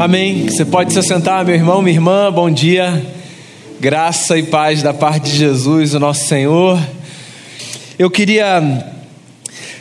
Amém. 0.00 0.46
Você 0.46 0.64
pode 0.64 0.94
se 0.94 1.02
sentar, 1.02 1.44
meu 1.44 1.54
irmão, 1.54 1.82
minha 1.82 1.94
irmã, 1.94 2.32
bom 2.32 2.50
dia. 2.50 3.04
Graça 3.78 4.38
e 4.38 4.42
paz 4.42 4.82
da 4.82 4.94
parte 4.94 5.24
de 5.24 5.36
Jesus, 5.36 5.92
o 5.92 6.00
nosso 6.00 6.26
Senhor. 6.26 6.80
Eu 7.98 8.10
queria 8.10 8.94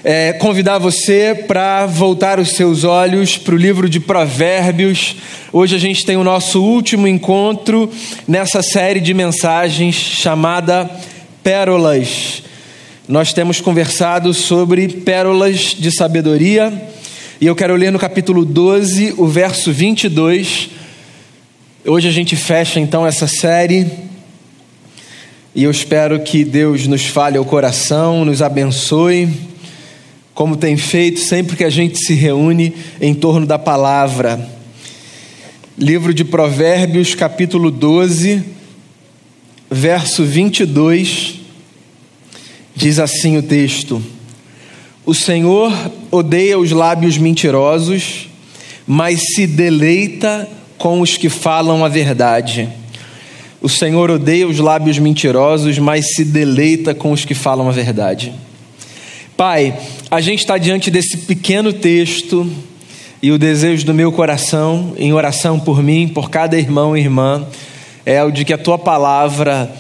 é, 0.03 0.33
convidar 0.33 0.77
você 0.77 1.45
para 1.47 1.85
voltar 1.85 2.37
os 2.37 2.49
seus 2.49 2.83
olhos 2.83 3.37
para 3.37 3.55
o 3.55 3.57
livro 3.57 3.87
de 3.87 4.01
Provérbios. 4.01 5.15
Hoje 5.53 5.77
a 5.77 5.79
gente 5.79 6.05
tem 6.05 6.17
o 6.17 6.23
nosso 6.25 6.61
último 6.61 7.07
encontro 7.07 7.89
nessa 8.27 8.61
série 8.61 8.99
de 8.99 9.13
mensagens 9.13 9.95
chamada 9.95 10.89
Pérolas. 11.41 12.43
Nós 13.07 13.31
temos 13.31 13.61
conversado 13.61 14.33
sobre 14.33 14.89
pérolas 14.89 15.73
de 15.79 15.89
sabedoria 15.95 16.73
e 17.41 17.45
eu 17.45 17.55
quero 17.55 17.73
ler 17.73 17.89
no 17.89 17.97
capítulo 17.97 18.43
12, 18.43 19.13
o 19.17 19.25
verso 19.25 19.71
22. 19.71 20.71
Hoje 21.85 22.05
a 22.05 22.11
gente 22.11 22.35
fecha 22.35 22.81
então 22.81 23.07
essa 23.07 23.27
série. 23.27 23.89
E 25.55 25.63
eu 25.63 25.71
espero 25.71 26.19
que 26.19 26.43
Deus 26.43 26.85
nos 26.85 27.05
fale 27.05 27.37
ao 27.37 27.45
coração, 27.45 28.25
nos 28.25 28.41
abençoe, 28.41 29.29
como 30.33 30.57
tem 30.57 30.75
feito 30.75 31.21
sempre 31.21 31.55
que 31.55 31.63
a 31.63 31.69
gente 31.69 31.97
se 31.99 32.13
reúne 32.13 32.73
em 32.99 33.13
torno 33.13 33.45
da 33.45 33.57
palavra. 33.57 34.45
Livro 35.77 36.13
de 36.13 36.25
Provérbios, 36.25 37.15
capítulo 37.15 37.71
12, 37.71 38.43
verso 39.71 40.25
22, 40.25 41.35
diz 42.75 42.99
assim 42.99 43.37
o 43.37 43.43
texto: 43.43 44.03
o 45.09 45.13
Senhor 45.15 45.73
odeia 46.11 46.59
os 46.59 46.69
lábios 46.71 47.17
mentirosos, 47.17 48.27
mas 48.85 49.33
se 49.33 49.47
deleita 49.47 50.47
com 50.77 51.01
os 51.01 51.17
que 51.17 51.29
falam 51.29 51.83
a 51.83 51.87
verdade. 51.87 52.69
O 53.59 53.67
Senhor 53.67 54.11
odeia 54.11 54.47
os 54.47 54.59
lábios 54.59 54.99
mentirosos, 54.99 55.79
mas 55.79 56.13
se 56.13 56.23
deleita 56.23 56.93
com 56.93 57.11
os 57.11 57.25
que 57.25 57.33
falam 57.33 57.67
a 57.67 57.71
verdade. 57.71 58.31
Pai, 59.35 59.75
a 60.11 60.21
gente 60.21 60.41
está 60.41 60.59
diante 60.59 60.91
desse 60.91 61.17
pequeno 61.17 61.73
texto 61.73 62.47
e 63.19 63.31
o 63.31 63.39
desejo 63.39 63.87
do 63.87 63.95
meu 63.95 64.11
coração, 64.11 64.93
em 64.95 65.11
oração 65.11 65.59
por 65.59 65.81
mim, 65.81 66.07
por 66.07 66.29
cada 66.29 66.55
irmão 66.55 66.95
e 66.95 66.99
irmã, 66.99 67.47
é 68.05 68.23
o 68.23 68.29
de 68.29 68.45
que 68.45 68.53
a 68.53 68.59
tua 68.59 68.77
palavra 68.77 69.73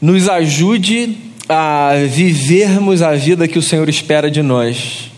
nos 0.00 0.26
ajude 0.26 1.28
a 1.48 1.92
vivermos 2.06 3.00
a 3.00 3.14
vida 3.14 3.48
que 3.48 3.58
o 3.58 3.62
Senhor 3.62 3.88
espera 3.88 4.30
de 4.30 4.42
nós. 4.42 5.10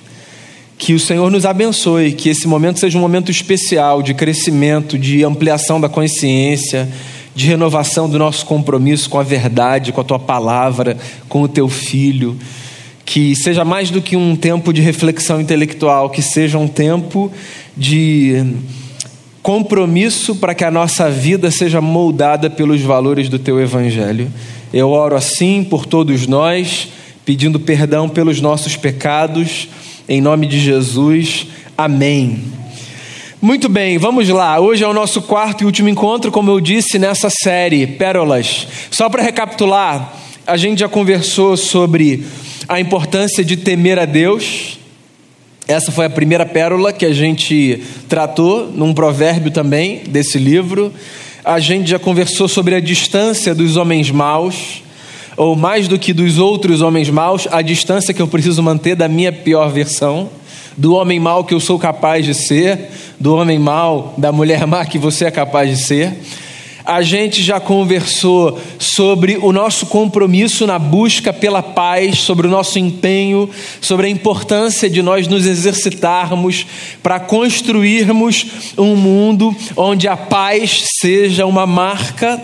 Que 0.79 0.95
o 0.95 1.01
Senhor 1.01 1.31
nos 1.31 1.45
abençoe, 1.45 2.13
que 2.13 2.29
esse 2.29 2.47
momento 2.47 2.79
seja 2.79 2.97
um 2.97 3.01
momento 3.01 3.31
especial 3.31 4.01
de 4.01 4.15
crescimento, 4.15 4.99
de 4.99 5.25
ampliação 5.25 5.81
da 5.81 5.89
consciência, 5.89 6.89
de 7.35 7.47
renovação 7.47 8.09
do 8.09 8.19
nosso 8.19 8.47
compromisso 8.47 9.11
com 9.11 9.19
a 9.19 9.23
verdade, 9.23 9.93
com 9.93 10.01
a 10.01 10.05
tua 10.05 10.19
palavra, 10.19 10.97
com 11.29 11.43
o 11.43 11.49
teu 11.49 11.69
filho. 11.69 12.37
Que 13.05 13.35
seja 13.35 13.65
mais 13.65 13.91
do 13.91 14.01
que 14.01 14.17
um 14.17 14.37
tempo 14.37 14.73
de 14.73 14.81
reflexão 14.81 15.41
intelectual, 15.41 16.09
que 16.09 16.23
seja 16.23 16.57
um 16.57 16.69
tempo 16.69 17.31
de 17.77 18.55
compromisso 19.43 20.37
para 20.37 20.55
que 20.55 20.65
a 20.65 20.71
nossa 20.71 21.11
vida 21.11 21.51
seja 21.51 21.81
moldada 21.81 22.49
pelos 22.49 22.81
valores 22.81 23.29
do 23.29 23.39
teu 23.39 23.61
evangelho. 23.61 24.31
Eu 24.73 24.91
oro 24.91 25.17
assim 25.17 25.65
por 25.65 25.85
todos 25.85 26.29
nós, 26.29 26.87
pedindo 27.25 27.59
perdão 27.59 28.09
pelos 28.09 28.41
nossos 28.41 28.77
pecados, 28.77 29.67
em 30.09 30.21
nome 30.21 30.47
de 30.47 30.61
Jesus. 30.61 31.49
Amém. 31.77 32.45
Muito 33.43 33.69
bem, 33.69 33.99
vamos 33.99 34.29
lá. 34.29 34.61
Hoje 34.61 34.85
é 34.85 34.87
o 34.87 34.93
nosso 34.93 35.23
quarto 35.23 35.63
e 35.63 35.65
último 35.65 35.89
encontro, 35.89 36.31
como 36.31 36.53
eu 36.53 36.61
disse, 36.61 37.01
nessa 37.01 37.29
série 37.29 37.85
Pérolas. 37.85 38.69
Só 38.93 39.09
para 39.09 39.25
recapitular, 39.25 40.15
a 40.47 40.57
gente 40.57 40.79
já 40.79 40.89
conversou 40.89 41.57
sobre 41.57 42.25
a 42.69 42.79
importância 42.79 43.45
de 43.45 43.57
temer 43.57 43.99
a 43.99 44.05
Deus. 44.05 44.79
Essa 45.67 45.91
foi 45.91 46.07
a 46.07 46.11
primeira 46.11 46.47
pérola 46.47 46.93
que 46.93 47.07
a 47.07 47.13
gente 47.13 47.83
tratou 48.09 48.71
num 48.73 48.95
provérbio 48.95 49.51
também 49.51 50.03
desse 50.07 50.39
livro 50.39 50.93
a 51.51 51.59
gente 51.59 51.91
já 51.91 51.99
conversou 51.99 52.47
sobre 52.47 52.77
a 52.77 52.81
distância 52.81 53.53
dos 53.53 53.77
homens 53.77 54.09
maus, 54.09 54.85
ou 55.37 55.57
mais 55.57 55.89
do 55.89 55.99
que 55.99 56.13
dos 56.13 56.39
outros 56.39 56.81
homens 56.81 57.11
maus, 57.11 57.49
a 57.51 57.61
distância 57.61 58.15
que 58.15 58.23
eu 58.23 58.29
preciso 58.29 58.63
manter 58.63 58.95
da 58.95 59.09
minha 59.09 59.33
pior 59.33 59.69
versão, 59.69 60.31
do 60.77 60.95
homem 60.95 61.19
mau 61.19 61.43
que 61.43 61.53
eu 61.53 61.59
sou 61.59 61.77
capaz 61.77 62.25
de 62.25 62.35
ser, 62.35 62.91
do 63.19 63.35
homem 63.35 63.59
mau, 63.59 64.15
da 64.17 64.31
mulher 64.31 64.65
má 64.65 64.85
que 64.85 64.97
você 64.97 65.25
é 65.25 65.31
capaz 65.31 65.69
de 65.77 65.85
ser. 65.85 66.13
A 66.85 67.03
gente 67.03 67.43
já 67.43 67.61
conversou 67.61 68.59
sobre 68.79 69.37
o 69.37 69.53
nosso 69.53 69.87
compromisso 69.87 70.67
na 70.67 70.79
busca 70.79 71.33
pela 71.33 71.63
paz, 71.63 72.21
sobre 72.21 72.47
o 72.47 72.51
nosso 72.51 72.79
empenho, 72.79 73.51
sobre 73.81 74.07
a 74.07 74.11
importância 74.11 74.89
de 74.89 75.03
nós 75.03 75.29
nos 75.29 75.47
exercitarmos 75.47 76.67
para 77.03 77.21
construirmos 77.21 78.47
um 78.79 78.97
mundo 78.97 79.55
onde 79.77 80.09
a 80.09 80.17
paz 80.17 80.85
seja 80.99 81.45
uma 81.45 81.67
marca. 81.67 82.41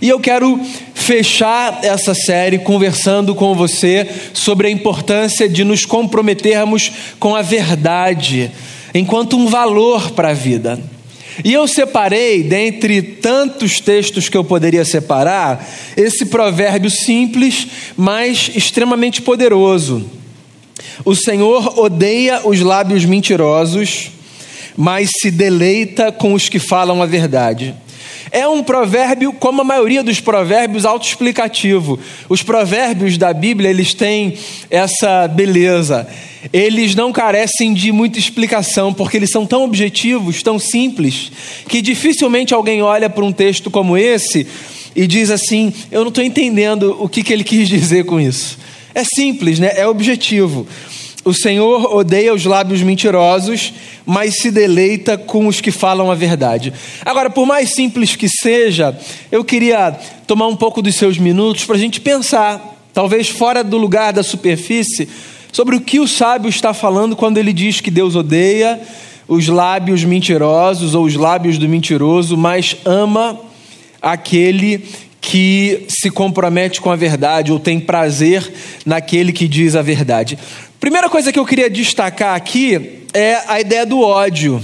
E 0.00 0.08
eu 0.08 0.20
quero 0.20 0.60
fechar 0.94 1.80
essa 1.82 2.14
série 2.14 2.58
conversando 2.58 3.34
com 3.34 3.54
você 3.54 4.08
sobre 4.32 4.68
a 4.68 4.70
importância 4.70 5.48
de 5.48 5.64
nos 5.64 5.84
comprometermos 5.84 6.92
com 7.18 7.34
a 7.34 7.42
verdade 7.42 8.50
enquanto 8.94 9.36
um 9.36 9.46
valor 9.46 10.12
para 10.12 10.30
a 10.30 10.34
vida. 10.34 10.93
E 11.42 11.52
eu 11.52 11.66
separei, 11.66 12.42
dentre 12.42 13.02
tantos 13.02 13.80
textos 13.80 14.28
que 14.28 14.36
eu 14.36 14.44
poderia 14.44 14.84
separar, 14.84 15.66
esse 15.96 16.26
provérbio 16.26 16.90
simples, 16.90 17.66
mas 17.96 18.50
extremamente 18.54 19.22
poderoso. 19.22 20.04
O 21.04 21.14
Senhor 21.14 21.78
odeia 21.78 22.46
os 22.46 22.60
lábios 22.60 23.04
mentirosos, 23.04 24.10
mas 24.76 25.10
se 25.20 25.30
deleita 25.30 26.12
com 26.12 26.34
os 26.34 26.48
que 26.48 26.58
falam 26.58 27.02
a 27.02 27.06
verdade. 27.06 27.74
É 28.34 28.48
um 28.48 28.64
provérbio, 28.64 29.32
como 29.32 29.60
a 29.60 29.64
maioria 29.64 30.02
dos 30.02 30.18
provérbios, 30.18 30.84
autoexplicativo. 30.84 32.00
Os 32.28 32.42
provérbios 32.42 33.16
da 33.16 33.32
Bíblia, 33.32 33.70
eles 33.70 33.94
têm 33.94 34.36
essa 34.68 35.28
beleza. 35.28 36.04
Eles 36.52 36.96
não 36.96 37.12
carecem 37.12 37.72
de 37.72 37.92
muita 37.92 38.18
explicação, 38.18 38.92
porque 38.92 39.18
eles 39.18 39.30
são 39.30 39.46
tão 39.46 39.62
objetivos, 39.62 40.42
tão 40.42 40.58
simples, 40.58 41.30
que 41.68 41.80
dificilmente 41.80 42.52
alguém 42.52 42.82
olha 42.82 43.08
para 43.08 43.24
um 43.24 43.30
texto 43.30 43.70
como 43.70 43.96
esse 43.96 44.48
e 44.96 45.06
diz 45.06 45.30
assim: 45.30 45.72
Eu 45.88 46.00
não 46.00 46.08
estou 46.08 46.24
entendendo 46.24 46.96
o 46.98 47.08
que, 47.08 47.22
que 47.22 47.32
ele 47.32 47.44
quis 47.44 47.68
dizer 47.70 48.04
com 48.04 48.20
isso. 48.20 48.58
É 48.92 49.04
simples, 49.04 49.60
né? 49.60 49.70
é 49.76 49.86
objetivo. 49.86 50.66
O 51.24 51.32
Senhor 51.32 51.94
odeia 51.94 52.34
os 52.34 52.44
lábios 52.44 52.82
mentirosos, 52.82 53.72
mas 54.04 54.36
se 54.36 54.50
deleita 54.50 55.16
com 55.16 55.46
os 55.46 55.58
que 55.58 55.70
falam 55.70 56.10
a 56.10 56.14
verdade. 56.14 56.72
Agora, 57.02 57.30
por 57.30 57.46
mais 57.46 57.74
simples 57.74 58.14
que 58.14 58.28
seja, 58.28 58.94
eu 59.32 59.42
queria 59.42 59.98
tomar 60.26 60.48
um 60.48 60.56
pouco 60.56 60.82
dos 60.82 60.96
seus 60.96 61.16
minutos 61.16 61.64
para 61.64 61.76
a 61.76 61.78
gente 61.78 61.98
pensar, 61.98 62.76
talvez 62.92 63.28
fora 63.28 63.64
do 63.64 63.78
lugar 63.78 64.12
da 64.12 64.22
superfície, 64.22 65.08
sobre 65.50 65.76
o 65.76 65.80
que 65.80 65.98
o 65.98 66.06
sábio 66.06 66.50
está 66.50 66.74
falando 66.74 67.16
quando 67.16 67.38
ele 67.38 67.54
diz 67.54 67.80
que 67.80 67.90
Deus 67.90 68.14
odeia 68.14 68.78
os 69.26 69.48
lábios 69.48 70.04
mentirosos 70.04 70.94
ou 70.94 71.04
os 71.04 71.14
lábios 71.14 71.56
do 71.56 71.66
mentiroso, 71.66 72.36
mas 72.36 72.76
ama 72.84 73.40
aquele 74.02 74.84
que 75.22 75.86
se 75.88 76.10
compromete 76.10 76.82
com 76.82 76.90
a 76.90 76.96
verdade 76.96 77.50
ou 77.50 77.58
tem 77.58 77.80
prazer 77.80 78.52
naquele 78.84 79.32
que 79.32 79.48
diz 79.48 79.74
a 79.74 79.80
verdade. 79.80 80.38
Primeira 80.84 81.08
coisa 81.08 81.32
que 81.32 81.38
eu 81.38 81.46
queria 81.46 81.70
destacar 81.70 82.36
aqui 82.36 83.06
é 83.14 83.40
a 83.48 83.58
ideia 83.58 83.86
do 83.86 84.02
ódio, 84.02 84.62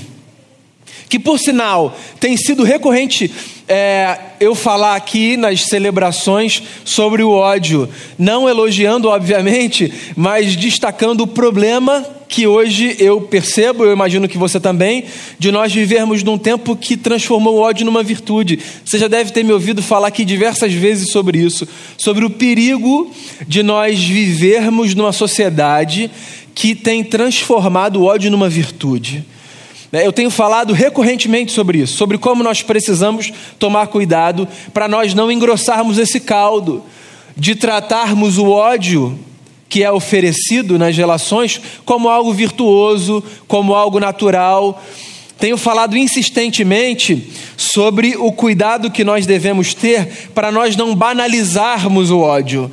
que 1.09 1.19
por 1.19 1.39
sinal 1.39 1.97
tem 2.21 2.37
sido 2.37 2.63
recorrente 2.63 3.33
é, 3.67 4.19
eu 4.39 4.55
falar 4.55 4.97
aqui 4.97 5.39
nas 5.39 5.63
celebrações 5.63 6.63
sobre 6.85 7.23
o 7.23 7.31
ódio, 7.31 7.89
não 8.19 8.47
elogiando, 8.47 9.09
obviamente, 9.09 9.91
mas 10.15 10.57
destacando 10.57 11.23
o 11.23 11.27
problema 11.27 12.07
que 12.31 12.47
hoje 12.47 12.95
eu 13.01 13.21
percebo, 13.21 13.85
eu 13.85 13.93
imagino 13.93 14.29
que 14.29 14.39
você 14.39 14.61
também, 14.61 15.05
de 15.37 15.51
nós 15.51 15.75
vivermos 15.75 16.23
num 16.23 16.39
tempo 16.39 16.77
que 16.77 16.97
transformou 16.97 17.57
o 17.57 17.59
ódio 17.59 17.85
numa 17.85 18.05
virtude. 18.05 18.61
Você 18.85 18.99
já 18.99 19.09
deve 19.09 19.33
ter 19.33 19.43
me 19.43 19.53
ouvido 19.53 19.83
falar 19.83 20.07
aqui 20.07 20.25
diversas 20.25 20.73
vezes 20.73 21.11
sobre 21.11 21.39
isso, 21.39 21.67
sobre 21.99 22.25
o 22.25 22.31
perigo 22.31 23.11
de 23.49 23.65
nós 23.65 24.01
vivermos 24.01 24.95
numa 24.95 25.11
sociedade 25.11 26.09
que 26.55 26.73
tem 26.77 27.03
transformado 27.03 27.97
o 27.97 28.05
ódio 28.05 28.31
numa 28.31 28.49
virtude. 28.49 29.25
Né, 29.91 30.07
eu 30.07 30.13
tenho 30.13 30.31
falado 30.31 30.73
recorrentemente 30.73 31.51
sobre 31.51 31.79
isso, 31.79 31.97
sobre 31.97 32.17
como 32.17 32.45
nós 32.45 32.63
precisamos 32.63 33.33
tomar 33.59 33.89
cuidado 33.89 34.47
para 34.73 34.87
nós 34.87 35.15
não 35.15 35.33
engrossarmos 35.33 35.99
esse 35.99 36.21
caldo, 36.21 36.85
de 37.37 37.57
tratarmos 37.57 38.39
o 38.39 38.51
ódio 38.51 39.19
que 39.71 39.85
é 39.85 39.91
oferecido 39.91 40.79
nas 40.79 40.97
relações 40.97 41.61
como 41.85 42.09
algo 42.09 42.35
virtuoso, 42.35 43.23
como 43.47 43.73
algo 43.73 44.01
natural, 44.01 44.83
tenho 45.39 45.57
falado 45.57 45.97
insistentemente 45.97 47.31
sobre 47.57 48.17
o 48.17 48.31
cuidado 48.33 48.91
que 48.91 49.05
nós 49.05 49.25
devemos 49.25 49.73
ter 49.73 50.31
para 50.35 50.53
nós 50.53 50.77
não 50.77 50.95
banalizarmos 50.95 52.11
o 52.11 52.19
ódio. 52.19 52.71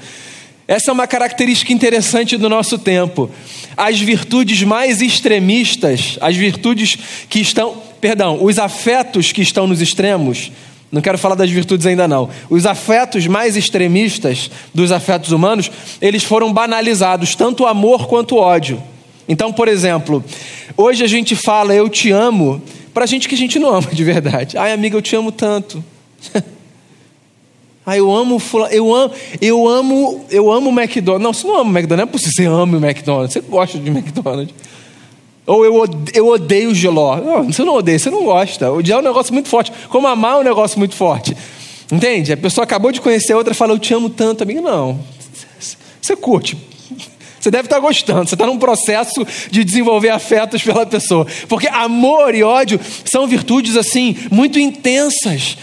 Essa 0.68 0.92
é 0.92 0.94
uma 0.94 1.08
característica 1.08 1.72
interessante 1.72 2.36
do 2.36 2.50
nosso 2.50 2.78
tempo. 2.78 3.30
As 3.78 4.00
virtudes 4.00 4.64
mais 4.64 5.00
extremistas, 5.00 6.18
as 6.20 6.36
virtudes 6.36 6.98
que 7.30 7.40
estão, 7.40 7.82
perdão, 8.02 8.44
os 8.44 8.60
afetos 8.60 9.32
que 9.32 9.42
estão 9.42 9.66
nos 9.66 9.80
extremos, 9.80 10.52
não 10.92 11.02
quero 11.02 11.18
falar 11.18 11.36
das 11.36 11.50
virtudes 11.50 11.86
ainda 11.86 12.08
não. 12.08 12.30
Os 12.50 12.66
afetos 12.66 13.28
mais 13.28 13.58
extremistas 13.58 14.50
dos 14.74 14.92
afetos 14.92 15.32
humanos, 15.32 15.70
eles 16.02 16.24
foram 16.24 16.54
banalizados, 16.54 17.36
tanto 17.36 17.64
o 17.64 17.68
amor 17.68 18.08
quanto 18.08 18.36
o 18.36 18.40
ódio. 18.40 18.82
Então, 19.28 19.52
por 19.52 19.68
exemplo, 19.68 20.24
hoje 20.78 21.04
a 21.04 21.08
gente 21.08 21.36
fala 21.36 21.76
eu 21.76 21.90
te 21.90 22.12
amo 22.12 22.62
para 22.94 23.06
gente 23.06 23.28
que 23.28 23.36
a 23.36 23.38
gente 23.38 23.60
não 23.60 23.76
ama 23.76 23.90
de 23.92 24.04
verdade. 24.04 24.58
Ai, 24.58 24.72
amiga, 24.72 24.96
eu 24.96 25.02
te 25.02 25.16
amo 25.16 25.32
tanto. 25.32 25.84
Ai, 27.86 28.00
eu 28.00 28.12
amo, 28.14 28.42
eu 28.72 28.94
amo, 28.94 29.14
eu 29.40 29.68
amo, 29.68 30.26
eu 30.30 30.52
amo 30.52 30.70
o 30.70 30.74
McDonald's. 30.74 31.24
Não, 31.24 31.34
você 31.34 31.48
não 31.48 31.58
ama 31.58 31.72
o 31.72 31.78
McDonald's, 31.78 31.98
não 31.98 32.04
é 32.04 32.12
possível 32.12 32.34
você 32.34 32.46
ama 32.46 32.78
o 32.78 32.86
McDonald's, 32.86 33.34
você 33.34 33.42
gosta 33.42 33.78
de 33.78 33.90
McDonald's. 33.90 34.54
Ou 35.48 35.64
eu 35.64 35.76
odeio, 35.76 36.06
eu 36.14 36.28
odeio 36.28 36.76
geló. 36.76 37.16
Não, 37.16 37.44
você 37.46 37.64
não 37.64 37.76
odeia, 37.76 37.98
você 37.98 38.10
não 38.10 38.26
gosta. 38.26 38.70
Odiar 38.70 39.00
é 39.00 39.02
um 39.02 39.06
negócio 39.06 39.34
muito 39.34 39.48
forte. 39.48 39.72
Como 39.88 40.06
amar 40.06 40.34
é 40.34 40.40
um 40.42 40.44
negócio 40.44 40.78
muito 40.78 40.94
forte. 40.94 41.36
Entende? 41.90 42.34
A 42.34 42.38
pessoa 42.38 42.66
acabou 42.66 42.92
de 42.92 43.00
conhecer 43.00 43.32
a 43.32 43.38
outra 43.38 43.54
e 43.54 43.56
fala, 43.56 43.72
eu 43.72 43.80
te 43.80 43.94
amo 43.94 44.10
tanto. 44.10 44.44
Amigo, 44.44 44.62
não. 44.62 45.00
Você 46.02 46.18
curte. 46.18 46.58
Você 47.40 47.50
deve 47.50 47.68
estar 47.68 47.80
gostando, 47.80 48.28
você 48.28 48.36
está 48.36 48.46
num 48.46 48.58
processo 48.58 49.26
de 49.50 49.64
desenvolver 49.64 50.10
afetos 50.10 50.62
pela 50.62 50.86
pessoa. 50.86 51.26
Porque 51.48 51.68
amor 51.70 52.36
e 52.36 52.44
ódio 52.44 52.78
são 53.06 53.26
virtudes 53.26 53.78
assim, 53.78 54.18
muito 54.30 54.60
intensas. 54.60 55.58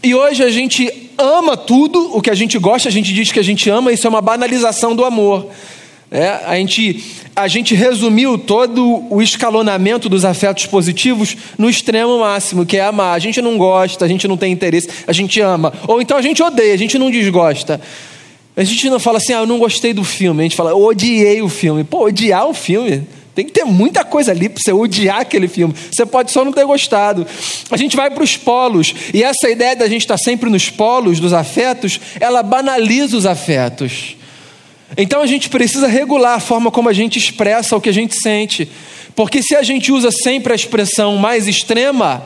E 0.00 0.14
hoje 0.14 0.44
a 0.44 0.50
gente 0.50 1.10
ama 1.18 1.56
tudo 1.56 2.16
o 2.16 2.22
que 2.22 2.30
a 2.30 2.34
gente 2.34 2.56
gosta, 2.56 2.88
a 2.88 2.92
gente 2.92 3.12
diz 3.12 3.32
que 3.32 3.40
a 3.40 3.42
gente 3.42 3.68
ama, 3.68 3.90
isso 3.90 4.06
é 4.06 4.10
uma 4.10 4.20
banalização 4.20 4.94
do 4.94 5.04
amor. 5.04 5.48
É, 6.10 6.28
a, 6.46 6.54
gente, 6.56 7.04
a 7.34 7.48
gente 7.48 7.74
resumiu 7.74 8.38
todo 8.38 9.04
o 9.10 9.20
escalonamento 9.20 10.08
dos 10.08 10.24
afetos 10.24 10.66
positivos 10.66 11.36
no 11.58 11.68
extremo 11.68 12.20
máximo, 12.20 12.64
que 12.64 12.76
é 12.76 12.82
amar. 12.82 13.14
A 13.14 13.18
gente 13.18 13.42
não 13.42 13.58
gosta, 13.58 14.04
a 14.04 14.08
gente 14.08 14.28
não 14.28 14.36
tem 14.36 14.52
interesse, 14.52 14.88
a 15.06 15.12
gente 15.12 15.40
ama. 15.40 15.72
Ou 15.88 16.00
então 16.00 16.16
a 16.16 16.22
gente 16.22 16.42
odeia, 16.42 16.74
a 16.74 16.78
gente 16.78 16.98
não 16.98 17.10
desgosta. 17.10 17.80
A 18.56 18.62
gente 18.62 18.88
não 18.88 19.00
fala 19.00 19.18
assim, 19.18 19.32
ah, 19.32 19.40
eu 19.40 19.46
não 19.46 19.58
gostei 19.58 19.92
do 19.92 20.04
filme. 20.04 20.40
A 20.40 20.44
gente 20.44 20.54
fala, 20.56 20.74
odiei 20.74 21.42
o 21.42 21.48
filme. 21.48 21.82
Pô, 21.82 22.04
odiar 22.04 22.46
o 22.46 22.54
filme. 22.54 23.04
Tem 23.34 23.44
que 23.44 23.50
ter 23.50 23.64
muita 23.64 24.04
coisa 24.04 24.30
ali 24.30 24.48
para 24.48 24.62
você 24.62 24.72
odiar 24.72 25.18
aquele 25.18 25.48
filme. 25.48 25.74
Você 25.90 26.06
pode 26.06 26.30
só 26.30 26.44
não 26.44 26.52
ter 26.52 26.64
gostado. 26.64 27.26
A 27.68 27.76
gente 27.76 27.96
vai 27.96 28.08
para 28.10 28.22
os 28.22 28.36
polos. 28.36 28.94
E 29.12 29.24
essa 29.24 29.50
ideia 29.50 29.74
da 29.74 29.88
gente 29.88 30.02
estar 30.02 30.18
sempre 30.18 30.48
nos 30.48 30.70
polos 30.70 31.18
dos 31.18 31.32
afetos, 31.32 32.00
ela 32.20 32.44
banaliza 32.44 33.16
os 33.16 33.26
afetos. 33.26 34.16
Então 34.96 35.22
a 35.22 35.26
gente 35.26 35.48
precisa 35.48 35.86
regular 35.86 36.36
a 36.36 36.40
forma 36.40 36.70
como 36.70 36.88
a 36.88 36.92
gente 36.92 37.18
expressa 37.18 37.76
o 37.76 37.80
que 37.80 37.88
a 37.88 37.92
gente 37.92 38.14
sente. 38.20 38.68
Porque 39.14 39.42
se 39.42 39.54
a 39.54 39.62
gente 39.62 39.92
usa 39.92 40.10
sempre 40.10 40.52
a 40.52 40.56
expressão 40.56 41.16
mais 41.16 41.46
extrema, 41.48 42.22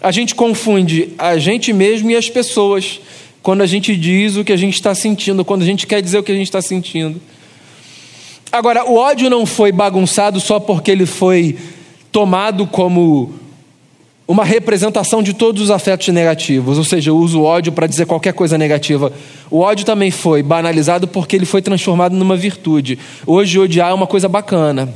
a 0.00 0.10
gente 0.10 0.34
confunde 0.34 1.10
a 1.18 1.38
gente 1.38 1.72
mesmo 1.72 2.10
e 2.10 2.16
as 2.16 2.28
pessoas 2.28 3.00
quando 3.42 3.60
a 3.62 3.66
gente 3.66 3.96
diz 3.96 4.36
o 4.36 4.44
que 4.44 4.52
a 4.52 4.56
gente 4.56 4.74
está 4.74 4.94
sentindo, 4.94 5.44
quando 5.44 5.62
a 5.62 5.64
gente 5.66 5.86
quer 5.86 6.00
dizer 6.00 6.18
o 6.18 6.22
que 6.22 6.30
a 6.30 6.34
gente 6.34 6.46
está 6.46 6.62
sentindo. 6.62 7.20
Agora, 8.52 8.84
o 8.84 8.96
ódio 8.96 9.28
não 9.28 9.44
foi 9.44 9.72
bagunçado 9.72 10.38
só 10.40 10.60
porque 10.60 10.90
ele 10.90 11.06
foi 11.06 11.58
tomado 12.12 12.66
como 12.66 13.34
uma 14.26 14.44
representação 14.44 15.22
de 15.22 15.34
todos 15.34 15.62
os 15.62 15.70
afetos 15.70 16.08
negativos, 16.08 16.78
ou 16.78 16.84
seja, 16.84 17.10
eu 17.10 17.16
uso 17.16 17.40
o 17.40 17.44
ódio 17.44 17.72
para 17.72 17.86
dizer 17.86 18.06
qualquer 18.06 18.32
coisa 18.32 18.56
negativa. 18.56 19.12
O 19.50 19.60
ódio 19.60 19.84
também 19.84 20.10
foi 20.10 20.42
banalizado 20.42 21.08
porque 21.08 21.36
ele 21.36 21.44
foi 21.44 21.60
transformado 21.60 22.14
numa 22.14 22.36
virtude. 22.36 22.98
Hoje, 23.26 23.58
odiar 23.58 23.90
é 23.90 23.94
uma 23.94 24.06
coisa 24.06 24.28
bacana. 24.28 24.92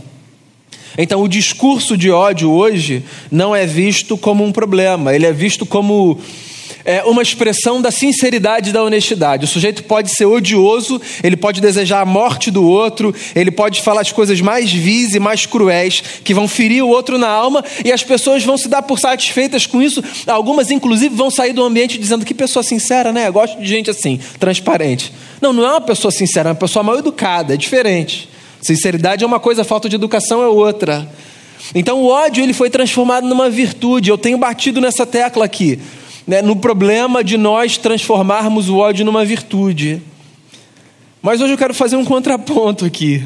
Então, 0.96 1.22
o 1.22 1.28
discurso 1.28 1.96
de 1.96 2.10
ódio 2.10 2.50
hoje 2.50 3.04
não 3.30 3.54
é 3.54 3.66
visto 3.66 4.16
como 4.16 4.44
um 4.44 4.52
problema, 4.52 5.14
ele 5.14 5.26
é 5.26 5.32
visto 5.32 5.66
como 5.66 6.18
é 6.86 7.02
uma 7.02 7.20
expressão 7.20 7.82
da 7.82 7.90
sinceridade 7.90 8.70
e 8.70 8.72
da 8.72 8.82
honestidade. 8.82 9.44
O 9.44 9.48
sujeito 9.48 9.82
pode 9.82 10.14
ser 10.14 10.24
odioso, 10.24 11.02
ele 11.22 11.36
pode 11.36 11.60
desejar 11.60 12.00
a 12.00 12.06
morte 12.06 12.48
do 12.48 12.64
outro, 12.64 13.12
ele 13.34 13.50
pode 13.50 13.82
falar 13.82 14.02
as 14.02 14.12
coisas 14.12 14.40
mais 14.40 14.72
vis 14.72 15.12
e 15.12 15.18
mais 15.18 15.44
cruéis 15.44 16.00
que 16.22 16.32
vão 16.32 16.46
ferir 16.46 16.84
o 16.84 16.88
outro 16.88 17.18
na 17.18 17.28
alma 17.28 17.64
e 17.84 17.92
as 17.92 18.04
pessoas 18.04 18.44
vão 18.44 18.56
se 18.56 18.68
dar 18.68 18.82
por 18.82 19.00
satisfeitas 19.00 19.66
com 19.66 19.82
isso. 19.82 20.02
Algumas, 20.28 20.70
inclusive, 20.70 21.12
vão 21.12 21.28
sair 21.28 21.52
do 21.52 21.64
ambiente 21.64 21.98
dizendo 21.98 22.24
que 22.24 22.32
pessoa 22.32 22.62
sincera, 22.62 23.12
né? 23.12 23.26
Eu 23.26 23.32
gosto 23.32 23.60
de 23.60 23.66
gente 23.66 23.90
assim, 23.90 24.20
transparente. 24.38 25.12
Não, 25.42 25.52
não 25.52 25.64
é 25.64 25.70
uma 25.70 25.80
pessoa 25.80 26.12
sincera, 26.12 26.50
é 26.50 26.52
uma 26.52 26.58
pessoa 26.58 26.84
mal 26.84 26.96
educada, 26.96 27.54
é 27.54 27.56
diferente. 27.56 28.28
Sinceridade 28.62 29.24
é 29.24 29.26
uma 29.26 29.40
coisa, 29.40 29.64
falta 29.64 29.88
de 29.88 29.96
educação 29.96 30.40
é 30.40 30.46
outra. 30.46 31.08
Então 31.74 31.98
o 31.98 32.06
ódio 32.06 32.44
ele 32.44 32.52
foi 32.52 32.70
transformado 32.70 33.26
numa 33.26 33.50
virtude. 33.50 34.08
Eu 34.08 34.16
tenho 34.16 34.38
batido 34.38 34.80
nessa 34.80 35.04
tecla 35.04 35.44
aqui 35.44 35.80
né, 36.26 36.42
no 36.42 36.56
problema 36.56 37.22
de 37.22 37.36
nós 37.36 37.76
transformarmos 37.78 38.68
o 38.68 38.78
ódio 38.78 39.04
numa 39.04 39.24
virtude. 39.24 40.02
Mas 41.22 41.40
hoje 41.40 41.52
eu 41.52 41.58
quero 41.58 41.74
fazer 41.74 41.96
um 41.96 42.04
contraponto 42.04 42.84
aqui. 42.84 43.22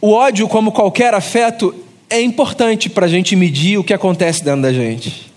O 0.00 0.12
ódio, 0.12 0.48
como 0.48 0.72
qualquer 0.72 1.14
afeto, 1.14 1.74
é 2.10 2.20
importante 2.20 2.90
para 2.90 3.06
a 3.06 3.08
gente 3.08 3.34
medir 3.34 3.78
o 3.78 3.84
que 3.84 3.94
acontece 3.94 4.44
dentro 4.44 4.62
da 4.62 4.72
gente. 4.72 5.32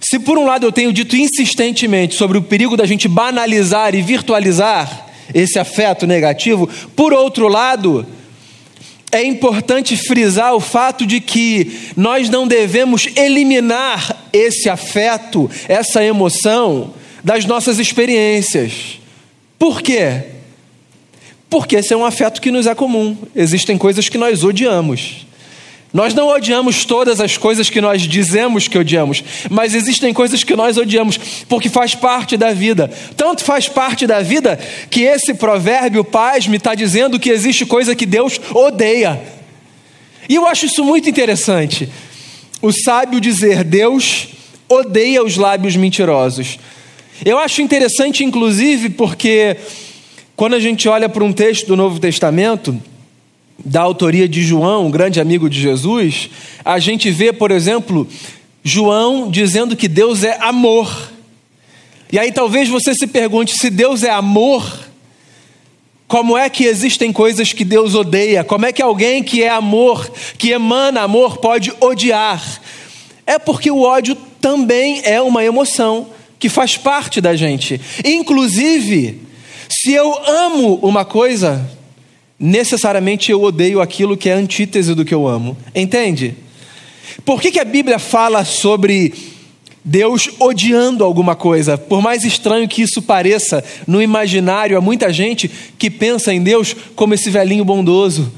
Se 0.00 0.18
por 0.18 0.38
um 0.38 0.44
lado 0.44 0.66
eu 0.66 0.72
tenho 0.72 0.92
dito 0.92 1.16
insistentemente 1.16 2.14
sobre 2.14 2.38
o 2.38 2.42
perigo 2.42 2.76
da 2.76 2.86
gente 2.86 3.08
banalizar 3.08 3.94
e 3.94 4.02
virtualizar 4.02 5.06
esse 5.32 5.58
afeto 5.58 6.06
negativo, 6.06 6.68
por 6.94 7.12
outro 7.12 7.48
lado, 7.48 8.06
é 9.14 9.22
importante 9.22 9.96
frisar 9.96 10.54
o 10.54 10.60
fato 10.60 11.06
de 11.06 11.20
que 11.20 11.92
nós 11.96 12.28
não 12.28 12.48
devemos 12.48 13.08
eliminar 13.14 14.28
esse 14.32 14.68
afeto, 14.68 15.48
essa 15.68 16.02
emoção 16.02 16.92
das 17.22 17.44
nossas 17.44 17.78
experiências. 17.78 18.98
Por 19.56 19.80
quê? 19.80 20.24
Porque 21.48 21.76
esse 21.76 21.94
é 21.94 21.96
um 21.96 22.04
afeto 22.04 22.40
que 22.40 22.50
nos 22.50 22.66
é 22.66 22.74
comum. 22.74 23.16
Existem 23.36 23.78
coisas 23.78 24.08
que 24.08 24.18
nós 24.18 24.42
odiamos. 24.42 25.23
Nós 25.94 26.12
não 26.12 26.26
odiamos 26.26 26.84
todas 26.84 27.20
as 27.20 27.36
coisas 27.36 27.70
que 27.70 27.80
nós 27.80 28.02
dizemos 28.02 28.66
que 28.66 28.76
odiamos, 28.76 29.22
mas 29.48 29.76
existem 29.76 30.12
coisas 30.12 30.42
que 30.42 30.56
nós 30.56 30.76
odiamos, 30.76 31.16
porque 31.48 31.68
faz 31.68 31.94
parte 31.94 32.36
da 32.36 32.52
vida. 32.52 32.90
Tanto 33.16 33.44
faz 33.44 33.68
parte 33.68 34.04
da 34.04 34.20
vida 34.20 34.58
que 34.90 35.02
esse 35.02 35.34
provérbio, 35.34 36.02
paz, 36.02 36.48
me 36.48 36.56
está 36.56 36.74
dizendo 36.74 37.20
que 37.20 37.30
existe 37.30 37.64
coisa 37.64 37.94
que 37.94 38.04
Deus 38.04 38.40
odeia. 38.52 39.22
E 40.28 40.34
eu 40.34 40.48
acho 40.48 40.66
isso 40.66 40.82
muito 40.82 41.08
interessante. 41.08 41.88
O 42.60 42.72
sábio 42.72 43.20
dizer 43.20 43.62
Deus 43.62 44.30
odeia 44.68 45.22
os 45.22 45.36
lábios 45.36 45.76
mentirosos. 45.76 46.58
Eu 47.24 47.38
acho 47.38 47.62
interessante, 47.62 48.24
inclusive, 48.24 48.90
porque 48.90 49.56
quando 50.34 50.54
a 50.54 50.60
gente 50.60 50.88
olha 50.88 51.08
para 51.08 51.22
um 51.22 51.32
texto 51.32 51.68
do 51.68 51.76
Novo 51.76 52.00
Testamento, 52.00 52.82
da 53.62 53.82
autoria 53.82 54.28
de 54.28 54.42
João, 54.42 54.86
um 54.86 54.90
grande 54.90 55.20
amigo 55.20 55.48
de 55.48 55.60
Jesus, 55.60 56.30
a 56.64 56.78
gente 56.78 57.10
vê, 57.10 57.32
por 57.32 57.50
exemplo, 57.50 58.08
João 58.62 59.30
dizendo 59.30 59.76
que 59.76 59.88
Deus 59.88 60.24
é 60.24 60.38
amor. 60.40 61.12
E 62.10 62.18
aí 62.18 62.32
talvez 62.32 62.68
você 62.68 62.94
se 62.94 63.06
pergunte: 63.06 63.58
se 63.58 63.70
Deus 63.70 64.02
é 64.02 64.10
amor, 64.10 64.64
como 66.06 66.36
é 66.36 66.48
que 66.48 66.64
existem 66.64 67.12
coisas 67.12 67.52
que 67.52 67.64
Deus 67.64 67.94
odeia? 67.94 68.44
Como 68.44 68.66
é 68.66 68.72
que 68.72 68.82
alguém 68.82 69.22
que 69.22 69.42
é 69.42 69.48
amor, 69.48 70.10
que 70.38 70.50
emana 70.50 71.02
amor, 71.02 71.38
pode 71.38 71.72
odiar? 71.80 72.42
É 73.26 73.38
porque 73.38 73.70
o 73.70 73.82
ódio 73.82 74.16
também 74.40 75.00
é 75.04 75.20
uma 75.20 75.44
emoção 75.44 76.08
que 76.38 76.48
faz 76.48 76.76
parte 76.76 77.20
da 77.20 77.34
gente. 77.34 77.80
Inclusive, 78.04 79.22
se 79.68 79.92
eu 79.92 80.14
amo 80.28 80.74
uma 80.82 81.04
coisa, 81.04 81.68
necessariamente 82.38 83.30
eu 83.30 83.42
odeio 83.42 83.80
aquilo 83.80 84.16
que 84.16 84.28
é 84.28 84.32
antítese 84.32 84.94
do 84.94 85.04
que 85.04 85.14
eu 85.14 85.26
amo. 85.26 85.56
Entende? 85.74 86.34
Por 87.24 87.40
que, 87.40 87.50
que 87.50 87.60
a 87.60 87.64
Bíblia 87.64 87.98
fala 87.98 88.44
sobre 88.44 89.14
Deus 89.84 90.30
odiando 90.38 91.04
alguma 91.04 91.36
coisa? 91.36 91.78
Por 91.78 92.02
mais 92.02 92.24
estranho 92.24 92.68
que 92.68 92.82
isso 92.82 93.00
pareça 93.02 93.62
no 93.86 94.02
imaginário, 94.02 94.76
há 94.76 94.80
muita 94.80 95.12
gente 95.12 95.50
que 95.78 95.90
pensa 95.90 96.32
em 96.32 96.42
Deus 96.42 96.74
como 96.94 97.14
esse 97.14 97.30
velhinho 97.30 97.64
bondoso, 97.64 98.32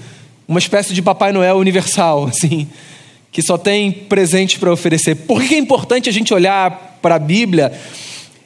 uma 0.47 0.59
espécie 0.59 0.93
de 0.93 1.03
Papai 1.03 1.33
Noel 1.33 1.57
universal, 1.57 2.27
assim, 2.29 2.69
que 3.33 3.43
só 3.43 3.57
tem 3.57 3.91
presente 3.91 4.59
para 4.59 4.73
oferecer. 4.73 5.15
Por 5.15 5.43
que 5.43 5.55
é 5.55 5.59
importante 5.59 6.09
a 6.09 6.13
gente 6.13 6.35
olhar 6.35 6.99
para 7.01 7.17
a 7.17 7.21
Bíblia 7.21 7.73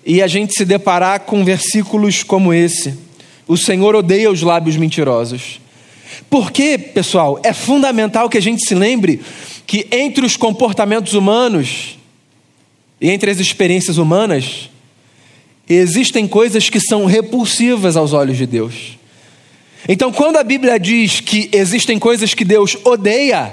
e 0.05 0.23
a 0.23 0.27
gente 0.27 0.55
se 0.55 0.65
deparar 0.65 1.21
com 1.21 1.45
versículos 1.45 2.23
como 2.23 2.55
esse? 2.55 3.10
O 3.51 3.57
Senhor 3.57 3.97
odeia 3.97 4.31
os 4.31 4.43
lábios 4.43 4.77
mentirosos. 4.77 5.61
Porque, 6.31 6.79
pessoal, 6.79 7.41
é 7.43 7.53
fundamental 7.53 8.31
que 8.31 8.39
a 8.39 8.41
gente 8.41 8.65
se 8.65 8.77
lembre 8.77 9.21
que 9.67 9.89
entre 9.91 10.25
os 10.25 10.37
comportamentos 10.37 11.15
humanos 11.15 11.99
e 13.01 13.11
entre 13.11 13.29
as 13.29 13.41
experiências 13.41 13.99
humanas, 13.99 14.71
existem 15.69 16.29
coisas 16.29 16.71
que 16.71 16.79
são 16.79 17.07
repulsivas 17.07 17.97
aos 17.97 18.13
olhos 18.13 18.39
de 18.39 18.47
Deus. 18.47 18.97
Então, 19.89 20.13
quando 20.13 20.37
a 20.37 20.45
Bíblia 20.45 20.79
diz 20.79 21.19
que 21.19 21.51
existem 21.53 21.99
coisas 21.99 22.33
que 22.35 22.45
Deus 22.45 22.77
odeia, 22.85 23.53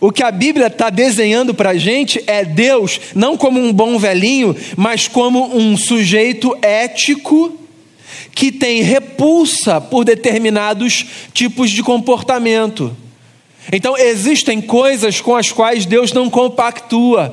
o 0.00 0.10
que 0.10 0.22
a 0.22 0.30
Bíblia 0.30 0.68
está 0.68 0.88
desenhando 0.88 1.52
para 1.52 1.70
a 1.70 1.76
gente 1.76 2.24
é 2.26 2.46
Deus 2.46 2.98
não 3.14 3.36
como 3.36 3.60
um 3.60 3.74
bom 3.74 3.98
velhinho, 3.98 4.56
mas 4.74 5.06
como 5.06 5.54
um 5.54 5.76
sujeito 5.76 6.56
ético 6.62 7.65
que 8.34 8.52
tem 8.52 8.82
repulsa 8.82 9.80
por 9.80 10.04
determinados 10.04 11.06
tipos 11.32 11.70
de 11.70 11.82
comportamento. 11.82 12.96
Então, 13.72 13.96
existem 13.96 14.60
coisas 14.60 15.20
com 15.20 15.34
as 15.34 15.50
quais 15.50 15.86
Deus 15.86 16.12
não 16.12 16.30
compactua. 16.30 17.32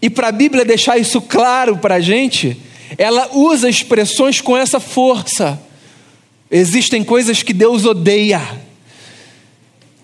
E 0.00 0.08
para 0.08 0.28
a 0.28 0.32
Bíblia 0.32 0.64
deixar 0.64 0.98
isso 0.98 1.20
claro 1.20 1.76
para 1.76 1.96
a 1.96 2.00
gente, 2.00 2.56
ela 2.98 3.28
usa 3.32 3.68
expressões 3.68 4.40
com 4.40 4.56
essa 4.56 4.80
força. 4.80 5.60
Existem 6.50 7.04
coisas 7.04 7.42
que 7.42 7.52
Deus 7.52 7.84
odeia. 7.84 8.40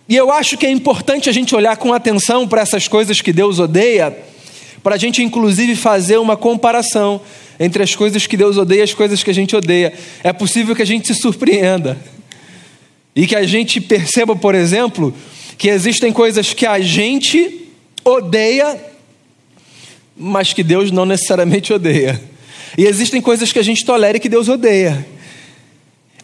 E 0.09 0.17
eu 0.17 0.33
acho 0.33 0.57
que 0.57 0.65
é 0.65 0.71
importante 0.71 1.29
a 1.29 1.33
gente 1.33 1.55
olhar 1.55 1.77
com 1.77 1.93
atenção 1.93 2.49
para 2.49 2.63
essas 2.63 2.89
coisas 2.89 3.21
que 3.21 3.33
Deus 3.33 3.59
odeia, 3.59 4.17
para 4.83 4.95
a 4.95 4.99
gente 4.99 5.23
inclusive 5.23 5.75
fazer 5.77 6.19
uma 6.19 6.37
comparação 6.37 7.21
entre 7.59 7.83
as 7.83 7.95
coisas 7.95 8.27
que 8.27 8.37
Deus 8.37 8.57
odeia 8.57 8.81
e 8.81 8.83
as 8.83 8.95
coisas 8.95 9.23
que 9.23 9.31
a 9.31 9.35
gente 9.35 9.55
odeia. 9.55 9.93
É 10.23 10.33
possível 10.33 10.75
que 10.75 10.83
a 10.83 10.87
gente 10.87 11.07
se 11.07 11.15
surpreenda 11.15 11.99
e 13.15 13.27
que 13.27 13.35
a 13.35 13.45
gente 13.45 13.81
perceba, 13.81 14.37
por 14.37 14.55
exemplo, 14.55 15.15
que 15.57 15.69
existem 15.69 16.13
coisas 16.13 16.53
que 16.55 16.67
a 16.67 16.81
gente 16.81 17.69
odeia, 18.05 18.79
mas 20.17 20.53
que 20.53 20.63
Deus 20.63 20.91
não 20.91 21.05
necessariamente 21.05 21.73
odeia. 21.73 22.21
E 22.77 22.85
existem 22.85 23.21
coisas 23.21 23.53
que 23.53 23.59
a 23.59 23.65
gente 23.65 23.85
tolera 23.85 24.17
e 24.17 24.21
que 24.21 24.29
Deus 24.29 24.49
odeia 24.49 25.07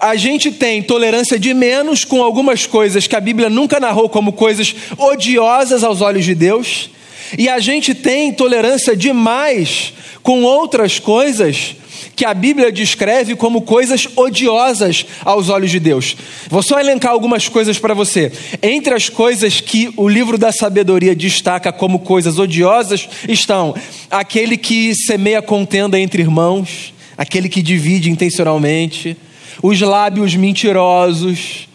a 0.04 0.16
gente 0.16 0.50
tem 0.50 0.82
tolerância 0.82 1.38
de 1.38 1.54
menos 1.54 2.04
com 2.04 2.22
algumas 2.22 2.66
coisas 2.66 3.06
que 3.06 3.16
a 3.16 3.20
Bíblia 3.20 3.48
nunca 3.48 3.80
narrou 3.80 4.06
como 4.06 4.34
coisas 4.34 4.74
odiosas 4.98 5.82
aos 5.82 6.02
olhos 6.02 6.26
de 6.26 6.34
Deus, 6.34 6.90
e 7.38 7.48
a 7.48 7.58
gente 7.58 7.94
tem 7.94 8.32
tolerância 8.32 8.96
de 8.96 9.12
mais 9.12 9.92
com 10.22 10.42
outras 10.42 10.98
coisas 10.98 11.76
que 12.16 12.24
a 12.24 12.32
Bíblia 12.32 12.70
descreve 12.70 13.34
como 13.34 13.62
coisas 13.62 14.08
odiosas 14.16 15.04
aos 15.24 15.48
olhos 15.48 15.70
de 15.70 15.80
Deus. 15.80 16.16
Vou 16.48 16.62
só 16.62 16.78
elencar 16.78 17.12
algumas 17.12 17.48
coisas 17.48 17.78
para 17.78 17.94
você. 17.94 18.32
Entre 18.62 18.94
as 18.94 19.08
coisas 19.08 19.60
que 19.60 19.92
o 19.96 20.08
livro 20.08 20.38
da 20.38 20.52
sabedoria 20.52 21.14
destaca 21.14 21.72
como 21.72 22.00
coisas 22.00 22.38
odiosas 22.38 23.08
estão 23.28 23.74
aquele 24.10 24.56
que 24.56 24.94
semeia 24.94 25.42
contenda 25.42 25.98
entre 25.98 26.22
irmãos, 26.22 26.94
aquele 27.16 27.48
que 27.48 27.62
divide 27.62 28.10
intencionalmente, 28.10 29.16
os 29.62 29.80
lábios 29.80 30.34
mentirosos, 30.34 31.68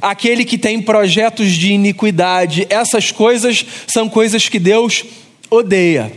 aquele 0.00 0.44
que 0.44 0.58
tem 0.58 0.80
projetos 0.80 1.52
de 1.52 1.72
iniquidade, 1.72 2.66
essas 2.70 3.12
coisas 3.12 3.64
são 3.86 4.08
coisas 4.08 4.48
que 4.48 4.58
Deus 4.58 5.04
odeia. 5.50 6.12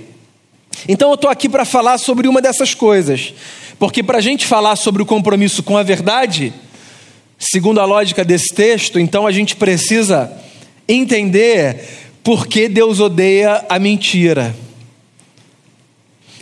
Então 0.87 1.09
eu 1.09 1.15
estou 1.15 1.29
aqui 1.29 1.47
para 1.47 1.65
falar 1.65 1.97
sobre 1.97 2.27
uma 2.27 2.41
dessas 2.41 2.73
coisas, 2.73 3.33
porque 3.79 4.03
para 4.03 4.17
a 4.17 4.21
gente 4.21 4.45
falar 4.45 4.75
sobre 4.75 5.01
o 5.01 5.05
compromisso 5.05 5.63
com 5.63 5.77
a 5.77 5.83
verdade, 5.83 6.53
segundo 7.37 7.79
a 7.79 7.85
lógica 7.85 8.23
desse 8.23 8.53
texto, 8.53 8.99
então 8.99 9.27
a 9.27 9.31
gente 9.31 9.55
precisa 9.55 10.31
entender 10.87 11.87
por 12.23 12.47
que 12.47 12.67
Deus 12.67 12.99
odeia 12.99 13.65
a 13.67 13.77
mentira. 13.79 14.55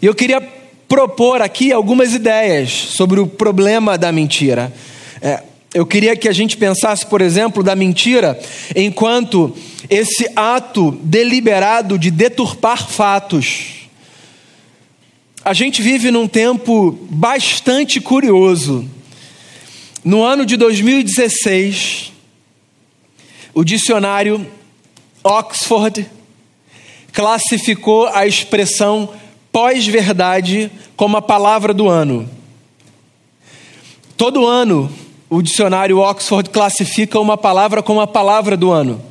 E 0.01 0.05
eu 0.05 0.15
queria 0.15 0.41
propor 0.87 1.41
aqui 1.41 1.71
algumas 1.71 2.13
ideias 2.13 2.71
sobre 2.71 3.19
o 3.19 3.27
problema 3.27 3.97
da 3.97 4.11
mentira. 4.11 4.73
É, 5.21 5.41
eu 5.73 5.85
queria 5.85 6.17
que 6.17 6.27
a 6.27 6.33
gente 6.33 6.57
pensasse, 6.57 7.05
por 7.05 7.21
exemplo, 7.21 7.63
da 7.63 7.75
mentira 7.75 8.37
enquanto 8.75 9.55
esse 9.89 10.29
ato 10.35 10.91
deliberado 11.03 11.97
de 11.97 12.11
deturpar 12.11 12.89
fatos. 12.89 13.87
A 15.43 15.53
gente 15.53 15.81
vive 15.81 16.11
num 16.11 16.27
tempo 16.27 16.91
bastante 17.09 18.01
curioso. 18.01 18.87
No 20.03 20.23
ano 20.23 20.45
de 20.45 20.57
2016, 20.57 22.11
o 23.53 23.63
dicionário 23.63 24.45
Oxford 25.23 26.05
classificou 27.13 28.07
a 28.07 28.27
expressão 28.27 29.13
pós-verdade 29.51 30.71
como 30.95 31.17
a 31.17 31.21
palavra 31.21 31.73
do 31.73 31.87
ano. 31.87 32.29
Todo 34.17 34.45
ano, 34.45 34.91
o 35.31 35.41
dicionário 35.41 35.97
Oxford 35.97 36.49
classifica 36.49 37.17
uma 37.17 37.37
palavra 37.37 37.81
como 37.81 38.01
a 38.01 38.05
palavra 38.05 38.57
do 38.57 38.69
ano. 38.69 39.01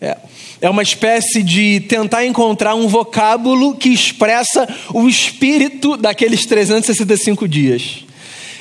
É, 0.00 0.16
é 0.60 0.68
uma 0.68 0.82
espécie 0.82 1.40
de 1.40 1.78
tentar 1.82 2.26
encontrar 2.26 2.74
um 2.74 2.88
vocábulo 2.88 3.76
que 3.76 3.88
expressa 3.88 4.68
o 4.92 5.08
espírito 5.08 5.96
daqueles 5.96 6.44
365 6.46 7.46
dias. 7.46 8.04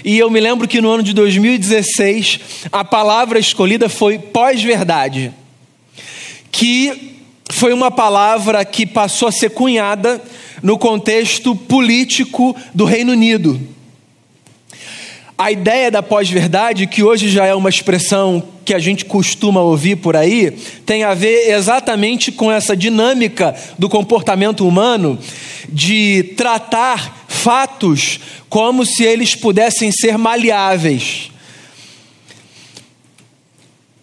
E 0.06 0.16
eu 0.20 0.30
me 0.30 0.40
lembro 0.40 0.68
que 0.68 0.80
no 0.80 0.92
ano 0.92 1.02
de 1.02 1.12
2016, 1.14 2.40
a 2.72 2.84
palavra 2.84 3.40
escolhida 3.40 3.90
foi 3.90 4.20
pós-verdade, 4.20 5.34
que 6.52 7.18
foi 7.50 7.74
uma 7.74 7.90
palavra 7.90 8.64
que 8.64 8.86
passou 8.86 9.28
a 9.28 9.32
ser 9.32 9.50
cunhada 9.50 10.22
no 10.62 10.78
contexto 10.78 11.56
político 11.56 12.56
do 12.76 12.86
Reino 12.86 13.12
Unido. 13.12 13.60
A 15.42 15.52
ideia 15.52 15.90
da 15.90 16.04
pós-verdade, 16.04 16.86
que 16.86 17.02
hoje 17.02 17.28
já 17.28 17.48
é 17.48 17.56
uma 17.56 17.68
expressão 17.68 18.44
que 18.64 18.76
a 18.76 18.78
gente 18.78 19.06
costuma 19.06 19.60
ouvir 19.60 19.96
por 19.96 20.16
aí, 20.16 20.52
tem 20.86 21.04
a 21.04 21.16
ver 21.16 21.50
exatamente 21.50 22.32
com 22.32 22.52
essa 22.52 22.78
dinâmica 22.78 23.56
do 23.76 23.90
comportamento 23.90 24.68
humano 24.68 25.18
de 25.68 26.36
tratar 26.38 27.26
fatos 27.28 28.20
como 28.48 28.86
se 28.86 29.04
eles 29.04 29.34
pudessem 29.34 29.92
ser 29.92 30.16
maleáveis. 30.16 31.32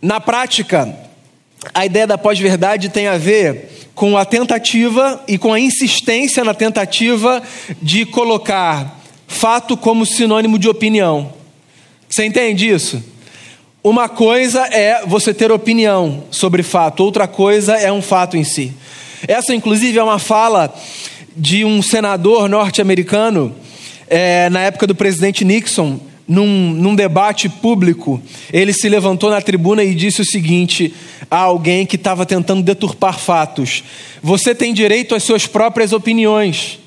Na 0.02 0.18
prática, 0.18 0.92
a 1.72 1.86
ideia 1.86 2.08
da 2.08 2.18
pós-verdade 2.18 2.88
tem 2.88 3.06
a 3.06 3.16
ver 3.16 3.86
com 3.94 4.18
a 4.18 4.24
tentativa 4.24 5.22
e 5.28 5.38
com 5.38 5.52
a 5.52 5.60
insistência 5.60 6.42
na 6.42 6.52
tentativa 6.52 7.40
de 7.80 8.04
colocar 8.04 8.97
fato 9.28 9.76
como 9.76 10.04
sinônimo 10.04 10.58
de 10.58 10.68
opinião. 10.68 11.32
Você 12.08 12.24
entende 12.24 12.68
isso? 12.68 13.00
Uma 13.84 14.08
coisa 14.08 14.62
é 14.74 15.06
você 15.06 15.32
ter 15.32 15.52
opinião 15.52 16.24
sobre 16.32 16.64
fato, 16.64 17.04
outra 17.04 17.28
coisa 17.28 17.76
é 17.76 17.92
um 17.92 18.02
fato 18.02 18.36
em 18.36 18.42
si. 18.42 18.72
Essa, 19.26 19.54
inclusive, 19.54 19.98
é 19.98 20.02
uma 20.02 20.18
fala 20.18 20.74
de 21.36 21.64
um 21.64 21.80
senador 21.80 22.48
norte-americano 22.48 23.54
é, 24.08 24.50
na 24.50 24.60
época 24.60 24.86
do 24.86 24.94
presidente 24.94 25.44
Nixon, 25.44 26.00
num, 26.26 26.72
num 26.72 26.94
debate 26.94 27.48
público, 27.48 28.20
ele 28.52 28.72
se 28.72 28.88
levantou 28.88 29.30
na 29.30 29.40
tribuna 29.40 29.82
e 29.82 29.94
disse 29.94 30.20
o 30.20 30.24
seguinte 30.24 30.92
a 31.30 31.38
alguém 31.38 31.86
que 31.86 31.96
estava 31.96 32.26
tentando 32.26 32.62
deturpar 32.62 33.18
fatos: 33.18 33.82
Você 34.22 34.54
tem 34.54 34.74
direito 34.74 35.14
às 35.14 35.22
suas 35.22 35.46
próprias 35.46 35.92
opiniões, 35.92 36.78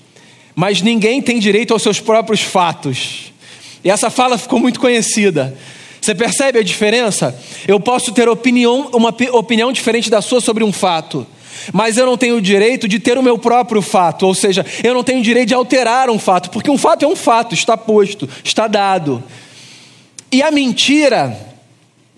mas 0.55 0.81
ninguém 0.81 1.21
tem 1.21 1.39
direito 1.39 1.73
aos 1.73 1.81
seus 1.81 1.99
próprios 1.99 2.41
fatos. 2.41 3.31
E 3.83 3.89
essa 3.89 4.09
fala 4.09 4.37
ficou 4.37 4.59
muito 4.59 4.79
conhecida. 4.79 5.55
Você 5.99 6.15
percebe 6.15 6.59
a 6.59 6.63
diferença? 6.63 7.37
Eu 7.67 7.79
posso 7.79 8.11
ter 8.11 8.27
opinião, 8.27 8.89
uma 8.93 9.15
opinião 9.33 9.71
diferente 9.71 10.09
da 10.09 10.21
sua 10.21 10.41
sobre 10.41 10.63
um 10.63 10.71
fato, 10.71 11.27
mas 11.71 11.97
eu 11.97 12.05
não 12.07 12.17
tenho 12.17 12.37
o 12.37 12.41
direito 12.41 12.87
de 12.87 12.99
ter 12.99 13.17
o 13.17 13.23
meu 13.23 13.37
próprio 13.37 13.81
fato, 13.81 14.25
ou 14.25 14.33
seja, 14.33 14.65
eu 14.83 14.95
não 14.95 15.03
tenho 15.03 15.19
o 15.19 15.23
direito 15.23 15.49
de 15.49 15.53
alterar 15.53 16.09
um 16.09 16.17
fato, 16.17 16.49
porque 16.49 16.71
um 16.71 16.77
fato 16.77 17.05
é 17.05 17.07
um 17.07 17.15
fato, 17.15 17.53
está 17.53 17.77
posto, 17.77 18.27
está 18.43 18.67
dado. 18.67 19.23
E 20.31 20.41
a 20.41 20.49
mentira, 20.49 21.37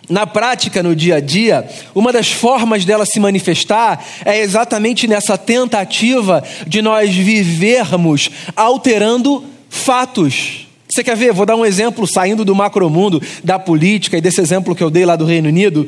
na 0.09 0.27
prática, 0.27 0.83
no 0.83 0.95
dia 0.95 1.15
a 1.15 1.19
dia, 1.19 1.67
uma 1.95 2.11
das 2.11 2.31
formas 2.31 2.83
dela 2.83 3.05
se 3.05 3.19
manifestar 3.19 4.03
é 4.25 4.39
exatamente 4.41 5.07
nessa 5.07 5.37
tentativa 5.37 6.43
de 6.67 6.81
nós 6.81 7.13
vivermos 7.13 8.29
alterando 8.55 9.43
fatos. 9.69 10.67
Você 10.89 11.03
quer 11.03 11.15
ver? 11.15 11.33
Vou 11.33 11.45
dar 11.45 11.55
um 11.55 11.65
exemplo 11.65 12.05
saindo 12.05 12.43
do 12.43 12.53
macromundo 12.53 13.21
da 13.43 13.57
política 13.57 14.17
e 14.17 14.21
desse 14.21 14.41
exemplo 14.41 14.75
que 14.75 14.83
eu 14.83 14.89
dei 14.89 15.05
lá 15.05 15.15
do 15.15 15.25
Reino 15.25 15.47
Unido, 15.47 15.87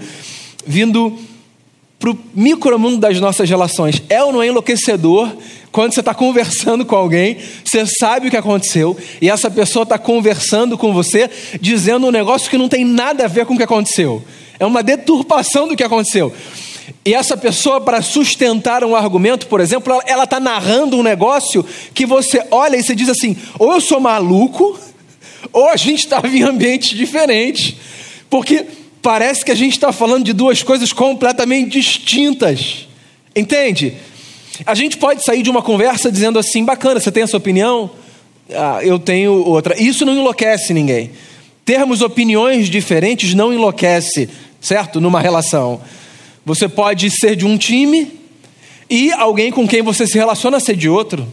vindo 0.66 1.16
para 2.06 2.12
o 2.12 2.20
micromundo 2.36 2.98
das 2.98 3.20
nossas 3.20 3.50
relações. 3.50 4.00
É 4.10 4.24
ou 4.24 4.32
não 4.32 4.44
é 4.44 4.48
enlouquecedor 4.48 5.28
quando 5.72 5.94
você 5.94 6.02
está 6.02 6.14
conversando 6.14 6.86
com 6.86 6.96
alguém, 6.96 7.38
você 7.66 7.86
sabe 7.86 8.28
o 8.28 8.32
que 8.32 8.38
aconteceu, 8.38 8.96
e 9.20 9.30
essa 9.30 9.52
pessoa 9.52 9.84
está 9.84 9.98
conversando 9.98 10.78
com 10.78 10.94
você, 10.94 11.30
dizendo 11.60 12.08
um 12.08 12.12
negócio 12.12 12.50
que 12.50 12.58
não 12.58 12.70
tem 12.70 12.86
nada 12.86 13.26
a 13.26 13.28
ver 13.28 13.46
com 13.46 13.56
o 13.56 13.58
que 13.58 13.64
aconteceu. 13.64 14.24
É 14.58 14.66
uma 14.66 14.82
deturpação 14.82 15.68
do 15.68 15.76
que 15.76 15.84
aconteceu. 15.84 16.32
E 17.04 17.14
essa 17.14 17.36
pessoa, 17.36 17.82
para 17.82 18.02
sustentar 18.02 18.84
um 18.86 18.96
argumento, 18.96 19.48
por 19.48 19.60
exemplo, 19.60 20.00
ela 20.06 20.24
está 20.24 20.40
narrando 20.40 20.96
um 20.96 21.04
negócio 21.04 21.66
que 21.94 22.06
você 22.06 22.46
olha 22.52 22.78
e 22.78 22.84
você 22.84 22.96
diz 22.96 23.10
assim: 23.10 23.36
ou 23.60 23.74
eu 23.74 23.82
sou 23.82 24.00
maluco, 24.00 24.80
ou 25.52 25.68
a 25.68 25.76
gente 25.76 26.06
estava 26.06 26.28
em 26.28 26.44
ambientes 26.44 26.96
diferentes. 26.96 27.76
Porque 28.30 28.66
parece 29.06 29.46
que 29.46 29.52
a 29.52 29.56
gente 29.56 29.74
está 29.74 29.92
falando 29.92 30.26
de 30.26 30.34
duas 30.34 30.64
coisas 30.64 30.92
completamente 30.92 31.74
distintas. 31.74 32.88
Entende? 33.36 33.94
A 34.66 34.74
gente 34.74 34.98
pode 34.98 35.24
sair 35.24 35.44
de 35.44 35.50
uma 35.52 35.62
conversa 35.62 36.12
dizendo 36.12 36.40
assim: 36.40 36.66
bacana, 36.66 37.00
você 37.00 37.12
tem 37.12 37.22
a 37.22 37.28
sua 37.28 37.38
opinião? 37.38 37.92
Ah, 38.50 38.80
eu 38.82 38.98
tenho 38.98 39.32
outra. 39.46 39.80
Isso 39.80 40.08
não 40.08 40.14
enlouquece 40.14 40.74
ninguém. 40.74 41.12
Termos 41.64 42.02
opiniões 42.02 42.68
diferentes 42.68 43.36
não 43.36 43.54
enlouquece, 43.54 44.28
certo? 44.60 45.00
Numa 45.00 45.22
relação. 45.22 45.82
Você 46.44 46.68
pode 46.68 47.12
ser 47.12 47.36
de 47.36 47.46
um 47.46 47.60
time 47.60 48.12
e 48.90 49.12
alguém 49.12 49.52
com 49.52 49.68
quem 49.68 49.84
você 49.84 50.08
se 50.08 50.18
relaciona 50.18 50.60
ser 50.60 50.76
de 50.76 50.90
outro. 50.90 51.28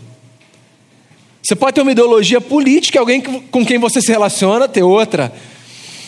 Você 1.43 1.57
pode 1.57 1.75
ter 1.75 1.81
uma 1.81 1.93
ideologia 1.93 2.41
política 2.41 2.99
e 2.99 3.00
alguém 3.00 3.23
com 3.23 3.64
quem 3.64 3.79
você 3.79 4.02
se 4.02 4.12
relaciona 4.12 4.69
ter 4.69 4.83
outra. 4.83 5.33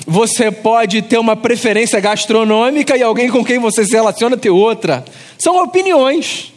Você 0.06 0.50
pode 0.50 1.00
ter 1.02 1.18
uma 1.18 1.34
preferência 1.34 1.98
gastronômica 1.98 2.96
e 2.96 3.02
alguém 3.02 3.30
com 3.30 3.44
quem 3.44 3.58
você 3.58 3.84
se 3.84 3.92
relaciona 3.92 4.36
ter 4.36 4.50
outra. 4.50 5.04
São 5.38 5.62
opiniões. 5.62 6.52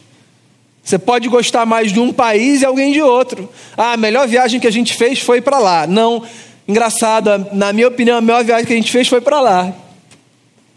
Você 0.82 0.98
pode 0.98 1.28
gostar 1.28 1.66
mais 1.66 1.92
de 1.92 2.00
um 2.00 2.12
país 2.12 2.62
e 2.62 2.64
alguém 2.66 2.92
de 2.92 3.02
outro. 3.02 3.48
Ah, 3.76 3.92
a 3.92 3.96
melhor 3.96 4.26
viagem 4.26 4.58
que 4.58 4.66
a 4.66 4.72
gente 4.72 4.94
fez 4.94 5.18
foi 5.20 5.40
para 5.40 5.58
lá. 5.58 5.86
Não, 5.86 6.22
engraçado, 6.66 7.46
na 7.52 7.72
minha 7.72 7.88
opinião, 7.88 8.18
a 8.18 8.20
melhor 8.20 8.44
viagem 8.44 8.66
que 8.66 8.72
a 8.72 8.76
gente 8.76 8.90
fez 8.90 9.08
foi 9.08 9.20
para 9.20 9.40
lá. 9.40 9.72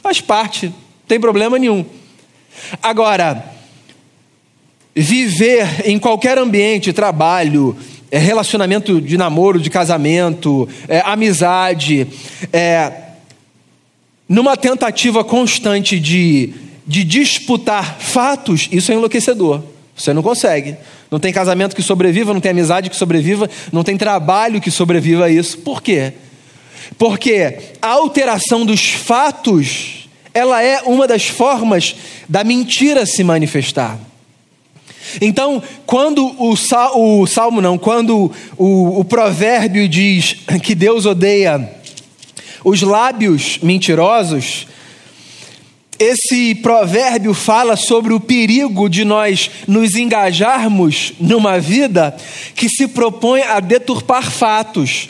Faz 0.01 0.19
parte, 0.19 0.67
não 0.67 0.73
tem 1.07 1.19
problema 1.19 1.57
nenhum. 1.59 1.85
Agora, 2.81 3.43
viver 4.95 5.87
em 5.87 5.97
qualquer 5.97 6.37
ambiente, 6.37 6.91
trabalho, 6.91 7.77
é, 8.11 8.17
relacionamento 8.19 8.99
de 8.99 9.17
namoro, 9.17 9.59
de 9.59 9.69
casamento, 9.69 10.67
é, 10.87 10.99
amizade, 10.99 12.05
é, 12.51 12.91
numa 14.27 14.57
tentativa 14.57 15.23
constante 15.23 15.99
de, 15.99 16.53
de 16.85 17.03
disputar 17.05 17.97
fatos, 17.99 18.67
isso 18.71 18.91
é 18.91 18.95
enlouquecedor. 18.95 19.63
Você 19.95 20.13
não 20.13 20.21
consegue. 20.21 20.75
Não 21.09 21.19
tem 21.19 21.33
casamento 21.33 21.75
que 21.75 21.81
sobreviva, 21.81 22.33
não 22.33 22.41
tem 22.41 22.51
amizade 22.51 22.89
que 22.89 22.95
sobreviva, 22.95 23.49
não 23.71 23.83
tem 23.83 23.97
trabalho 23.97 24.61
que 24.61 24.71
sobreviva 24.71 25.25
a 25.25 25.29
isso. 25.29 25.57
Por 25.59 25.81
quê? 25.81 26.13
Porque 26.97 27.57
a 27.81 27.89
alteração 27.89 28.65
dos 28.65 28.89
fatos, 28.89 30.09
ela 30.33 30.61
é 30.63 30.81
uma 30.81 31.07
das 31.07 31.27
formas 31.27 31.95
da 32.27 32.43
mentira 32.43 33.05
se 33.05 33.23
manifestar. 33.23 33.99
Então, 35.19 35.61
quando 35.85 36.33
o, 36.41 36.55
sal, 36.55 36.99
o 36.99 37.25
salmo 37.25 37.61
não, 37.61 37.77
quando 37.77 38.31
o, 38.57 38.99
o 38.99 39.03
provérbio 39.03 39.87
diz 39.87 40.37
que 40.63 40.75
Deus 40.75 41.05
odeia 41.05 41.69
os 42.63 42.81
lábios 42.81 43.59
mentirosos, 43.61 44.67
esse 46.01 46.55
provérbio 46.55 47.33
fala 47.33 47.75
sobre 47.75 48.11
o 48.11 48.19
perigo 48.19 48.89
de 48.89 49.05
nós 49.05 49.51
nos 49.67 49.95
engajarmos 49.95 51.13
numa 51.19 51.59
vida 51.59 52.15
que 52.55 52.67
se 52.67 52.87
propõe 52.87 53.41
a 53.41 53.59
deturpar 53.59 54.31
fatos. 54.31 55.09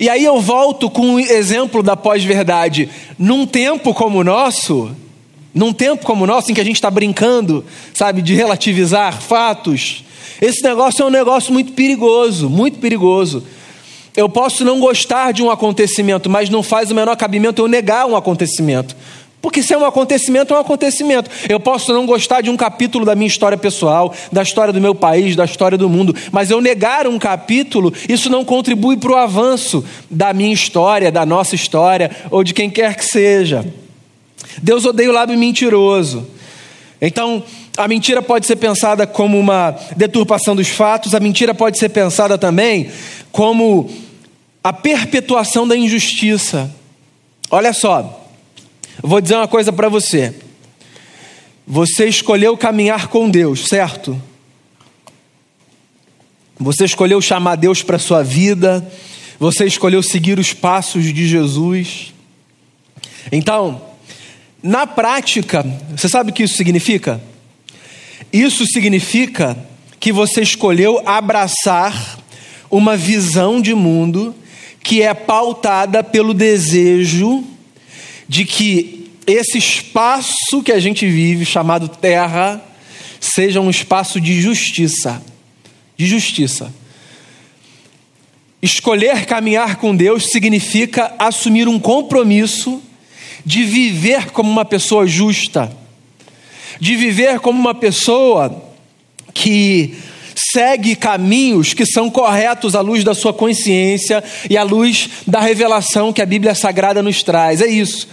E 0.00 0.08
aí 0.08 0.24
eu 0.24 0.40
volto 0.40 0.90
com 0.90 1.14
o 1.14 1.20
exemplo 1.20 1.84
da 1.84 1.96
pós-verdade. 1.96 2.88
Num 3.16 3.46
tempo 3.46 3.94
como 3.94 4.18
o 4.18 4.24
nosso, 4.24 4.90
num 5.54 5.72
tempo 5.72 6.04
como 6.04 6.24
o 6.24 6.26
nosso, 6.26 6.50
em 6.50 6.54
que 6.54 6.60
a 6.60 6.64
gente 6.64 6.76
está 6.76 6.90
brincando, 6.90 7.64
sabe, 7.94 8.20
de 8.20 8.34
relativizar 8.34 9.22
fatos, 9.22 10.04
esse 10.40 10.62
negócio 10.62 11.02
é 11.02 11.06
um 11.06 11.10
negócio 11.10 11.52
muito 11.52 11.72
perigoso, 11.72 12.50
muito 12.50 12.78
perigoso. 12.78 13.44
Eu 14.16 14.28
posso 14.28 14.64
não 14.64 14.80
gostar 14.80 15.32
de 15.32 15.42
um 15.42 15.50
acontecimento, 15.50 16.28
mas 16.28 16.50
não 16.50 16.62
faz 16.62 16.90
o 16.90 16.94
menor 16.94 17.16
cabimento 17.16 17.62
eu 17.62 17.68
negar 17.68 18.06
um 18.06 18.16
acontecimento. 18.16 18.96
Porque 19.40 19.62
se 19.62 19.74
é 19.74 19.78
um 19.78 19.84
acontecimento, 19.84 20.54
é 20.54 20.56
um 20.56 20.60
acontecimento. 20.60 21.30
Eu 21.48 21.60
posso 21.60 21.92
não 21.92 22.06
gostar 22.06 22.40
de 22.40 22.48
um 22.48 22.56
capítulo 22.56 23.04
da 23.04 23.14
minha 23.14 23.26
história 23.26 23.58
pessoal, 23.58 24.14
da 24.32 24.42
história 24.42 24.72
do 24.72 24.80
meu 24.80 24.94
país, 24.94 25.36
da 25.36 25.44
história 25.44 25.76
do 25.76 25.88
mundo, 25.88 26.16
mas 26.32 26.50
eu 26.50 26.60
negar 26.60 27.06
um 27.06 27.18
capítulo, 27.18 27.92
isso 28.08 28.30
não 28.30 28.44
contribui 28.44 28.96
para 28.96 29.12
o 29.12 29.16
avanço 29.16 29.84
da 30.10 30.32
minha 30.32 30.52
história, 30.52 31.12
da 31.12 31.26
nossa 31.26 31.54
história, 31.54 32.10
ou 32.30 32.42
de 32.42 32.54
quem 32.54 32.70
quer 32.70 32.96
que 32.96 33.04
seja. 33.04 33.64
Deus 34.62 34.84
odeia 34.84 35.10
o 35.10 35.12
lábio 35.12 35.38
mentiroso. 35.38 36.26
Então, 37.00 37.42
a 37.76 37.88
mentira 37.88 38.22
pode 38.22 38.46
ser 38.46 38.56
pensada 38.56 39.06
como 39.06 39.38
uma 39.38 39.76
deturpação 39.96 40.54
dos 40.54 40.68
fatos, 40.68 41.14
a 41.14 41.20
mentira 41.20 41.54
pode 41.54 41.78
ser 41.78 41.88
pensada 41.88 42.38
também 42.38 42.90
como 43.32 43.90
a 44.62 44.72
perpetuação 44.72 45.66
da 45.66 45.76
injustiça. 45.76 46.74
Olha 47.50 47.72
só. 47.72 48.22
Vou 49.02 49.20
dizer 49.20 49.36
uma 49.36 49.48
coisa 49.48 49.72
para 49.72 49.88
você. 49.88 50.34
Você 51.66 52.06
escolheu 52.06 52.56
caminhar 52.56 53.08
com 53.08 53.28
Deus, 53.28 53.66
certo? 53.68 54.20
Você 56.58 56.84
escolheu 56.84 57.20
chamar 57.20 57.56
Deus 57.56 57.82
para 57.82 57.98
sua 57.98 58.22
vida. 58.22 58.86
Você 59.38 59.66
escolheu 59.66 60.02
seguir 60.02 60.38
os 60.38 60.52
passos 60.52 61.12
de 61.12 61.26
Jesus. 61.26 62.14
Então, 63.32 63.82
na 64.64 64.86
prática, 64.86 65.62
você 65.94 66.08
sabe 66.08 66.30
o 66.30 66.32
que 66.32 66.42
isso 66.42 66.56
significa? 66.56 67.20
Isso 68.32 68.64
significa 68.64 69.58
que 70.00 70.10
você 70.10 70.40
escolheu 70.40 71.02
abraçar 71.04 72.18
uma 72.70 72.96
visão 72.96 73.60
de 73.60 73.74
mundo 73.74 74.34
que 74.82 75.02
é 75.02 75.12
pautada 75.12 76.02
pelo 76.02 76.32
desejo 76.32 77.44
de 78.26 78.46
que 78.46 79.10
esse 79.26 79.58
espaço 79.58 80.62
que 80.64 80.72
a 80.72 80.80
gente 80.80 81.06
vive, 81.06 81.44
chamado 81.44 81.86
terra, 81.86 82.58
seja 83.20 83.60
um 83.60 83.68
espaço 83.68 84.18
de 84.18 84.40
justiça. 84.40 85.22
De 85.94 86.06
justiça. 86.06 86.72
Escolher 88.62 89.26
caminhar 89.26 89.76
com 89.76 89.94
Deus 89.94 90.30
significa 90.30 91.14
assumir 91.18 91.68
um 91.68 91.78
compromisso 91.78 92.82
de 93.44 93.62
viver 93.62 94.30
como 94.30 94.50
uma 94.50 94.64
pessoa 94.64 95.06
justa, 95.06 95.70
de 96.80 96.96
viver 96.96 97.40
como 97.40 97.58
uma 97.58 97.74
pessoa 97.74 98.62
que 99.32 99.94
segue 100.34 100.96
caminhos 100.96 101.74
que 101.74 101.86
são 101.86 102.10
corretos 102.10 102.74
à 102.74 102.80
luz 102.80 103.04
da 103.04 103.14
sua 103.14 103.32
consciência 103.32 104.22
e 104.48 104.56
à 104.56 104.62
luz 104.62 105.08
da 105.26 105.40
revelação 105.40 106.12
que 106.12 106.22
a 106.22 106.26
Bíblia 106.26 106.54
Sagrada 106.54 107.02
nos 107.02 107.22
traz. 107.22 107.60
É 107.60 107.66
isso. 107.66 108.08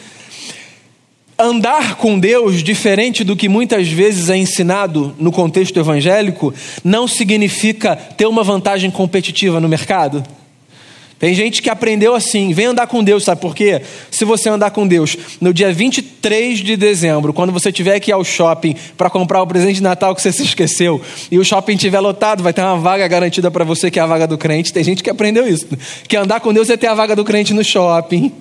Andar 1.37 1.95
com 1.95 2.19
Deus, 2.19 2.61
diferente 2.61 3.23
do 3.23 3.35
que 3.35 3.49
muitas 3.49 3.87
vezes 3.87 4.29
é 4.29 4.37
ensinado 4.37 5.15
no 5.17 5.31
contexto 5.31 5.79
evangélico, 5.79 6.53
não 6.83 7.07
significa 7.07 7.95
ter 7.95 8.27
uma 8.27 8.43
vantagem 8.43 8.91
competitiva 8.91 9.59
no 9.59 9.67
mercado. 9.67 10.23
Tem 11.21 11.35
gente 11.35 11.61
que 11.61 11.69
aprendeu 11.69 12.15
assim, 12.15 12.51
vem 12.51 12.65
andar 12.65 12.87
com 12.87 13.03
Deus, 13.03 13.23
sabe 13.23 13.39
por 13.39 13.55
quê? 13.55 13.79
Se 14.09 14.25
você 14.25 14.49
andar 14.49 14.71
com 14.71 14.87
Deus 14.87 15.15
no 15.39 15.53
dia 15.53 15.71
23 15.71 16.57
de 16.57 16.75
dezembro, 16.75 17.31
quando 17.31 17.53
você 17.53 17.71
tiver 17.71 17.99
que 17.99 18.09
ir 18.09 18.13
ao 18.13 18.23
shopping 18.23 18.75
para 18.97 19.07
comprar 19.07 19.39
o 19.39 19.45
presente 19.45 19.75
de 19.75 19.83
Natal 19.83 20.15
que 20.15 20.21
você 20.23 20.31
se 20.31 20.41
esqueceu, 20.41 20.99
e 21.29 21.37
o 21.37 21.45
shopping 21.45 21.73
estiver 21.73 21.99
lotado, 21.99 22.41
vai 22.41 22.51
ter 22.51 22.63
uma 22.63 22.75
vaga 22.77 23.07
garantida 23.07 23.51
para 23.51 23.63
você, 23.63 23.91
que 23.91 23.99
é 23.99 24.01
a 24.01 24.07
vaga 24.07 24.25
do 24.25 24.35
crente. 24.35 24.73
Tem 24.73 24.83
gente 24.83 25.03
que 25.03 25.11
aprendeu 25.11 25.47
isso. 25.47 25.67
Que 26.07 26.17
andar 26.17 26.39
com 26.39 26.51
Deus 26.51 26.71
é 26.71 26.75
ter 26.75 26.87
a 26.87 26.95
vaga 26.95 27.15
do 27.15 27.23
crente 27.23 27.53
no 27.53 27.63
shopping. 27.63 28.31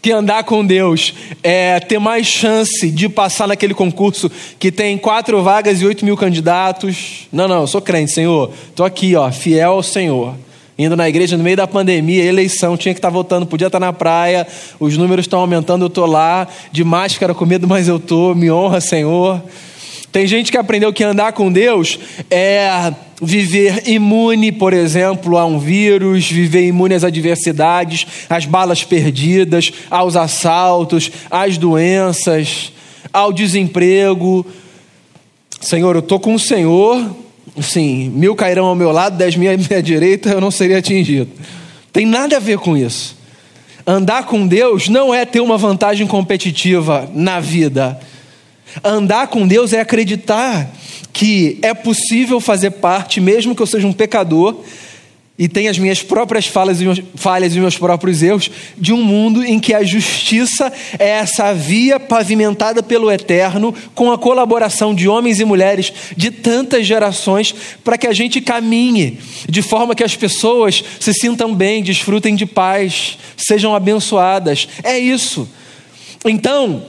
Que 0.00 0.12
andar 0.12 0.44
com 0.44 0.64
Deus 0.64 1.12
é 1.42 1.78
ter 1.78 1.98
mais 1.98 2.26
chance 2.26 2.90
de 2.90 3.06
passar 3.06 3.46
naquele 3.46 3.74
concurso 3.74 4.30
que 4.58 4.72
tem 4.72 4.96
quatro 4.96 5.42
vagas 5.42 5.82
e 5.82 5.84
oito 5.84 6.06
mil 6.06 6.16
candidatos. 6.16 7.28
Não, 7.30 7.46
não, 7.46 7.60
eu 7.60 7.66
sou 7.66 7.82
crente, 7.82 8.12
Senhor. 8.12 8.50
Estou 8.70 8.86
aqui, 8.86 9.14
ó, 9.14 9.30
fiel 9.30 9.72
ao 9.72 9.82
Senhor 9.82 10.45
indo 10.78 10.96
na 10.96 11.08
igreja 11.08 11.36
no 11.36 11.44
meio 11.44 11.56
da 11.56 11.66
pandemia, 11.66 12.22
eleição, 12.22 12.76
tinha 12.76 12.92
que 12.92 12.98
estar 12.98 13.10
votando, 13.10 13.46
podia 13.46 13.68
estar 13.68 13.80
na 13.80 13.92
praia, 13.92 14.46
os 14.78 14.96
números 14.96 15.24
estão 15.24 15.40
aumentando, 15.40 15.84
eu 15.84 15.88
estou 15.88 16.06
lá, 16.06 16.46
de 16.70 16.84
máscara 16.84 17.34
com 17.34 17.46
medo, 17.46 17.66
mas 17.66 17.88
eu 17.88 17.96
estou, 17.96 18.34
me 18.34 18.50
honra, 18.50 18.80
Senhor. 18.80 19.42
Tem 20.12 20.26
gente 20.26 20.50
que 20.50 20.56
aprendeu 20.56 20.92
que 20.92 21.04
andar 21.04 21.32
com 21.32 21.52
Deus 21.52 21.98
é 22.30 22.92
viver 23.20 23.88
imune, 23.88 24.52
por 24.52 24.72
exemplo, 24.72 25.36
a 25.36 25.44
um 25.44 25.58
vírus, 25.58 26.30
viver 26.30 26.66
imune 26.66 26.94
às 26.94 27.04
adversidades, 27.04 28.06
às 28.28 28.44
balas 28.44 28.84
perdidas, 28.84 29.72
aos 29.90 30.16
assaltos, 30.16 31.10
às 31.30 31.58
doenças, 31.58 32.72
ao 33.12 33.32
desemprego. 33.32 34.46
Senhor, 35.60 35.96
eu 35.96 36.00
estou 36.00 36.20
com 36.20 36.34
o 36.34 36.38
Senhor, 36.38 37.14
Sim, 37.60 38.10
mil 38.10 38.34
cairão 38.34 38.66
ao 38.66 38.74
meu 38.74 38.92
lado, 38.92 39.16
dez 39.16 39.36
mil 39.36 39.50
à 39.50 39.56
minha 39.58 39.82
direita, 39.82 40.30
eu 40.30 40.40
não 40.40 40.50
seria 40.50 40.78
atingido. 40.78 41.30
Tem 41.92 42.04
nada 42.04 42.36
a 42.36 42.40
ver 42.40 42.58
com 42.58 42.76
isso. 42.76 43.16
Andar 43.86 44.24
com 44.24 44.46
Deus 44.46 44.88
não 44.88 45.14
é 45.14 45.24
ter 45.24 45.40
uma 45.40 45.56
vantagem 45.56 46.06
competitiva 46.06 47.08
na 47.14 47.40
vida. 47.40 47.98
Andar 48.84 49.28
com 49.28 49.46
Deus 49.46 49.72
é 49.72 49.80
acreditar 49.80 50.70
que 51.12 51.58
é 51.62 51.72
possível 51.72 52.40
fazer 52.40 52.72
parte, 52.72 53.20
mesmo 53.20 53.54
que 53.54 53.62
eu 53.62 53.66
seja 53.66 53.86
um 53.86 53.92
pecador, 53.92 54.60
e 55.38 55.48
tenho 55.48 55.70
as 55.70 55.78
minhas 55.78 56.02
próprias 56.02 56.46
falhas 56.46 56.80
e, 56.80 56.84
meus, 56.84 57.02
falhas 57.14 57.54
e 57.54 57.60
meus 57.60 57.76
próprios 57.76 58.22
erros, 58.22 58.50
de 58.78 58.92
um 58.92 59.02
mundo 59.02 59.44
em 59.44 59.60
que 59.60 59.74
a 59.74 59.84
justiça 59.84 60.72
é 60.98 61.08
essa 61.08 61.52
via 61.52 62.00
pavimentada 62.00 62.82
pelo 62.82 63.10
Eterno, 63.10 63.74
com 63.94 64.10
a 64.10 64.16
colaboração 64.16 64.94
de 64.94 65.06
homens 65.06 65.38
e 65.38 65.44
mulheres 65.44 65.92
de 66.16 66.30
tantas 66.30 66.86
gerações, 66.86 67.54
para 67.84 67.98
que 67.98 68.06
a 68.06 68.14
gente 68.14 68.40
caminhe 68.40 69.18
de 69.46 69.60
forma 69.60 69.94
que 69.94 70.04
as 70.04 70.16
pessoas 70.16 70.82
se 70.98 71.12
sintam 71.12 71.54
bem, 71.54 71.82
desfrutem 71.82 72.34
de 72.34 72.46
paz, 72.46 73.18
sejam 73.36 73.74
abençoadas. 73.74 74.66
É 74.82 74.98
isso. 74.98 75.46
Então, 76.24 76.86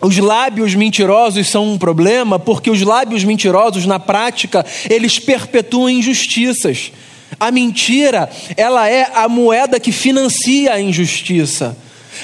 os 0.00 0.18
lábios 0.18 0.74
mentirosos 0.74 1.48
são 1.48 1.72
um 1.72 1.78
problema 1.78 2.40
porque 2.40 2.70
os 2.70 2.82
lábios 2.82 3.22
mentirosos, 3.22 3.86
na 3.86 4.00
prática, 4.00 4.66
eles 4.90 5.20
perpetuam 5.20 5.88
injustiças. 5.88 6.90
A 7.38 7.50
mentira, 7.50 8.30
ela 8.56 8.88
é 8.88 9.10
a 9.14 9.28
moeda 9.28 9.80
que 9.80 9.92
financia 9.92 10.72
a 10.72 10.80
injustiça. 10.80 11.76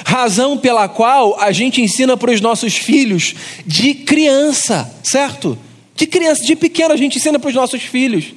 Razão 0.05 0.57
pela 0.57 0.87
qual 0.87 1.39
a 1.39 1.51
gente 1.51 1.81
ensina 1.81 2.15
para 2.15 2.31
os 2.31 2.41
nossos 2.41 2.77
filhos 2.77 3.35
de 3.65 3.93
criança, 3.93 4.91
certo? 5.03 5.57
De 5.95 6.07
criança, 6.07 6.43
de 6.43 6.55
pequeno 6.55 6.93
a 6.93 6.97
gente 6.97 7.17
ensina 7.17 7.37
para 7.37 7.49
os 7.49 7.55
nossos 7.55 7.81
filhos. 7.81 8.33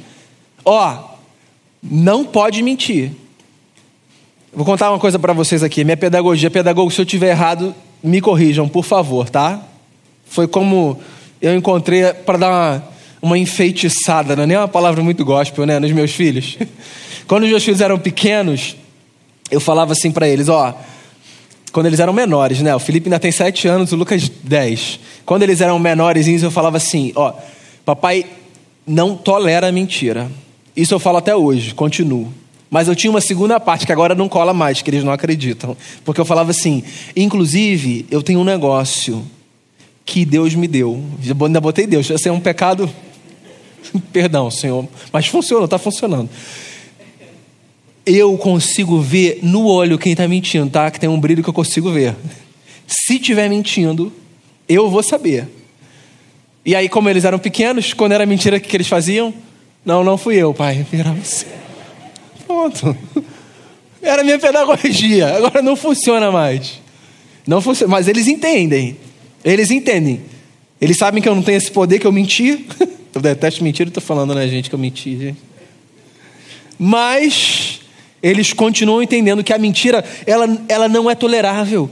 Ó, 0.64 1.14
não 1.82 2.24
pode 2.24 2.62
mentir. 2.62 3.12
Vou 4.52 4.64
contar 4.64 4.90
uma 4.90 4.98
coisa 4.98 5.18
para 5.18 5.32
vocês 5.32 5.62
aqui. 5.62 5.84
Minha 5.84 5.96
pedagogia, 5.96 6.50
pedagogo, 6.50 6.90
se 6.90 7.00
eu 7.00 7.06
tiver 7.06 7.30
errado, 7.30 7.74
me 8.02 8.20
corrijam, 8.20 8.68
por 8.68 8.84
favor, 8.84 9.28
tá? 9.28 9.62
Foi 10.26 10.46
como 10.46 10.98
eu 11.40 11.54
encontrei 11.54 12.12
para 12.12 12.38
dar 12.38 12.50
uma 12.50 12.93
uma 13.24 13.38
enfeitiçada, 13.38 14.36
não 14.36 14.42
é 14.42 14.46
nem 14.46 14.56
uma 14.56 14.68
palavra 14.68 15.02
muito 15.02 15.24
gospel, 15.24 15.64
né, 15.64 15.78
nos 15.78 15.90
meus 15.92 16.12
filhos. 16.12 16.58
Quando 17.26 17.44
os 17.44 17.48
meus 17.48 17.64
filhos 17.64 17.80
eram 17.80 17.98
pequenos, 17.98 18.76
eu 19.50 19.58
falava 19.60 19.92
assim 19.92 20.12
para 20.12 20.28
eles, 20.28 20.50
ó, 20.50 20.74
quando 21.72 21.86
eles 21.86 21.98
eram 21.98 22.12
menores, 22.12 22.60
né? 22.60 22.72
O 22.76 22.78
Felipe 22.78 23.08
ainda 23.08 23.18
tem 23.18 23.32
sete 23.32 23.66
anos, 23.66 23.90
o 23.90 23.96
Lucas 23.96 24.28
dez. 24.28 25.00
Quando 25.24 25.42
eles 25.42 25.60
eram 25.60 25.78
menores, 25.78 26.28
eu 26.28 26.50
falava 26.50 26.76
assim, 26.76 27.12
ó, 27.16 27.32
papai 27.84 28.26
não 28.86 29.16
tolera 29.16 29.72
mentira. 29.72 30.30
Isso 30.76 30.94
eu 30.94 31.00
falo 31.00 31.16
até 31.16 31.34
hoje, 31.34 31.74
continuo. 31.74 32.32
Mas 32.70 32.88
eu 32.88 32.94
tinha 32.94 33.10
uma 33.10 33.20
segunda 33.20 33.58
parte 33.58 33.86
que 33.86 33.92
agora 33.92 34.14
não 34.14 34.28
cola 34.28 34.52
mais, 34.52 34.82
que 34.82 34.90
eles 34.90 35.02
não 35.02 35.12
acreditam. 35.12 35.76
Porque 36.04 36.20
eu 36.20 36.24
falava 36.24 36.50
assim, 36.50 36.84
inclusive, 37.16 38.06
eu 38.10 38.22
tenho 38.22 38.40
um 38.40 38.44
negócio 38.44 39.24
que 40.04 40.24
Deus 40.24 40.54
me 40.54 40.68
deu. 40.68 41.02
Ainda 41.44 41.60
botei 41.60 41.86
Deus, 41.86 42.08
esse 42.10 42.28
é 42.28 42.32
um 42.32 42.40
pecado 42.40 42.88
Perdão, 44.12 44.50
Senhor, 44.50 44.86
mas 45.12 45.26
funciona, 45.26 45.64
está 45.64 45.78
funcionando. 45.78 46.28
Eu 48.06 48.36
consigo 48.36 49.00
ver 49.00 49.40
no 49.42 49.66
olho 49.66 49.98
quem 49.98 50.12
está 50.12 50.28
mentindo, 50.28 50.68
tá? 50.70 50.90
Que 50.90 51.00
tem 51.00 51.08
um 51.08 51.18
brilho 51.18 51.42
que 51.42 51.48
eu 51.48 51.54
consigo 51.54 51.90
ver. 51.90 52.14
Se 52.86 53.18
tiver 53.18 53.48
mentindo, 53.48 54.12
eu 54.68 54.90
vou 54.90 55.02
saber. 55.02 55.48
E 56.64 56.74
aí, 56.74 56.88
como 56.88 57.08
eles 57.08 57.24
eram 57.24 57.38
pequenos, 57.38 57.92
quando 57.92 58.12
era 58.12 58.24
mentira, 58.24 58.56
o 58.56 58.60
que, 58.60 58.76
eles 58.76 58.88
faziam? 58.88 59.32
Não, 59.84 60.02
não 60.02 60.16
fui 60.16 60.36
eu, 60.36 60.54
pai. 60.54 60.86
Era 60.92 61.12
você. 61.12 61.46
Pronto. 62.46 62.96
Era 64.00 64.24
minha 64.24 64.38
pedagogia. 64.38 65.36
Agora 65.36 65.60
não 65.60 65.76
funciona 65.76 66.30
mais. 66.30 66.80
Não 67.46 67.60
funciona. 67.60 67.90
Mas 67.90 68.08
eles 68.08 68.26
entendem. 68.26 68.96
Eles 69.44 69.70
entendem. 69.70 70.22
Eles 70.84 70.98
sabem 70.98 71.22
que 71.22 71.28
eu 71.28 71.34
não 71.34 71.42
tenho 71.42 71.56
esse 71.56 71.70
poder, 71.70 71.98
que 71.98 72.06
eu 72.06 72.12
menti. 72.12 72.66
Eu 73.14 73.20
detesto 73.20 73.62
mentira, 73.62 73.88
estou 73.88 74.02
falando, 74.02 74.34
né, 74.34 74.46
gente, 74.48 74.68
que 74.68 74.74
eu 74.74 74.78
menti, 74.78 75.16
gente. 75.16 75.38
Mas 76.76 77.80
eles 78.20 78.52
continuam 78.52 79.00
entendendo 79.00 79.44
que 79.44 79.52
a 79.52 79.58
mentira, 79.58 80.04
ela, 80.26 80.60
ela 80.68 80.88
não 80.88 81.08
é 81.08 81.14
tolerável. 81.14 81.88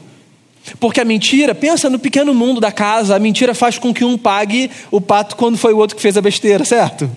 Porque 0.80 1.00
a 1.00 1.04
mentira, 1.04 1.54
pensa 1.54 1.88
no 1.88 1.96
pequeno 1.96 2.34
mundo 2.34 2.60
da 2.60 2.72
casa, 2.72 3.14
a 3.14 3.20
mentira 3.20 3.54
faz 3.54 3.78
com 3.78 3.94
que 3.94 4.04
um 4.04 4.18
pague 4.18 4.68
o 4.90 5.00
pato 5.00 5.36
quando 5.36 5.56
foi 5.56 5.72
o 5.72 5.78
outro 5.78 5.94
que 5.94 6.02
fez 6.02 6.16
a 6.16 6.20
besteira, 6.20 6.64
certo? 6.64 7.08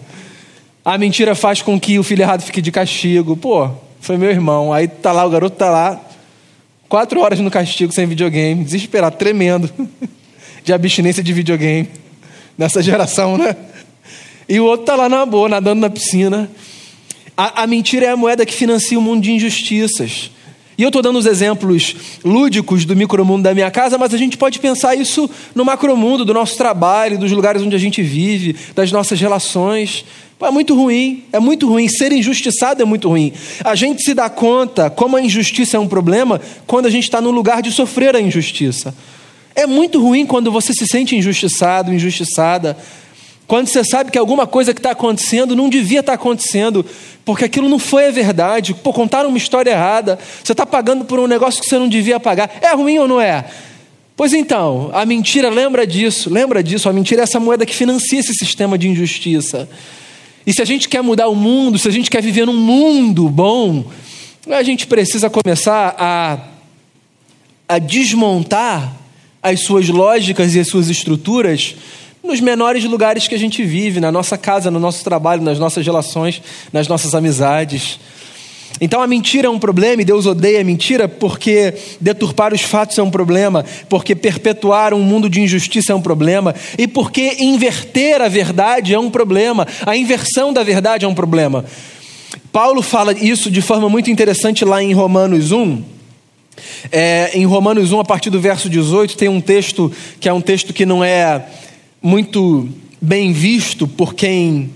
A 0.85 0.99
mentira 0.99 1.33
faz 1.33 1.63
com 1.63 1.79
que 1.79 1.97
o 1.97 2.03
filho 2.03 2.21
errado 2.21 2.43
fique 2.43 2.61
de 2.61 2.71
castigo. 2.71 3.35
Pô, 3.35 3.71
foi 3.99 4.17
meu 4.17 4.29
irmão. 4.29 4.71
Aí 4.71 4.87
tá 4.87 5.11
lá, 5.11 5.25
o 5.25 5.31
garoto 5.31 5.57
tá 5.57 5.71
lá, 5.71 5.99
quatro 6.87 7.21
horas 7.21 7.39
no 7.39 7.49
castigo 7.49 7.91
sem 7.91 8.05
videogame, 8.05 8.63
desesperado, 8.63 9.17
tremendo, 9.17 9.67
de 10.65 10.73
abstinência 10.73 11.23
de 11.23 11.31
videogame. 11.31 11.87
Nessa 12.57 12.81
geração, 12.81 13.37
né? 13.37 13.55
E 14.49 14.59
o 14.59 14.65
outro 14.65 14.81
está 14.81 14.95
lá 14.95 15.07
na 15.07 15.25
boa, 15.25 15.47
nadando 15.47 15.81
na 15.81 15.89
piscina. 15.89 16.49
A, 17.37 17.63
a, 17.63 17.67
mentira 17.67 18.07
é 18.07 18.09
a 18.09 18.17
moeda 18.17 18.45
que 18.45 18.53
financia 18.53 18.97
o 18.97 19.01
mundo 19.01 19.21
de 19.23 19.31
injustiças. 19.31 20.31
E 20.77 20.83
eu 20.83 20.89
estou 20.89 21.01
dando 21.01 21.19
os 21.19 21.25
exemplos 21.25 21.95
lúdicos 22.23 22.83
do 22.83 22.95
micromundo 22.95 23.43
da 23.43 23.53
minha 23.53 23.69
casa, 23.69 23.97
mas 23.97 24.13
a 24.13 24.17
gente 24.17 24.37
pode 24.37 24.59
pensar 24.59 24.95
isso 24.95 25.29
no 25.53 25.63
macromundo 25.63 26.25
do 26.25 26.33
nosso 26.33 26.57
trabalho, 26.57 27.17
dos 27.17 27.31
lugares 27.31 27.61
onde 27.61 27.75
a 27.75 27.79
gente 27.79 28.01
vive, 28.01 28.55
das 28.73 28.91
nossas 28.91 29.19
relações. 29.19 30.05
É 30.41 30.51
muito 30.51 30.75
ruim, 30.75 31.23
é 31.31 31.39
muito 31.39 31.67
ruim. 31.67 31.87
Ser 31.87 32.11
injustiçado 32.11 32.81
é 32.81 32.85
muito 32.85 33.07
ruim. 33.07 33.33
A 33.63 33.75
gente 33.75 34.03
se 34.03 34.13
dá 34.13 34.29
conta 34.29 34.89
como 34.89 35.15
a 35.15 35.21
injustiça 35.21 35.77
é 35.77 35.79
um 35.79 35.87
problema 35.87 36.41
quando 36.65 36.87
a 36.87 36.89
gente 36.89 37.03
está 37.03 37.21
no 37.21 37.31
lugar 37.31 37.61
de 37.61 37.71
sofrer 37.71 38.15
a 38.15 38.21
injustiça. 38.21 38.93
É 39.55 39.65
muito 39.65 40.01
ruim 40.01 40.25
quando 40.25 40.51
você 40.51 40.73
se 40.73 40.85
sente 40.85 41.15
injustiçado, 41.15 41.93
injustiçada. 41.93 42.77
Quando 43.47 43.67
você 43.67 43.83
sabe 43.83 44.11
que 44.11 44.17
alguma 44.17 44.45
coisa 44.45 44.73
que 44.73 44.79
está 44.79 44.91
acontecendo 44.91 45.55
não 45.55 45.69
devia 45.69 45.99
estar 46.01 46.13
tá 46.13 46.15
acontecendo, 46.15 46.85
porque 47.23 47.45
aquilo 47.45 47.69
não 47.69 47.79
foi 47.79 48.07
a 48.07 48.11
verdade, 48.11 48.73
pô, 48.73 48.91
contaram 48.91 49.29
uma 49.29 49.37
história 49.37 49.71
errada, 49.71 50.19
você 50.43 50.51
está 50.51 50.65
pagando 50.65 51.05
por 51.05 51.19
um 51.19 51.27
negócio 51.27 51.61
que 51.61 51.69
você 51.69 51.77
não 51.77 51.87
devia 51.87 52.19
pagar. 52.19 52.51
É 52.61 52.73
ruim 52.73 52.97
ou 52.97 53.07
não 53.07 53.21
é? 53.21 53.45
Pois 54.17 54.33
então, 54.33 54.89
a 54.93 55.05
mentira 55.05 55.49
lembra 55.49 55.85
disso, 55.85 56.29
lembra 56.29 56.63
disso, 56.63 56.89
a 56.89 56.93
mentira 56.93 57.21
é 57.21 57.23
essa 57.23 57.39
moeda 57.39 57.65
que 57.65 57.75
financia 57.75 58.19
esse 58.19 58.33
sistema 58.33 58.77
de 58.77 58.89
injustiça. 58.89 59.69
E 60.45 60.53
se 60.53 60.61
a 60.61 60.65
gente 60.65 60.89
quer 60.89 61.01
mudar 61.03 61.27
o 61.27 61.35
mundo, 61.35 61.77
se 61.77 61.87
a 61.87 61.91
gente 61.91 62.09
quer 62.09 62.21
viver 62.21 62.45
num 62.45 62.57
mundo 62.57 63.29
bom, 63.29 63.85
a 64.49 64.63
gente 64.63 64.87
precisa 64.87 65.29
começar 65.29 65.95
a, 65.97 66.39
a 67.67 67.79
desmontar 67.79 69.04
as 69.45 69.59
suas 69.59 69.87
lógicas 69.89 70.55
e 70.55 70.59
as 70.59 70.67
suas 70.67 70.89
estruturas 70.89 71.75
nos 72.23 72.41
menores 72.41 72.83
lugares 72.83 73.27
que 73.27 73.35
a 73.35 73.37
gente 73.37 73.63
vive, 73.63 73.99
na 73.99 74.11
nossa 74.11 74.39
casa, 74.39 74.71
no 74.71 74.79
nosso 74.79 75.03
trabalho, 75.03 75.43
nas 75.43 75.59
nossas 75.59 75.85
relações, 75.85 76.41
nas 76.73 76.87
nossas 76.87 77.13
amizades. 77.13 77.99
Então 78.81 79.03
a 79.03 79.05
mentira 79.05 79.45
é 79.45 79.49
um 79.49 79.59
problema 79.59 80.01
e 80.01 80.05
Deus 80.05 80.25
odeia 80.25 80.61
a 80.61 80.63
mentira 80.63 81.07
porque 81.07 81.75
deturpar 82.01 82.55
os 82.55 82.61
fatos 82.61 82.97
é 82.97 83.03
um 83.03 83.11
problema, 83.11 83.63
porque 83.87 84.15
perpetuar 84.15 84.95
um 84.95 85.03
mundo 85.03 85.29
de 85.29 85.39
injustiça 85.39 85.93
é 85.93 85.95
um 85.95 86.01
problema 86.01 86.55
e 86.75 86.87
porque 86.87 87.37
inverter 87.39 88.23
a 88.23 88.27
verdade 88.27 88.95
é 88.95 88.99
um 88.99 89.11
problema, 89.11 89.67
a 89.85 89.95
inversão 89.95 90.51
da 90.51 90.63
verdade 90.63 91.05
é 91.05 91.07
um 91.07 91.13
problema. 91.13 91.63
Paulo 92.51 92.81
fala 92.81 93.13
isso 93.13 93.51
de 93.51 93.61
forma 93.61 93.87
muito 93.87 94.09
interessante 94.09 94.65
lá 94.65 94.81
em 94.81 94.91
Romanos 94.91 95.51
1. 95.51 95.94
É, 96.91 97.31
em 97.33 97.45
Romanos 97.45 97.91
1, 97.91 97.99
a 97.99 98.05
partir 98.05 98.29
do 98.29 98.39
verso 98.39 98.69
18, 98.69 99.17
tem 99.17 99.29
um 99.29 99.41
texto 99.41 99.91
que 100.19 100.29
é 100.29 100.33
um 100.33 100.41
texto 100.41 100.73
que 100.73 100.85
não 100.85 101.03
é 101.03 101.45
muito 102.01 102.69
bem 103.01 103.33
visto 103.33 103.87
por 103.87 104.13
quem 104.13 104.71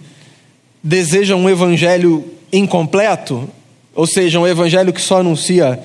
deseja 0.84 1.36
um 1.36 1.50
evangelho 1.50 2.26
incompleto, 2.52 3.50
ou 3.94 4.08
seja, 4.08 4.40
um 4.40 4.48
evangelho 4.48 4.94
que 4.94 5.02
só 5.02 5.20
anuncia 5.20 5.80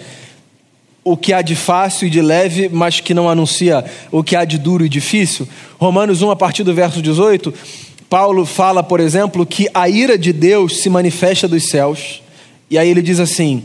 o 1.02 1.16
que 1.16 1.33
há 1.33 1.42
de 1.42 1.54
fácil 1.54 2.07
e 2.07 2.11
de 2.11 2.22
leve, 2.22 2.70
mas 2.72 2.98
que 2.98 3.12
não 3.12 3.28
anuncia 3.28 3.85
o 4.11 4.24
que 4.24 4.35
há 4.35 4.44
de 4.44 4.57
duro 4.57 4.87
e 4.87 4.88
difícil. 4.88 5.46
Romanos 5.78 6.22
1, 6.22 6.30
a 6.30 6.37
partir 6.37 6.62
do 6.62 6.72
verso 6.72 7.02
18, 7.02 7.52
Paulo 8.09 8.46
fala, 8.46 8.83
por 8.83 9.00
exemplo, 9.00 9.44
que 9.44 9.68
a 9.74 9.88
ira 9.88 10.16
de 10.16 10.33
Deus 10.33 10.80
se 10.80 10.88
manifesta 10.88 11.46
dos 11.46 11.68
céus, 11.68 12.22
e 12.70 12.78
aí 12.78 12.88
ele 12.88 13.02
diz 13.02 13.20
assim: 13.20 13.62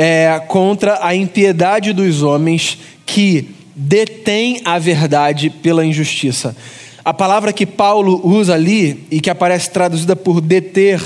é, 0.00 0.40
contra 0.46 1.04
a 1.04 1.12
impiedade 1.12 1.92
dos 1.92 2.22
homens 2.22 2.78
que 3.04 3.48
detém 3.74 4.60
a 4.64 4.78
verdade 4.78 5.50
pela 5.50 5.84
injustiça. 5.84 6.56
A 7.04 7.12
palavra 7.12 7.52
que 7.52 7.66
Paulo 7.66 8.20
usa 8.24 8.54
ali 8.54 9.04
e 9.10 9.20
que 9.20 9.28
aparece 9.28 9.70
traduzida 9.70 10.14
por 10.14 10.40
deter, 10.40 11.02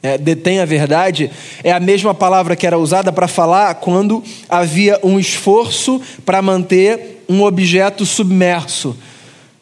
é, 0.00 0.16
detém 0.16 0.60
a 0.60 0.64
verdade, 0.64 1.28
é 1.64 1.72
a 1.72 1.80
mesma 1.80 2.14
palavra 2.14 2.54
que 2.54 2.64
era 2.64 2.78
usada 2.78 3.12
para 3.12 3.26
falar 3.26 3.74
quando 3.74 4.22
havia 4.48 5.00
um 5.02 5.18
esforço 5.18 6.00
para 6.24 6.40
manter 6.40 7.24
um 7.28 7.42
objeto 7.42 8.06
submerso. 8.06 8.96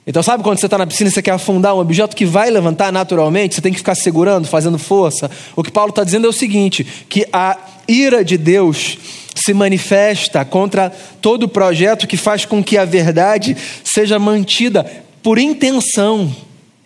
Então, 0.07 0.23
sabe 0.23 0.43
quando 0.43 0.59
você 0.59 0.67
está 0.67 0.77
na 0.77 0.87
piscina 0.87 1.09
e 1.09 1.11
você 1.11 1.23
quer 1.23 1.31
afundar 1.31 1.75
um 1.75 1.79
objeto 1.79 2.15
que 2.15 2.27
vai 2.27 2.51
levantar 2.51 2.93
naturalmente, 2.93 3.55
você 3.55 3.63
tem 3.63 3.73
que 3.73 3.79
ficar 3.79 3.95
segurando, 3.95 4.47
fazendo 4.47 4.79
força? 4.79 5.31
O 5.57 5.63
que 5.63 5.73
Paulo 5.73 5.89
está 5.89 6.05
dizendo 6.05 6.27
é 6.27 6.29
o 6.29 6.33
seguinte: 6.35 6.87
que 7.09 7.27
a 7.33 7.57
ira 7.87 8.25
de 8.25 8.37
Deus 8.37 8.99
se 9.35 9.53
manifesta 9.53 10.45
contra 10.45 10.91
todo 11.21 11.49
projeto 11.49 12.07
que 12.07 12.17
faz 12.17 12.45
com 12.45 12.63
que 12.63 12.79
a 12.79 12.85
verdade 12.85 13.57
seja 13.83 14.19
mantida 14.19 14.85
por 15.23 15.39
intenção, 15.39 16.35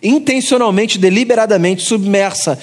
intencionalmente, 0.01 0.97
deliberadamente 0.97 1.83
submersa. 1.83 2.57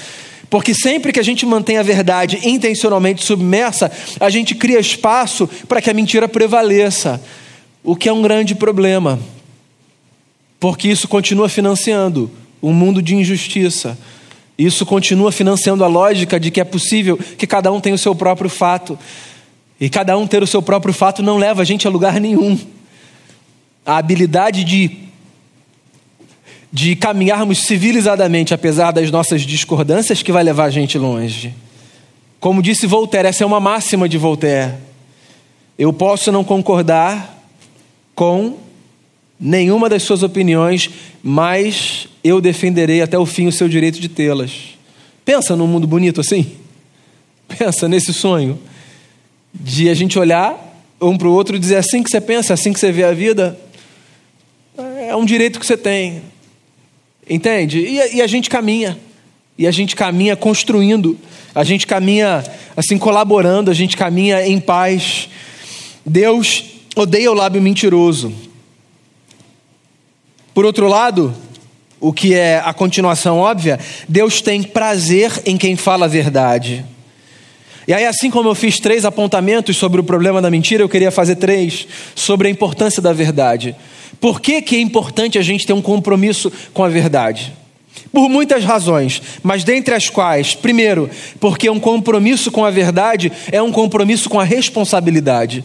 Porque 0.50 0.74
sempre 0.74 1.12
que 1.12 1.20
a 1.20 1.24
gente 1.24 1.44
mantém 1.44 1.76
a 1.76 1.82
verdade 1.82 2.40
intencionalmente 2.44 3.24
submersa, 3.24 3.90
a 4.20 4.30
gente 4.30 4.54
cria 4.54 4.78
espaço 4.78 5.48
para 5.68 5.80
que 5.80 5.90
a 5.90 5.94
mentira 5.94 6.28
prevaleça, 6.28 7.20
o 7.82 7.96
que 7.96 8.08
é 8.08 8.12
um 8.12 8.22
grande 8.22 8.54
problema 8.54 9.18
porque 10.58 10.88
isso 10.88 11.06
continua 11.06 11.48
financiando 11.48 12.30
um 12.62 12.72
mundo 12.72 13.02
de 13.02 13.14
injustiça. 13.14 13.96
Isso 14.58 14.86
continua 14.86 15.30
financiando 15.30 15.84
a 15.84 15.86
lógica 15.86 16.40
de 16.40 16.50
que 16.50 16.60
é 16.60 16.64
possível 16.64 17.18
que 17.18 17.46
cada 17.46 17.70
um 17.70 17.80
tenha 17.80 17.94
o 17.94 17.98
seu 17.98 18.14
próprio 18.14 18.48
fato. 18.48 18.98
E 19.78 19.90
cada 19.90 20.16
um 20.16 20.26
ter 20.26 20.42
o 20.42 20.46
seu 20.46 20.62
próprio 20.62 20.94
fato 20.94 21.22
não 21.22 21.36
leva 21.36 21.62
a 21.62 21.64
gente 21.64 21.86
a 21.86 21.90
lugar 21.90 22.18
nenhum. 22.18 22.58
A 23.84 23.98
habilidade 23.98 24.64
de, 24.64 24.90
de 26.72 26.96
caminharmos 26.96 27.58
civilizadamente, 27.58 28.54
apesar 28.54 28.92
das 28.92 29.10
nossas 29.10 29.42
discordâncias, 29.42 30.22
que 30.22 30.32
vai 30.32 30.42
levar 30.42 30.64
a 30.64 30.70
gente 30.70 30.96
longe. 30.96 31.54
Como 32.40 32.62
disse 32.62 32.86
Voltaire, 32.86 33.28
essa 33.28 33.44
é 33.44 33.46
uma 33.46 33.60
máxima 33.60 34.08
de 34.08 34.16
Voltaire. 34.16 34.74
Eu 35.78 35.92
posso 35.92 36.32
não 36.32 36.42
concordar 36.42 37.36
com 38.14 38.56
nenhuma 39.38 39.90
das 39.90 40.02
suas 40.02 40.22
opiniões, 40.22 40.88
mas 41.22 42.08
eu 42.26 42.40
defenderei 42.40 43.02
até 43.02 43.18
o 43.18 43.26
fim 43.26 43.46
o 43.46 43.52
seu 43.52 43.68
direito 43.68 44.00
de 44.00 44.08
tê-las. 44.08 44.52
Pensa 45.24 45.56
num 45.56 45.66
mundo 45.66 45.86
bonito 45.86 46.20
assim? 46.20 46.52
Pensa 47.48 47.88
nesse 47.88 48.12
sonho 48.12 48.58
de 49.52 49.88
a 49.88 49.94
gente 49.94 50.18
olhar 50.18 50.62
um 51.00 51.16
para 51.16 51.28
o 51.28 51.32
outro 51.32 51.56
e 51.56 51.58
dizer 51.58 51.76
assim 51.76 52.02
que 52.02 52.10
você 52.10 52.20
pensa, 52.20 52.54
assim 52.54 52.72
que 52.72 52.80
você 52.80 52.92
vê 52.92 53.04
a 53.04 53.12
vida. 53.12 53.58
É 55.08 55.14
um 55.14 55.24
direito 55.24 55.58
que 55.58 55.66
você 55.66 55.76
tem. 55.76 56.22
Entende? 57.28 57.80
E, 57.80 58.16
e 58.16 58.22
a 58.22 58.26
gente 58.26 58.48
caminha. 58.48 58.98
E 59.58 59.66
a 59.66 59.70
gente 59.70 59.96
caminha 59.96 60.36
construindo. 60.36 61.18
A 61.54 61.64
gente 61.64 61.86
caminha 61.86 62.44
assim 62.76 62.98
colaborando, 62.98 63.70
a 63.70 63.74
gente 63.74 63.96
caminha 63.96 64.46
em 64.46 64.60
paz. 64.60 65.28
Deus 66.04 66.64
odeia 66.94 67.30
o 67.30 67.34
lábio 67.34 67.60
mentiroso. 67.60 68.32
Por 70.54 70.64
outro 70.64 70.88
lado, 70.88 71.34
o 72.00 72.12
que 72.12 72.34
é 72.34 72.62
a 72.64 72.72
continuação 72.72 73.38
óbvia, 73.38 73.78
Deus 74.08 74.40
tem 74.40 74.62
prazer 74.62 75.32
em 75.44 75.56
quem 75.56 75.76
fala 75.76 76.06
a 76.06 76.08
verdade. 76.08 76.84
E 77.88 77.94
aí, 77.94 78.04
assim 78.04 78.30
como 78.30 78.48
eu 78.48 78.54
fiz 78.54 78.80
três 78.80 79.04
apontamentos 79.04 79.76
sobre 79.76 80.00
o 80.00 80.04
problema 80.04 80.42
da 80.42 80.50
mentira, 80.50 80.82
eu 80.82 80.88
queria 80.88 81.10
fazer 81.10 81.36
três 81.36 81.86
sobre 82.14 82.48
a 82.48 82.50
importância 82.50 83.00
da 83.00 83.12
verdade. 83.12 83.76
Por 84.20 84.40
que, 84.40 84.60
que 84.60 84.76
é 84.76 84.80
importante 84.80 85.38
a 85.38 85.42
gente 85.42 85.66
ter 85.66 85.72
um 85.72 85.82
compromisso 85.82 86.52
com 86.74 86.82
a 86.82 86.88
verdade? 86.88 87.52
Por 88.12 88.28
muitas 88.28 88.64
razões, 88.64 89.22
mas 89.42 89.62
dentre 89.62 89.94
as 89.94 90.10
quais, 90.10 90.54
primeiro, 90.54 91.08
porque 91.38 91.70
um 91.70 91.78
compromisso 91.78 92.50
com 92.50 92.64
a 92.64 92.70
verdade 92.70 93.30
é 93.52 93.62
um 93.62 93.70
compromisso 93.70 94.28
com 94.28 94.40
a 94.40 94.44
responsabilidade. 94.44 95.64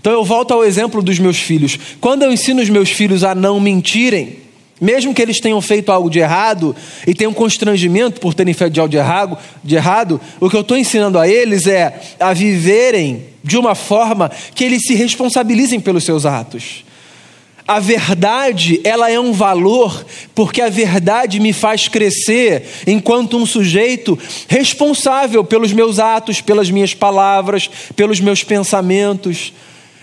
Então 0.00 0.12
eu 0.12 0.24
volto 0.24 0.52
ao 0.52 0.64
exemplo 0.64 1.00
dos 1.00 1.18
meus 1.18 1.38
filhos. 1.38 1.78
Quando 2.00 2.22
eu 2.22 2.32
ensino 2.32 2.60
os 2.60 2.68
meus 2.68 2.90
filhos 2.90 3.24
a 3.24 3.34
não 3.34 3.60
mentirem, 3.60 4.41
mesmo 4.82 5.14
que 5.14 5.22
eles 5.22 5.38
tenham 5.38 5.60
feito 5.60 5.92
algo 5.92 6.10
de 6.10 6.18
errado 6.18 6.74
e 7.06 7.14
tenham 7.14 7.32
constrangimento 7.32 8.20
por 8.20 8.34
terem 8.34 8.52
feito 8.52 8.80
algo 8.80 8.90
de 8.90 8.96
errado, 8.96 9.38
de 9.62 9.76
errado 9.76 10.20
o 10.40 10.50
que 10.50 10.56
eu 10.56 10.62
estou 10.62 10.76
ensinando 10.76 11.20
a 11.20 11.28
eles 11.28 11.68
é 11.68 12.00
a 12.18 12.32
viverem 12.32 13.26
de 13.44 13.56
uma 13.56 13.76
forma 13.76 14.28
que 14.56 14.64
eles 14.64 14.82
se 14.84 14.94
responsabilizem 14.94 15.78
pelos 15.78 16.02
seus 16.02 16.26
atos. 16.26 16.84
A 17.66 17.78
verdade, 17.78 18.80
ela 18.82 19.08
é 19.08 19.20
um 19.20 19.32
valor, 19.32 20.04
porque 20.34 20.60
a 20.60 20.68
verdade 20.68 21.38
me 21.38 21.52
faz 21.52 21.86
crescer 21.86 22.64
enquanto 22.84 23.36
um 23.36 23.46
sujeito 23.46 24.18
responsável 24.48 25.44
pelos 25.44 25.72
meus 25.72 26.00
atos, 26.00 26.40
pelas 26.40 26.68
minhas 26.72 26.92
palavras, 26.92 27.70
pelos 27.94 28.18
meus 28.18 28.42
pensamentos. 28.42 29.52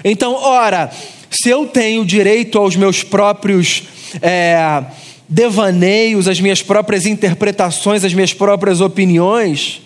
Então, 0.05 0.35
ora, 0.35 0.89
se 1.29 1.49
eu 1.49 1.67
tenho 1.67 2.05
direito 2.05 2.57
aos 2.57 2.77
meus 2.77 3.03
próprios 3.03 3.83
é, 4.21 4.83
devaneios, 5.27 6.27
às 6.27 6.39
minhas 6.39 6.61
próprias 6.61 7.05
interpretações, 7.05 8.03
às 8.03 8.13
minhas 8.13 8.33
próprias 8.33 8.81
opiniões, 8.81 9.81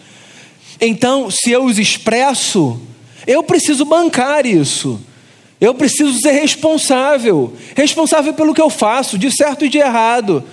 então, 0.85 1.31
se 1.31 1.51
eu 1.51 1.63
os 1.63 1.79
expresso, 1.79 2.79
eu 3.25 3.41
preciso 3.41 3.85
bancar 3.85 4.45
isso. 4.45 4.99
Eu 5.59 5.73
preciso 5.73 6.19
ser 6.19 6.31
responsável, 6.31 7.53
responsável 7.73 8.33
pelo 8.33 8.53
que 8.53 8.61
eu 8.61 8.69
faço, 8.69 9.17
de 9.17 9.31
certo 9.31 9.63
e 9.63 9.69
de 9.69 9.77
errado. 9.77 10.43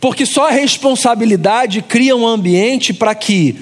Porque 0.00 0.24
só 0.24 0.48
a 0.48 0.50
responsabilidade 0.50 1.82
cria 1.82 2.16
um 2.16 2.26
ambiente 2.26 2.94
para 2.94 3.14
que, 3.14 3.56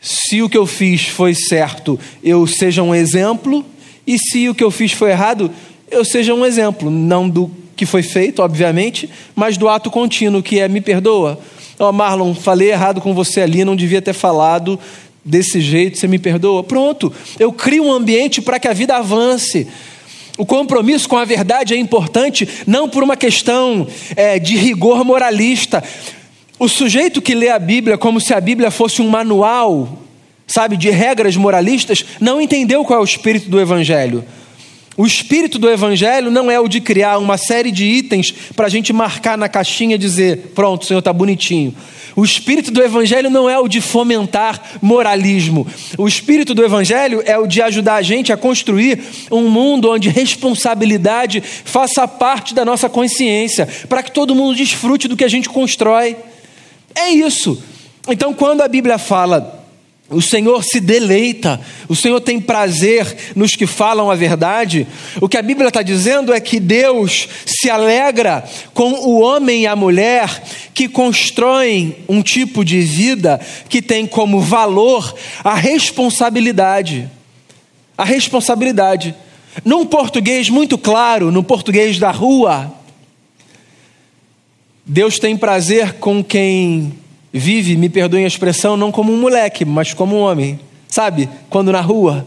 se 0.00 0.40
o 0.40 0.48
que 0.48 0.56
eu 0.56 0.66
fiz 0.66 1.08
foi 1.08 1.34
certo, 1.34 1.98
eu 2.22 2.46
seja 2.46 2.82
um 2.82 2.94
exemplo 2.94 3.66
e 4.06 4.18
se 4.18 4.48
o 4.48 4.54
que 4.54 4.62
eu 4.62 4.70
fiz 4.70 4.92
foi 4.92 5.10
errado, 5.10 5.50
eu 5.90 6.04
seja 6.04 6.32
um 6.32 6.46
exemplo, 6.46 6.90
não 6.90 7.28
do 7.28 7.50
que 7.78 7.86
foi 7.86 8.02
feito, 8.02 8.42
obviamente, 8.42 9.08
mas 9.34 9.56
do 9.56 9.68
ato 9.68 9.90
contínuo, 9.90 10.42
que 10.42 10.58
é 10.58 10.68
me 10.68 10.80
perdoa. 10.80 11.40
Oh, 11.78 11.92
Marlon, 11.92 12.34
falei 12.34 12.70
errado 12.70 13.00
com 13.00 13.14
você 13.14 13.40
ali, 13.40 13.64
não 13.64 13.76
devia 13.76 14.02
ter 14.02 14.12
falado 14.12 14.78
desse 15.24 15.60
jeito, 15.60 15.96
você 15.96 16.08
me 16.08 16.18
perdoa? 16.18 16.62
Pronto, 16.64 17.12
eu 17.38 17.52
crio 17.52 17.84
um 17.84 17.92
ambiente 17.92 18.42
para 18.42 18.58
que 18.58 18.68
a 18.68 18.72
vida 18.72 18.96
avance. 18.96 19.66
O 20.36 20.44
compromisso 20.44 21.08
com 21.08 21.16
a 21.16 21.24
verdade 21.24 21.72
é 21.72 21.76
importante, 21.76 22.48
não 22.66 22.88
por 22.88 23.02
uma 23.02 23.16
questão 23.16 23.86
é, 24.16 24.38
de 24.38 24.56
rigor 24.56 25.04
moralista. 25.04 25.82
O 26.58 26.68
sujeito 26.68 27.22
que 27.22 27.34
lê 27.34 27.48
a 27.48 27.58
Bíblia 27.58 27.96
como 27.96 28.20
se 28.20 28.34
a 28.34 28.40
Bíblia 28.40 28.70
fosse 28.70 29.00
um 29.00 29.08
manual 29.08 29.98
sabe, 30.48 30.78
de 30.78 30.88
regras 30.88 31.36
moralistas, 31.36 32.04
não 32.18 32.40
entendeu 32.40 32.82
qual 32.82 32.98
é 32.98 33.02
o 33.02 33.04
espírito 33.04 33.50
do 33.50 33.60
Evangelho. 33.60 34.24
O 34.98 35.06
espírito 35.06 35.60
do 35.60 35.70
Evangelho 35.70 36.28
não 36.28 36.50
é 36.50 36.58
o 36.58 36.66
de 36.66 36.80
criar 36.80 37.18
uma 37.18 37.38
série 37.38 37.70
de 37.70 37.84
itens 37.84 38.34
para 38.56 38.66
a 38.66 38.68
gente 38.68 38.92
marcar 38.92 39.38
na 39.38 39.48
caixinha 39.48 39.94
e 39.94 39.98
dizer: 39.98 40.50
pronto, 40.56 40.82
o 40.82 40.86
Senhor 40.86 40.98
está 40.98 41.12
bonitinho. 41.12 41.72
O 42.16 42.24
espírito 42.24 42.72
do 42.72 42.82
Evangelho 42.82 43.30
não 43.30 43.48
é 43.48 43.56
o 43.56 43.68
de 43.68 43.80
fomentar 43.80 44.60
moralismo. 44.82 45.64
O 45.96 46.08
espírito 46.08 46.52
do 46.52 46.64
Evangelho 46.64 47.22
é 47.24 47.38
o 47.38 47.46
de 47.46 47.62
ajudar 47.62 47.94
a 47.94 48.02
gente 48.02 48.32
a 48.32 48.36
construir 48.36 48.98
um 49.30 49.48
mundo 49.48 49.88
onde 49.88 50.08
responsabilidade 50.08 51.40
faça 51.40 52.08
parte 52.08 52.52
da 52.52 52.64
nossa 52.64 52.88
consciência, 52.88 53.68
para 53.88 54.02
que 54.02 54.10
todo 54.10 54.34
mundo 54.34 54.56
desfrute 54.56 55.06
do 55.06 55.16
que 55.16 55.22
a 55.22 55.28
gente 55.28 55.48
constrói. 55.48 56.16
É 56.92 57.08
isso. 57.10 57.62
Então, 58.08 58.34
quando 58.34 58.62
a 58.62 58.68
Bíblia 58.68 58.98
fala 58.98 59.57
o 60.10 60.22
Senhor 60.22 60.64
se 60.64 60.80
deleita, 60.80 61.60
o 61.86 61.94
Senhor 61.94 62.18
tem 62.20 62.40
prazer 62.40 63.34
nos 63.36 63.54
que 63.54 63.66
falam 63.66 64.10
a 64.10 64.14
verdade. 64.14 64.86
O 65.20 65.28
que 65.28 65.36
a 65.36 65.42
Bíblia 65.42 65.68
está 65.68 65.82
dizendo 65.82 66.32
é 66.32 66.40
que 66.40 66.58
Deus 66.58 67.28
se 67.44 67.68
alegra 67.68 68.42
com 68.72 68.90
o 68.90 69.20
homem 69.20 69.62
e 69.62 69.66
a 69.66 69.76
mulher 69.76 70.42
que 70.72 70.88
constroem 70.88 71.96
um 72.08 72.22
tipo 72.22 72.64
de 72.64 72.80
vida 72.80 73.38
que 73.68 73.82
tem 73.82 74.06
como 74.06 74.40
valor 74.40 75.14
a 75.44 75.54
responsabilidade. 75.54 77.10
A 77.96 78.04
responsabilidade. 78.04 79.14
Num 79.62 79.84
português 79.84 80.48
muito 80.48 80.78
claro, 80.78 81.30
no 81.30 81.44
português 81.44 81.98
da 81.98 82.10
rua, 82.10 82.74
Deus 84.86 85.18
tem 85.18 85.36
prazer 85.36 85.94
com 85.94 86.24
quem 86.24 86.94
vive, 87.32 87.76
me 87.76 87.88
perdoem 87.88 88.24
a 88.24 88.28
expressão, 88.28 88.76
não 88.76 88.90
como 88.90 89.12
um 89.12 89.20
moleque, 89.20 89.64
mas 89.64 89.94
como 89.94 90.16
um 90.16 90.20
homem. 90.20 90.58
Sabe? 90.88 91.28
Quando 91.50 91.70
na 91.70 91.80
rua 91.80 92.26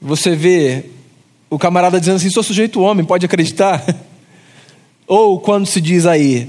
você 0.00 0.34
vê 0.34 0.84
o 1.48 1.58
camarada 1.58 1.98
dizendo 1.98 2.16
assim: 2.16 2.30
sou 2.30 2.42
sujeito 2.42 2.80
homem, 2.80 3.04
pode 3.04 3.24
acreditar? 3.24 3.84
Ou 5.06 5.40
quando 5.40 5.66
se 5.66 5.80
diz 5.80 6.06
aí: 6.06 6.48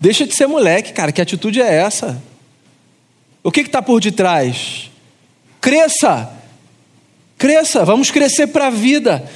deixa 0.00 0.26
de 0.26 0.34
ser 0.34 0.46
moleque, 0.46 0.92
cara, 0.92 1.12
que 1.12 1.20
atitude 1.20 1.60
é 1.60 1.74
essa? 1.74 2.22
O 3.42 3.50
que 3.50 3.60
está 3.60 3.82
por 3.82 4.00
detrás? 4.00 4.90
Cresça, 5.60 6.30
cresça, 7.36 7.84
vamos 7.84 8.10
crescer 8.10 8.48
para 8.48 8.68
a 8.68 8.70
vida, 8.70 9.28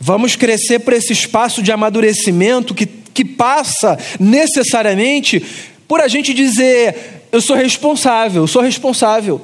vamos 0.00 0.34
crescer 0.34 0.80
para 0.80 0.96
esse 0.96 1.12
espaço 1.12 1.62
de 1.62 1.70
amadurecimento 1.70 2.74
que, 2.74 2.86
que 2.86 3.24
passa 3.24 3.98
necessariamente 4.18 5.44
por 5.92 6.00
a 6.00 6.08
gente 6.08 6.32
dizer, 6.32 7.26
eu 7.30 7.38
sou 7.38 7.54
responsável, 7.54 8.46
sou 8.46 8.62
responsável. 8.62 9.42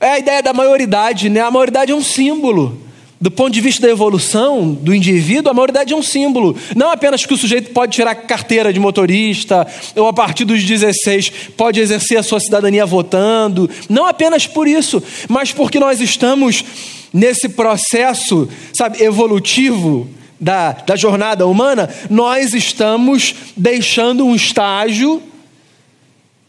É 0.00 0.12
a 0.12 0.18
ideia 0.18 0.42
da 0.42 0.54
maioridade, 0.54 1.28
né? 1.28 1.42
A 1.42 1.50
maioridade 1.50 1.92
é 1.92 1.94
um 1.94 2.02
símbolo 2.02 2.80
do 3.20 3.30
ponto 3.30 3.50
de 3.50 3.60
vista 3.60 3.82
da 3.82 3.92
evolução 3.92 4.72
do 4.72 4.94
indivíduo, 4.94 5.50
a 5.50 5.54
maioridade 5.54 5.92
é 5.92 5.96
um 5.96 6.02
símbolo. 6.02 6.56
Não 6.74 6.90
apenas 6.90 7.26
que 7.26 7.34
o 7.34 7.36
sujeito 7.36 7.70
pode 7.72 7.92
tirar 7.92 8.14
carteira 8.14 8.72
de 8.72 8.80
motorista, 8.80 9.66
ou 9.94 10.08
a 10.08 10.12
partir 10.14 10.46
dos 10.46 10.64
16 10.64 11.28
pode 11.54 11.78
exercer 11.80 12.16
a 12.16 12.22
sua 12.22 12.40
cidadania 12.40 12.86
votando. 12.86 13.68
Não 13.86 14.06
apenas 14.06 14.46
por 14.46 14.66
isso, 14.66 15.02
mas 15.28 15.52
porque 15.52 15.78
nós 15.78 16.00
estamos 16.00 16.64
nesse 17.12 17.46
processo, 17.46 18.48
sabe, 18.72 19.02
evolutivo 19.02 20.08
da, 20.40 20.72
da 20.72 20.96
jornada 20.96 21.46
humana, 21.46 21.90
nós 22.08 22.54
estamos 22.54 23.34
deixando 23.54 24.24
um 24.24 24.34
estágio 24.34 25.22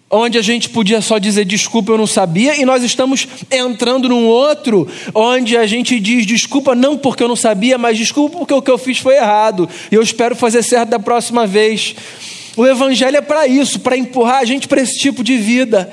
onde 0.10 0.38
a 0.38 0.42
gente 0.42 0.70
podia 0.70 1.02
só 1.02 1.18
dizer 1.18 1.46
desculpa, 1.46 1.92
eu 1.92 1.98
não 1.98 2.08
sabia, 2.08 2.60
e 2.60 2.66
nós 2.66 2.84
estamos 2.84 3.28
entrando 3.52 4.08
num 4.08 4.26
outro 4.28 4.88
onde 5.14 5.58
a 5.58 5.66
gente 5.66 6.00
diz 6.00 6.26
desculpa 6.26 6.76
não 6.76 6.98
porque 6.98 7.24
eu 7.24 7.28
não 7.28 7.36
sabia, 7.36 7.78
mas 7.78 7.98
desculpa 7.98 8.38
porque 8.38 8.54
o 8.54 8.62
que 8.62 8.72
eu 8.72 8.78
fiz 8.78 9.00
foi 9.00 9.16
errado, 9.16 9.68
e 9.92 9.96
eu 9.96 10.02
espero 10.02 10.36
fazer 10.36 10.64
certo 10.64 10.90
da 10.90 11.00
próxima 11.00 11.48
vez. 11.48 11.96
O 12.56 12.66
evangelho 12.66 13.18
é 13.18 13.22
para 13.22 13.48
isso, 13.48 13.80
para 13.80 13.98
empurrar 13.98 14.38
a 14.38 14.46
gente 14.46 14.68
para 14.68 14.82
esse 14.82 14.98
tipo 14.98 15.24
de 15.24 15.38
vida. 15.38 15.92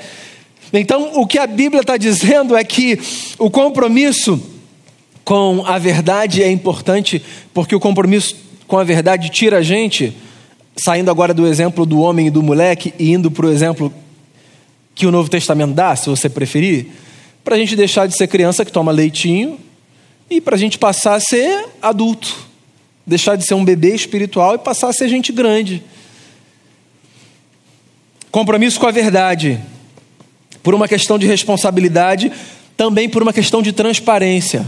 Então, 0.71 1.11
o 1.15 1.27
que 1.27 1.37
a 1.37 1.45
Bíblia 1.45 1.81
está 1.81 1.97
dizendo 1.97 2.55
é 2.55 2.63
que 2.63 2.97
o 3.37 3.51
compromisso 3.51 4.41
com 5.23 5.63
a 5.65 5.77
verdade 5.77 6.41
é 6.41 6.49
importante, 6.49 7.21
porque 7.53 7.75
o 7.75 7.79
compromisso 7.79 8.35
com 8.65 8.77
a 8.77 8.83
verdade 8.83 9.29
tira 9.29 9.57
a 9.57 9.61
gente, 9.61 10.15
saindo 10.75 11.11
agora 11.11 11.33
do 11.33 11.45
exemplo 11.45 11.85
do 11.85 11.99
homem 11.99 12.27
e 12.27 12.31
do 12.31 12.41
moleque 12.41 12.93
e 12.97 13.11
indo 13.11 13.29
para 13.29 13.45
o 13.45 13.51
exemplo 13.51 13.93
que 14.95 15.05
o 15.05 15.11
Novo 15.11 15.29
Testamento 15.29 15.73
dá, 15.73 15.95
se 15.95 16.09
você 16.09 16.29
preferir, 16.29 16.87
para 17.43 17.55
a 17.55 17.57
gente 17.57 17.75
deixar 17.75 18.07
de 18.07 18.15
ser 18.15 18.27
criança 18.27 18.63
que 18.63 18.71
toma 18.71 18.91
leitinho 18.91 19.59
e 20.29 20.39
para 20.39 20.55
a 20.55 20.59
gente 20.59 20.77
passar 20.77 21.15
a 21.15 21.19
ser 21.19 21.65
adulto, 21.81 22.35
deixar 23.05 23.35
de 23.35 23.45
ser 23.45 23.53
um 23.53 23.65
bebê 23.65 23.93
espiritual 23.93 24.55
e 24.55 24.57
passar 24.57 24.89
a 24.89 24.93
ser 24.93 25.09
gente 25.09 25.31
grande. 25.31 25.83
Compromisso 28.31 28.79
com 28.79 28.87
a 28.87 28.91
verdade, 28.91 29.59
por 30.63 30.73
uma 30.73 30.87
questão 30.87 31.19
de 31.19 31.27
responsabilidade, 31.27 32.31
também 32.75 33.09
por 33.09 33.21
uma 33.21 33.33
questão 33.33 33.61
de 33.61 33.71
transparência. 33.71 34.65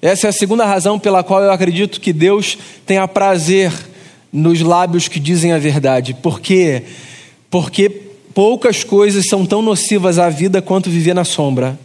Essa 0.00 0.26
é 0.26 0.30
a 0.30 0.32
segunda 0.32 0.66
razão 0.66 0.98
pela 0.98 1.24
qual 1.24 1.42
eu 1.42 1.50
acredito 1.50 2.00
que 2.00 2.12
Deus 2.12 2.58
tenha 2.84 3.08
prazer 3.08 3.72
nos 4.30 4.60
lábios 4.60 5.08
que 5.08 5.18
dizem 5.18 5.52
a 5.52 5.58
verdade. 5.58 6.12
Por 6.12 6.40
quê? 6.40 6.82
Porque 7.48 8.02
poucas 8.34 8.82
coisas 8.82 9.26
são 9.26 9.46
tão 9.46 9.62
nocivas 9.62 10.18
à 10.18 10.28
vida 10.28 10.60
quanto 10.60 10.90
viver 10.90 11.14
na 11.14 11.24
sombra. 11.24 11.78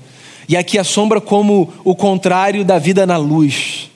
E 0.50 0.58
aqui 0.58 0.80
a 0.80 0.84
sombra 0.84 1.22
como 1.22 1.72
o 1.84 1.96
contrário 1.96 2.66
da 2.66 2.80
vida 2.80 3.06
na 3.06 3.18
luz. 3.18 3.90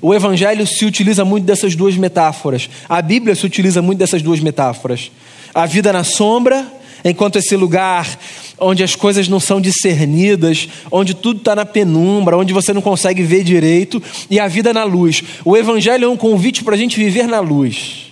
O 0.00 0.14
Evangelho 0.14 0.66
se 0.66 0.86
utiliza 0.86 1.24
muito 1.24 1.44
dessas 1.44 1.76
duas 1.76 1.96
metáforas. 1.96 2.70
A 2.88 3.02
Bíblia 3.02 3.34
se 3.34 3.44
utiliza 3.44 3.82
muito 3.82 3.98
dessas 3.98 4.22
duas 4.22 4.40
metáforas. 4.40 5.10
A 5.54 5.66
vida 5.66 5.92
na 5.92 6.04
sombra, 6.04 6.66
enquanto 7.04 7.36
esse 7.36 7.54
lugar 7.56 8.18
onde 8.60 8.82
as 8.82 8.96
coisas 8.96 9.28
não 9.28 9.38
são 9.38 9.60
discernidas, 9.60 10.68
onde 10.90 11.14
tudo 11.14 11.38
está 11.38 11.54
na 11.54 11.66
penumbra, 11.66 12.38
onde 12.38 12.52
você 12.52 12.72
não 12.72 12.82
consegue 12.82 13.22
ver 13.22 13.44
direito, 13.44 14.02
e 14.30 14.40
a 14.40 14.48
vida 14.48 14.72
na 14.72 14.84
luz. 14.84 15.22
O 15.44 15.56
Evangelho 15.56 16.06
é 16.06 16.08
um 16.08 16.16
convite 16.16 16.64
para 16.64 16.74
a 16.74 16.78
gente 16.78 16.96
viver 16.96 17.26
na 17.28 17.40
luz. 17.40 18.07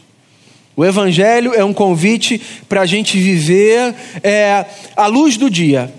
O 0.76 0.84
Evangelho 0.84 1.54
é 1.54 1.64
um 1.64 1.72
convite 1.72 2.38
para 2.68 2.82
a 2.82 2.86
gente 2.86 3.18
viver 3.18 3.94
é, 4.22 4.66
a 4.94 5.06
luz 5.06 5.38
do 5.38 5.48
dia. 5.48 5.92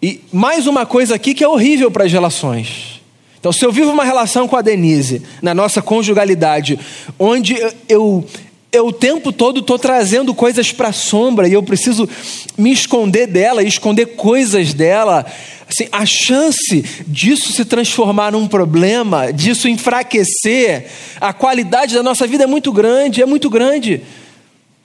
E 0.00 0.20
mais 0.32 0.68
uma 0.68 0.86
coisa 0.86 1.16
aqui 1.16 1.34
que 1.34 1.42
é 1.42 1.48
horrível 1.48 1.90
para 1.90 2.04
as 2.04 2.12
relações. 2.12 3.02
Então, 3.40 3.52
se 3.52 3.64
eu 3.66 3.72
vivo 3.72 3.90
uma 3.90 4.04
relação 4.04 4.46
com 4.46 4.54
a 4.54 4.62
Denise, 4.62 5.20
na 5.42 5.52
nossa 5.52 5.82
conjugalidade, 5.82 6.78
onde 7.18 7.56
eu, 7.88 8.24
eu 8.72 8.86
o 8.86 8.92
tempo 8.92 9.30
todo 9.30 9.60
estou 9.60 9.78
trazendo 9.78 10.34
coisas 10.34 10.72
para 10.72 10.88
a 10.88 10.92
sombra 10.92 11.46
e 11.46 11.52
eu 11.52 11.62
preciso 11.62 12.08
me 12.56 12.72
esconder 12.72 13.26
dela 13.26 13.62
esconder 13.62 14.06
coisas 14.16 14.72
dela. 14.72 15.26
Assim, 15.68 15.86
a 15.92 16.06
chance 16.06 16.82
disso 17.06 17.52
se 17.52 17.66
transformar 17.66 18.32
num 18.32 18.48
problema, 18.48 19.30
disso 19.30 19.68
enfraquecer 19.68 20.86
a 21.20 21.34
qualidade 21.34 21.94
da 21.94 22.02
nossa 22.02 22.26
vida 22.26 22.44
é 22.44 22.46
muito 22.46 22.72
grande, 22.72 23.20
é 23.20 23.26
muito 23.26 23.50
grande. 23.50 24.00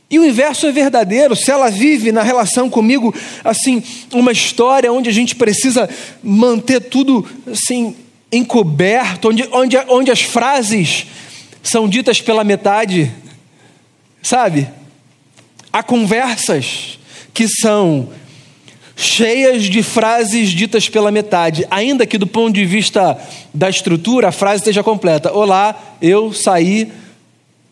E 0.09 0.19
o 0.19 0.25
inverso 0.25 0.67
é 0.67 0.71
verdadeiro. 0.71 1.35
Se 1.35 1.49
ela 1.49 1.69
vive 1.69 2.11
na 2.11 2.23
relação 2.23 2.69
comigo, 2.69 3.13
assim, 3.43 3.81
uma 4.13 4.31
história 4.31 4.91
onde 4.91 5.09
a 5.09 5.13
gente 5.13 5.35
precisa 5.35 5.89
manter 6.21 6.81
tudo 6.81 7.25
assim 7.49 7.95
encoberto, 8.31 9.29
onde, 9.29 9.47
onde, 9.51 9.77
onde 9.87 10.11
as 10.11 10.21
frases 10.21 11.07
são 11.63 11.87
ditas 11.87 12.21
pela 12.21 12.43
metade, 12.43 13.11
Sabe? 14.27 14.67
Há 15.71 15.81
conversas 15.81 16.99
que 17.33 17.47
são 17.47 18.09
cheias 18.93 19.63
de 19.63 19.81
frases 19.81 20.49
ditas 20.49 20.89
pela 20.89 21.09
metade, 21.09 21.65
ainda 21.71 22.05
que 22.05 22.17
do 22.17 22.27
ponto 22.27 22.53
de 22.53 22.65
vista 22.65 23.17
da 23.53 23.69
estrutura 23.69 24.27
a 24.27 24.31
frase 24.33 24.57
esteja 24.57 24.83
completa. 24.83 25.31
Olá, 25.31 25.95
eu 26.01 26.33
saí 26.33 26.91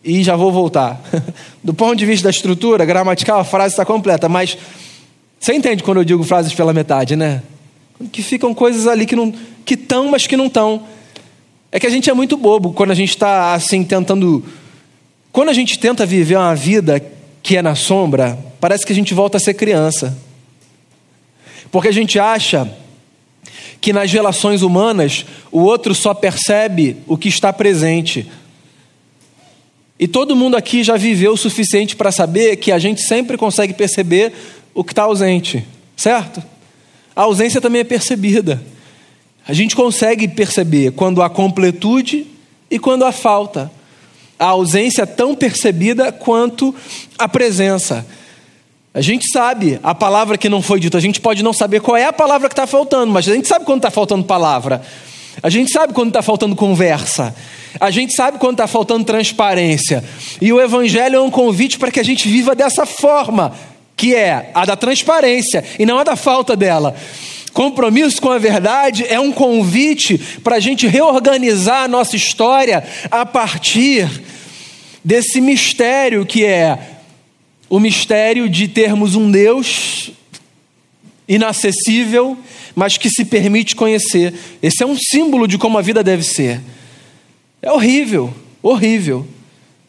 e 0.02 0.22
já 0.22 0.34
vou 0.34 0.50
voltar. 0.50 0.98
Do 1.62 1.74
ponto 1.74 1.94
de 1.96 2.06
vista 2.06 2.24
da 2.24 2.30
estrutura 2.30 2.86
gramatical, 2.86 3.38
a 3.38 3.44
frase 3.44 3.74
está 3.74 3.84
completa, 3.84 4.26
mas 4.26 4.56
você 5.38 5.52
entende 5.52 5.82
quando 5.82 5.98
eu 5.98 6.04
digo 6.04 6.24
frases 6.24 6.54
pela 6.54 6.72
metade, 6.72 7.16
né? 7.16 7.42
Que 8.10 8.22
ficam 8.22 8.54
coisas 8.54 8.86
ali 8.86 9.04
que 9.04 9.14
não 9.14 9.30
que 9.62 9.74
estão, 9.74 10.10
mas 10.10 10.26
que 10.26 10.38
não 10.38 10.46
estão. 10.46 10.84
É 11.70 11.78
que 11.78 11.86
a 11.86 11.90
gente 11.90 12.08
é 12.08 12.14
muito 12.14 12.34
bobo 12.34 12.72
quando 12.72 12.92
a 12.92 12.94
gente 12.94 13.10
está 13.10 13.52
assim 13.52 13.84
tentando 13.84 14.42
quando 15.36 15.50
a 15.50 15.52
gente 15.52 15.78
tenta 15.78 16.06
viver 16.06 16.38
uma 16.38 16.54
vida 16.54 16.98
que 17.42 17.58
é 17.58 17.60
na 17.60 17.74
sombra, 17.74 18.38
parece 18.58 18.86
que 18.86 18.92
a 18.94 18.94
gente 18.94 19.12
volta 19.12 19.36
a 19.36 19.38
ser 19.40 19.52
criança. 19.52 20.16
Porque 21.70 21.88
a 21.88 21.92
gente 21.92 22.18
acha 22.18 22.74
que 23.78 23.92
nas 23.92 24.10
relações 24.10 24.62
humanas 24.62 25.26
o 25.52 25.60
outro 25.60 25.94
só 25.94 26.14
percebe 26.14 26.96
o 27.06 27.18
que 27.18 27.28
está 27.28 27.52
presente. 27.52 28.26
E 30.00 30.08
todo 30.08 30.34
mundo 30.34 30.56
aqui 30.56 30.82
já 30.82 30.96
viveu 30.96 31.34
o 31.34 31.36
suficiente 31.36 31.96
para 31.96 32.10
saber 32.10 32.56
que 32.56 32.72
a 32.72 32.78
gente 32.78 33.02
sempre 33.02 33.36
consegue 33.36 33.74
perceber 33.74 34.32
o 34.72 34.82
que 34.82 34.92
está 34.92 35.02
ausente, 35.02 35.66
certo? 35.94 36.42
A 37.14 37.24
ausência 37.24 37.60
também 37.60 37.82
é 37.82 37.84
percebida. 37.84 38.62
A 39.46 39.52
gente 39.52 39.76
consegue 39.76 40.28
perceber 40.28 40.92
quando 40.92 41.20
há 41.20 41.28
completude 41.28 42.26
e 42.70 42.78
quando 42.78 43.04
há 43.04 43.12
falta 43.12 43.70
a 44.38 44.46
ausência 44.46 45.06
tão 45.06 45.34
percebida 45.34 46.12
quanto 46.12 46.74
a 47.18 47.28
presença. 47.28 48.06
A 48.92 49.00
gente 49.00 49.30
sabe 49.30 49.78
a 49.82 49.94
palavra 49.94 50.38
que 50.38 50.48
não 50.48 50.62
foi 50.62 50.80
dita, 50.80 50.96
a 50.96 51.00
gente 51.00 51.20
pode 51.20 51.42
não 51.42 51.52
saber 51.52 51.80
qual 51.80 51.96
é 51.96 52.06
a 52.06 52.12
palavra 52.12 52.48
que 52.48 52.54
está 52.54 52.66
faltando, 52.66 53.12
mas 53.12 53.28
a 53.28 53.34
gente 53.34 53.46
sabe 53.46 53.64
quando 53.64 53.80
está 53.80 53.90
faltando 53.90 54.24
palavra, 54.24 54.80
a 55.42 55.50
gente 55.50 55.70
sabe 55.70 55.92
quando 55.92 56.08
está 56.08 56.22
faltando 56.22 56.56
conversa, 56.56 57.34
a 57.78 57.90
gente 57.90 58.14
sabe 58.14 58.38
quando 58.38 58.54
está 58.54 58.66
faltando 58.66 59.04
transparência. 59.04 60.02
E 60.40 60.50
o 60.50 60.60
Evangelho 60.60 61.16
é 61.16 61.20
um 61.20 61.30
convite 61.30 61.78
para 61.78 61.90
que 61.90 62.00
a 62.00 62.02
gente 62.02 62.26
viva 62.26 62.54
dessa 62.54 62.86
forma, 62.86 63.52
que 63.94 64.14
é 64.14 64.50
a 64.54 64.64
da 64.64 64.76
transparência 64.76 65.62
e 65.78 65.84
não 65.84 65.98
a 65.98 66.04
da 66.04 66.16
falta 66.16 66.56
dela. 66.56 66.96
Compromisso 67.56 68.20
com 68.20 68.30
a 68.30 68.36
verdade 68.36 69.06
é 69.08 69.18
um 69.18 69.32
convite 69.32 70.18
para 70.44 70.56
a 70.56 70.60
gente 70.60 70.86
reorganizar 70.86 71.84
a 71.84 71.88
nossa 71.88 72.14
história 72.14 72.84
a 73.10 73.24
partir 73.24 74.06
desse 75.02 75.40
mistério 75.40 76.26
que 76.26 76.44
é 76.44 76.78
o 77.70 77.80
mistério 77.80 78.46
de 78.46 78.68
termos 78.68 79.14
um 79.14 79.30
Deus 79.30 80.10
inacessível, 81.26 82.36
mas 82.74 82.98
que 82.98 83.08
se 83.08 83.24
permite 83.24 83.74
conhecer. 83.74 84.34
Esse 84.62 84.82
é 84.82 84.86
um 84.86 84.94
símbolo 84.94 85.48
de 85.48 85.56
como 85.56 85.78
a 85.78 85.82
vida 85.82 86.04
deve 86.04 86.24
ser. 86.24 86.60
É 87.62 87.72
horrível, 87.72 88.34
horrível. 88.62 89.26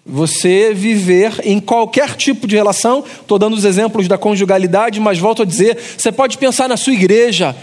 Você 0.09 0.73
viver 0.73 1.41
em 1.43 1.59
qualquer 1.59 2.15
tipo 2.15 2.47
de 2.47 2.55
relação, 2.55 3.03
estou 3.21 3.37
dando 3.37 3.55
os 3.55 3.65
exemplos 3.65 4.07
da 4.07 4.17
conjugalidade, 4.17 5.01
mas 5.01 5.19
volto 5.19 5.41
a 5.41 5.45
dizer: 5.45 5.77
você 5.97 6.13
pode 6.13 6.37
pensar 6.37 6.69
na 6.69 6.77
sua 6.77 6.93
igreja, 6.93 7.53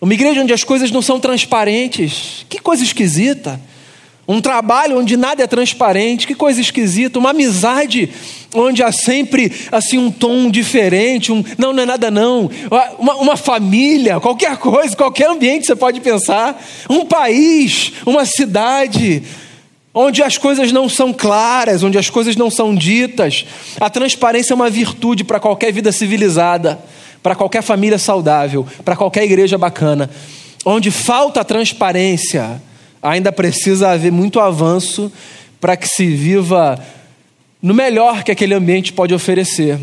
uma 0.00 0.14
igreja 0.14 0.40
onde 0.42 0.52
as 0.52 0.62
coisas 0.62 0.92
não 0.92 1.02
são 1.02 1.18
transparentes, 1.18 2.46
que 2.48 2.60
coisa 2.60 2.84
esquisita. 2.84 3.60
Um 4.26 4.40
trabalho 4.40 4.98
onde 4.98 5.16
nada 5.16 5.42
é 5.42 5.46
transparente, 5.48 6.26
que 6.28 6.34
coisa 6.34 6.60
esquisita. 6.60 7.18
Uma 7.18 7.30
amizade 7.30 8.08
onde 8.54 8.82
há 8.82 8.92
sempre 8.92 9.52
assim 9.72 9.98
um 9.98 10.10
tom 10.10 10.48
diferente. 10.48 11.32
Um, 11.32 11.44
não, 11.58 11.72
não 11.72 11.82
é 11.82 11.86
nada 11.86 12.10
não. 12.10 12.48
Uma, 12.98 13.14
uma 13.16 13.36
família, 13.36 14.20
qualquer 14.20 14.56
coisa, 14.56 14.96
qualquer 14.96 15.28
ambiente 15.28 15.66
você 15.66 15.74
pode 15.74 16.00
pensar. 16.00 16.64
Um 16.88 17.04
país, 17.04 17.92
uma 18.06 18.24
cidade 18.24 19.24
onde 19.94 20.22
as 20.22 20.38
coisas 20.38 20.72
não 20.72 20.88
são 20.88 21.12
claras, 21.12 21.82
onde 21.82 21.98
as 21.98 22.08
coisas 22.08 22.36
não 22.36 22.50
são 22.50 22.74
ditas. 22.74 23.44
A 23.80 23.90
transparência 23.90 24.52
é 24.52 24.56
uma 24.56 24.70
virtude 24.70 25.24
para 25.24 25.40
qualquer 25.40 25.72
vida 25.72 25.92
civilizada, 25.92 26.78
para 27.22 27.34
qualquer 27.34 27.62
família 27.62 27.98
saudável, 27.98 28.66
para 28.84 28.96
qualquer 28.96 29.24
igreja 29.24 29.58
bacana. 29.58 30.10
Onde 30.64 30.90
falta 30.90 31.40
a 31.40 31.44
transparência, 31.44 32.60
Ainda 33.02 33.32
precisa 33.32 33.90
haver 33.90 34.12
muito 34.12 34.38
avanço 34.38 35.10
para 35.60 35.76
que 35.76 35.88
se 35.88 36.06
viva 36.06 36.78
no 37.60 37.74
melhor 37.74 38.22
que 38.22 38.30
aquele 38.30 38.54
ambiente 38.54 38.92
pode 38.92 39.12
oferecer. 39.12 39.76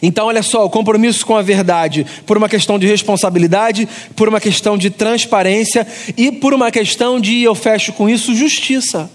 Então, 0.00 0.26
olha 0.26 0.42
só, 0.42 0.64
o 0.64 0.70
compromisso 0.70 1.26
com 1.26 1.36
a 1.36 1.42
verdade, 1.42 2.06
por 2.24 2.36
uma 2.36 2.48
questão 2.48 2.78
de 2.78 2.86
responsabilidade, 2.86 3.88
por 4.14 4.28
uma 4.28 4.40
questão 4.40 4.78
de 4.78 4.90
transparência 4.90 5.86
e 6.16 6.30
por 6.30 6.54
uma 6.54 6.70
questão 6.70 7.18
de, 7.18 7.42
eu 7.42 7.54
fecho 7.54 7.92
com 7.92 8.08
isso, 8.08 8.34
justiça. 8.34 9.10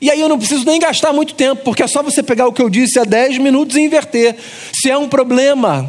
E 0.00 0.10
aí 0.10 0.20
eu 0.20 0.28
não 0.28 0.38
preciso 0.38 0.64
nem 0.64 0.78
gastar 0.78 1.12
muito 1.12 1.34
tempo, 1.34 1.62
porque 1.64 1.82
é 1.82 1.86
só 1.86 2.02
você 2.02 2.22
pegar 2.22 2.46
o 2.46 2.52
que 2.52 2.62
eu 2.62 2.70
disse 2.70 2.98
há 2.98 3.04
10 3.04 3.38
minutos 3.38 3.76
e 3.76 3.80
inverter. 3.80 4.36
Se 4.72 4.90
é 4.90 4.96
um 4.96 5.08
problema 5.08 5.88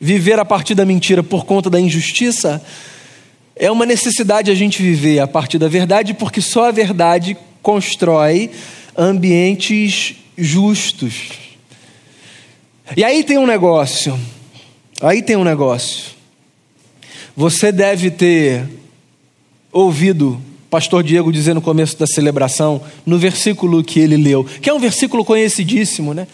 viver 0.00 0.38
a 0.38 0.44
partir 0.44 0.74
da 0.74 0.86
mentira 0.86 1.22
por 1.22 1.44
conta 1.44 1.68
da 1.68 1.80
injustiça, 1.80 2.62
é 3.54 3.70
uma 3.70 3.84
necessidade 3.84 4.50
a 4.50 4.54
gente 4.54 4.82
viver 4.82 5.20
a 5.20 5.26
partir 5.26 5.58
da 5.58 5.68
verdade, 5.68 6.14
porque 6.14 6.40
só 6.40 6.68
a 6.68 6.70
verdade 6.70 7.36
constrói 7.62 8.50
ambientes 8.96 10.14
justos. 10.36 11.49
E 12.96 13.04
aí 13.04 13.22
tem 13.22 13.38
um 13.38 13.46
negócio. 13.46 14.18
Aí 15.00 15.22
tem 15.22 15.36
um 15.36 15.44
negócio. 15.44 16.10
Você 17.36 17.70
deve 17.70 18.10
ter 18.10 18.66
ouvido 19.72 20.40
pastor 20.70 21.02
Diego 21.02 21.32
dizer 21.32 21.52
no 21.52 21.60
começo 21.60 21.98
da 21.98 22.06
celebração, 22.06 22.80
no 23.04 23.18
versículo 23.18 23.82
que 23.82 23.98
ele 23.98 24.16
leu, 24.16 24.44
que 24.44 24.70
é 24.70 24.72
um 24.72 24.78
versículo 24.78 25.24
conhecidíssimo, 25.24 26.14
né? 26.14 26.28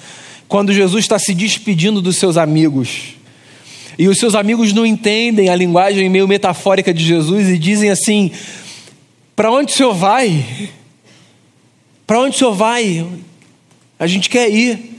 Quando 0.47 0.73
Jesus 0.73 1.05
está 1.05 1.19
se 1.19 1.35
despedindo 1.35 2.03
dos 2.03 2.17
seus 2.17 2.37
amigos. 2.37 3.15
E 3.99 4.09
os 4.09 4.19
seus 4.19 4.35
amigos 4.35 4.75
não 4.75 4.85
entendem 4.85 5.49
a 5.49 5.57
linguagem 5.57 6.09
meio 6.11 6.29
metafórica 6.29 6.93
de 6.93 7.03
Jesus 7.03 7.49
e 7.49 7.59
dizem 7.59 7.91
assim: 7.91 8.31
Para 9.35 9.51
onde 9.51 9.73
o 9.73 9.77
senhor 9.77 9.95
vai? 9.95 10.71
Para 12.07 12.21
onde 12.21 12.37
o 12.37 12.39
senhor 12.39 12.55
vai? 12.55 13.07
A 13.99 14.07
gente 14.07 14.29
quer 14.29 14.51
ir. 14.51 14.96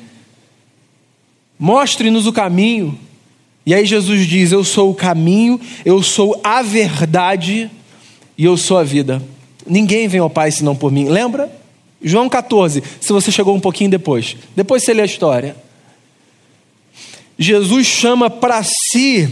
Mostre-nos 1.60 2.28
o 2.28 2.34
caminho. 2.34 2.97
E 3.66 3.74
aí 3.74 3.86
Jesus 3.86 4.26
diz: 4.28 4.51
Eu 4.51 4.64
sou 4.64 4.91
o 4.91 4.95
caminho, 4.95 5.60
eu 5.84 6.01
sou 6.01 6.39
a 6.43 6.62
verdade 6.62 7.70
e 8.38 8.45
eu 8.45 8.55
sou 8.55 8.78
a 8.78 8.84
vida. 8.84 9.22
Ninguém 9.66 10.08
vem 10.08 10.20
ao 10.20 10.30
Pai 10.30 10.51
senão 10.51 10.76
por 10.76 10.91
mim. 10.91 11.10
Lembra? 11.10 11.51
João 12.01 12.30
14, 12.30 12.84
se 13.01 13.12
você 13.12 13.32
chegou 13.32 13.55
um 13.55 13.60
pouquinho 13.60 13.89
depois. 13.89 14.38
Depois 14.55 14.84
você 14.84 14.93
lê 14.93 15.01
a 15.01 15.05
história. 15.05 15.55
Jesus 17.38 17.86
chama 17.86 18.30
para 18.30 18.64
si, 18.64 19.30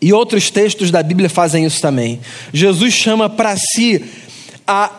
e 0.00 0.12
outros 0.12 0.50
textos 0.50 0.90
da 0.90 1.02
Bíblia 1.02 1.28
fazem 1.28 1.64
isso 1.64 1.80
também. 1.80 2.20
Jesus 2.52 2.94
chama 2.94 3.28
para 3.28 3.56
si 3.56 4.04
a 4.66 4.90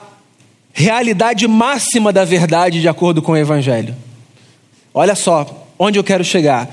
realidade 0.74 1.48
máxima 1.48 2.14
da 2.14 2.24
verdade 2.24 2.82
de 2.82 2.88
acordo 2.88 3.22
com 3.22 3.34
o 3.34 3.38
Evangelho. 3.38 3.96
Olha 4.94 5.16
só, 5.16 5.61
onde 5.84 5.98
eu 5.98 6.04
quero 6.04 6.24
chegar. 6.24 6.72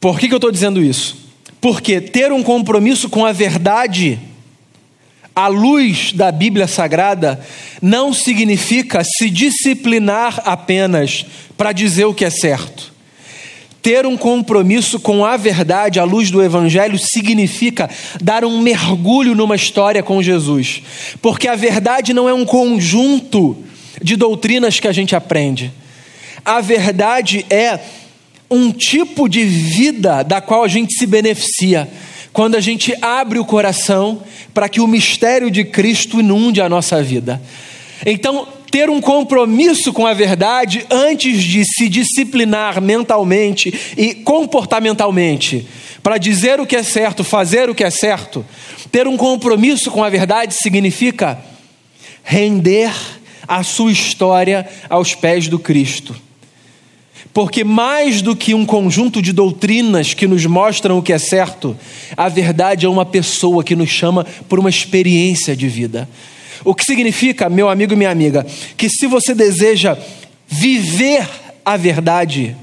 Por 0.00 0.18
que, 0.18 0.26
que 0.26 0.32
eu 0.32 0.38
estou 0.38 0.50
dizendo 0.50 0.82
isso? 0.82 1.18
Porque 1.60 2.00
ter 2.00 2.32
um 2.32 2.42
compromisso 2.42 3.10
com 3.10 3.26
a 3.26 3.32
verdade, 3.32 4.18
à 5.36 5.48
luz 5.48 6.14
da 6.14 6.32
Bíblia 6.32 6.66
Sagrada, 6.66 7.38
não 7.82 8.14
significa 8.14 9.04
se 9.04 9.28
disciplinar 9.28 10.40
apenas 10.46 11.26
para 11.58 11.72
dizer 11.72 12.06
o 12.06 12.14
que 12.14 12.24
é 12.24 12.30
certo. 12.30 12.90
Ter 13.82 14.06
um 14.06 14.16
compromisso 14.16 14.98
com 14.98 15.22
a 15.22 15.36
verdade 15.36 16.00
à 16.00 16.04
luz 16.04 16.30
do 16.30 16.42
Evangelho 16.42 16.98
significa 16.98 17.90
dar 18.18 18.46
um 18.46 18.62
mergulho 18.62 19.34
numa 19.34 19.56
história 19.56 20.02
com 20.02 20.22
Jesus, 20.22 20.82
porque 21.20 21.46
a 21.46 21.54
verdade 21.54 22.14
não 22.14 22.26
é 22.26 22.32
um 22.32 22.46
conjunto 22.46 23.58
de 24.02 24.16
doutrinas 24.16 24.80
que 24.80 24.88
a 24.88 24.92
gente 24.92 25.14
aprende. 25.14 25.70
A 26.44 26.60
verdade 26.60 27.44
é 27.50 27.78
um 28.50 28.72
tipo 28.72 29.28
de 29.28 29.44
vida 29.44 30.22
da 30.22 30.40
qual 30.40 30.64
a 30.64 30.68
gente 30.68 30.94
se 30.94 31.06
beneficia 31.06 31.88
quando 32.32 32.56
a 32.56 32.60
gente 32.60 32.94
abre 33.00 33.38
o 33.38 33.44
coração 33.44 34.22
para 34.52 34.68
que 34.68 34.80
o 34.80 34.86
mistério 34.86 35.50
de 35.50 35.64
Cristo 35.64 36.20
inunde 36.20 36.60
a 36.60 36.68
nossa 36.68 37.02
vida. 37.02 37.40
Então, 38.04 38.46
ter 38.70 38.88
um 38.88 39.00
compromisso 39.00 39.92
com 39.92 40.06
a 40.06 40.14
verdade 40.14 40.86
antes 40.90 41.42
de 41.42 41.64
se 41.64 41.88
disciplinar 41.88 42.80
mentalmente 42.80 43.72
e 43.96 44.14
comportamentalmente, 44.14 45.66
para 46.02 46.18
dizer 46.18 46.60
o 46.60 46.66
que 46.66 46.76
é 46.76 46.82
certo, 46.82 47.24
fazer 47.24 47.68
o 47.68 47.74
que 47.74 47.84
é 47.84 47.90
certo, 47.90 48.44
ter 48.90 49.06
um 49.06 49.16
compromisso 49.16 49.90
com 49.90 50.02
a 50.02 50.08
verdade 50.08 50.54
significa 50.54 51.38
render 52.22 52.92
a 53.46 53.62
sua 53.62 53.90
história 53.90 54.68
aos 54.88 55.14
pés 55.14 55.48
do 55.48 55.58
Cristo. 55.58 56.14
Porque 57.32 57.62
mais 57.62 58.22
do 58.22 58.34
que 58.34 58.54
um 58.54 58.66
conjunto 58.66 59.22
de 59.22 59.32
doutrinas 59.32 60.14
que 60.14 60.26
nos 60.26 60.44
mostram 60.46 60.98
o 60.98 61.02
que 61.02 61.12
é 61.12 61.18
certo, 61.18 61.76
a 62.16 62.28
verdade 62.28 62.86
é 62.86 62.88
uma 62.88 63.06
pessoa 63.06 63.62
que 63.62 63.76
nos 63.76 63.88
chama 63.88 64.26
por 64.48 64.58
uma 64.58 64.68
experiência 64.68 65.54
de 65.54 65.68
vida. 65.68 66.08
O 66.64 66.74
que 66.74 66.84
significa, 66.84 67.48
meu 67.48 67.68
amigo 67.68 67.92
e 67.92 67.96
minha 67.96 68.10
amiga, 68.10 68.44
que 68.76 68.88
se 68.88 69.06
você 69.06 69.34
deseja 69.34 69.96
viver 70.48 71.26
a 71.64 71.76
verdade, 71.76 72.56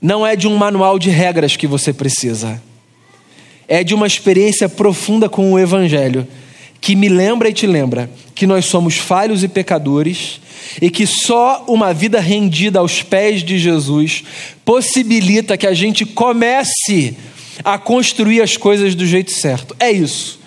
não 0.00 0.26
é 0.26 0.36
de 0.36 0.46
um 0.46 0.56
manual 0.56 0.98
de 0.98 1.08
regras 1.08 1.56
que 1.56 1.66
você 1.66 1.92
precisa, 1.92 2.62
é 3.66 3.82
de 3.82 3.94
uma 3.94 4.06
experiência 4.06 4.68
profunda 4.68 5.28
com 5.30 5.52
o 5.52 5.58
Evangelho, 5.58 6.28
que 6.84 6.94
me 6.94 7.08
lembra 7.08 7.48
e 7.48 7.52
te 7.54 7.66
lembra 7.66 8.10
que 8.34 8.46
nós 8.46 8.66
somos 8.66 8.98
falhos 8.98 9.42
e 9.42 9.48
pecadores 9.48 10.38
e 10.82 10.90
que 10.90 11.06
só 11.06 11.64
uma 11.66 11.94
vida 11.94 12.20
rendida 12.20 12.78
aos 12.78 13.02
pés 13.02 13.42
de 13.42 13.58
Jesus 13.58 14.22
possibilita 14.66 15.56
que 15.56 15.66
a 15.66 15.72
gente 15.72 16.04
comece 16.04 17.16
a 17.64 17.78
construir 17.78 18.42
as 18.42 18.58
coisas 18.58 18.94
do 18.94 19.06
jeito 19.06 19.32
certo. 19.32 19.74
É 19.80 19.90
isso. 19.90 20.38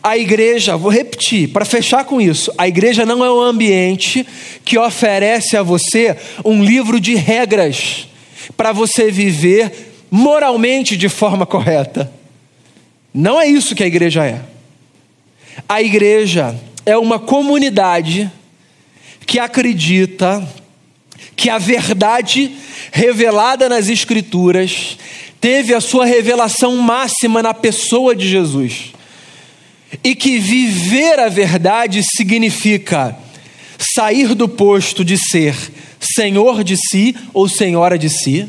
A 0.00 0.16
igreja, 0.16 0.76
vou 0.76 0.92
repetir, 0.92 1.48
para 1.48 1.64
fechar 1.64 2.04
com 2.04 2.20
isso, 2.20 2.52
a 2.56 2.68
igreja 2.68 3.04
não 3.04 3.24
é 3.24 3.32
um 3.32 3.40
ambiente 3.40 4.24
que 4.64 4.78
oferece 4.78 5.56
a 5.56 5.64
você 5.64 6.16
um 6.44 6.62
livro 6.62 7.00
de 7.00 7.16
regras 7.16 8.06
para 8.56 8.70
você 8.70 9.10
viver 9.10 9.94
moralmente 10.08 10.96
de 10.96 11.08
forma 11.08 11.44
correta. 11.44 12.12
Não 13.12 13.40
é 13.40 13.48
isso 13.48 13.74
que 13.74 13.82
a 13.82 13.86
igreja 13.88 14.24
é. 14.24 14.51
A 15.68 15.80
igreja 15.82 16.58
é 16.84 16.96
uma 16.96 17.18
comunidade 17.18 18.30
que 19.26 19.38
acredita 19.38 20.46
que 21.36 21.48
a 21.48 21.58
verdade 21.58 22.52
revelada 22.90 23.68
nas 23.68 23.88
Escrituras 23.88 24.98
teve 25.40 25.74
a 25.74 25.80
sua 25.80 26.04
revelação 26.04 26.76
máxima 26.76 27.42
na 27.42 27.54
pessoa 27.54 28.14
de 28.14 28.28
Jesus. 28.28 28.92
E 30.02 30.14
que 30.14 30.38
viver 30.38 31.18
a 31.18 31.28
verdade 31.28 32.02
significa 32.02 33.16
sair 33.78 34.34
do 34.34 34.48
posto 34.48 35.04
de 35.04 35.18
ser 35.18 35.54
senhor 36.00 36.64
de 36.64 36.76
si 36.76 37.14
ou 37.32 37.48
senhora 37.48 37.98
de 37.98 38.08
si, 38.08 38.48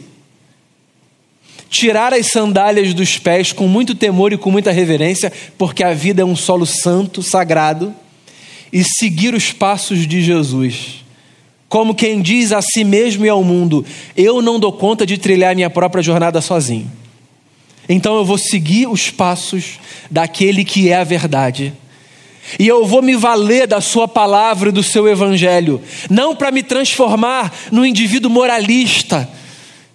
tirar 1.74 2.14
as 2.14 2.28
sandálias 2.28 2.94
dos 2.94 3.18
pés 3.18 3.52
com 3.52 3.68
muito 3.68 3.96
temor 3.96 4.32
e 4.32 4.38
com 4.38 4.52
muita 4.52 4.72
reverência, 4.72 5.34
porque 5.58 5.84
a 5.84 5.92
vida 5.92 6.22
é 6.22 6.26
um 6.26 6.36
solo 6.36 6.68
santo, 6.68 7.24
sagrado 7.24 7.94
e 8.72 8.84
seguir 8.84 9.34
os 9.34 9.52
passos 9.52 10.08
de 10.08 10.22
Jesus. 10.22 11.04
Como 11.68 11.96
quem 11.96 12.22
diz 12.22 12.52
a 12.52 12.62
si 12.62 12.84
mesmo 12.84 13.26
e 13.26 13.30
ao 13.30 13.44
mundo: 13.44 13.84
Eu 14.16 14.40
não 14.40 14.60
dou 14.60 14.72
conta 14.72 15.04
de 15.04 15.18
trilhar 15.18 15.56
minha 15.56 15.70
própria 15.70 16.04
jornada 16.04 16.40
sozinho. 16.42 16.90
Então 17.90 18.16
eu 18.18 18.24
vou 18.24 18.38
seguir 18.38 18.88
os 18.88 19.10
passos 19.10 19.80
daquele 20.12 20.64
que 20.64 20.90
é 20.90 20.98
a 20.98 21.04
verdade. 21.04 21.74
E 22.60 22.68
eu 22.68 22.86
vou 22.86 23.02
me 23.02 23.16
valer 23.16 23.66
da 23.66 23.82
Sua 23.82 24.08
palavra 24.08 24.70
e 24.70 24.72
do 24.72 24.84
seu 24.84 25.08
evangelho, 25.08 25.82
não 26.08 26.36
para 26.36 26.52
me 26.52 26.62
transformar 26.62 27.52
no 27.72 27.84
indivíduo 27.84 28.30
moralista 28.30 29.28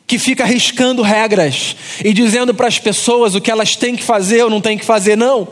que 0.08 0.18
fica 0.18 0.42
arriscando 0.42 1.02
regras 1.02 1.76
e 2.02 2.14
dizendo 2.14 2.54
para 2.54 2.66
as 2.66 2.78
pessoas 2.78 3.34
o 3.34 3.40
que 3.42 3.50
elas 3.50 3.76
têm 3.76 3.94
que 3.94 4.02
fazer 4.02 4.42
ou 4.42 4.48
não 4.48 4.58
têm 4.58 4.78
que 4.78 4.84
fazer, 4.84 5.16
não. 5.16 5.46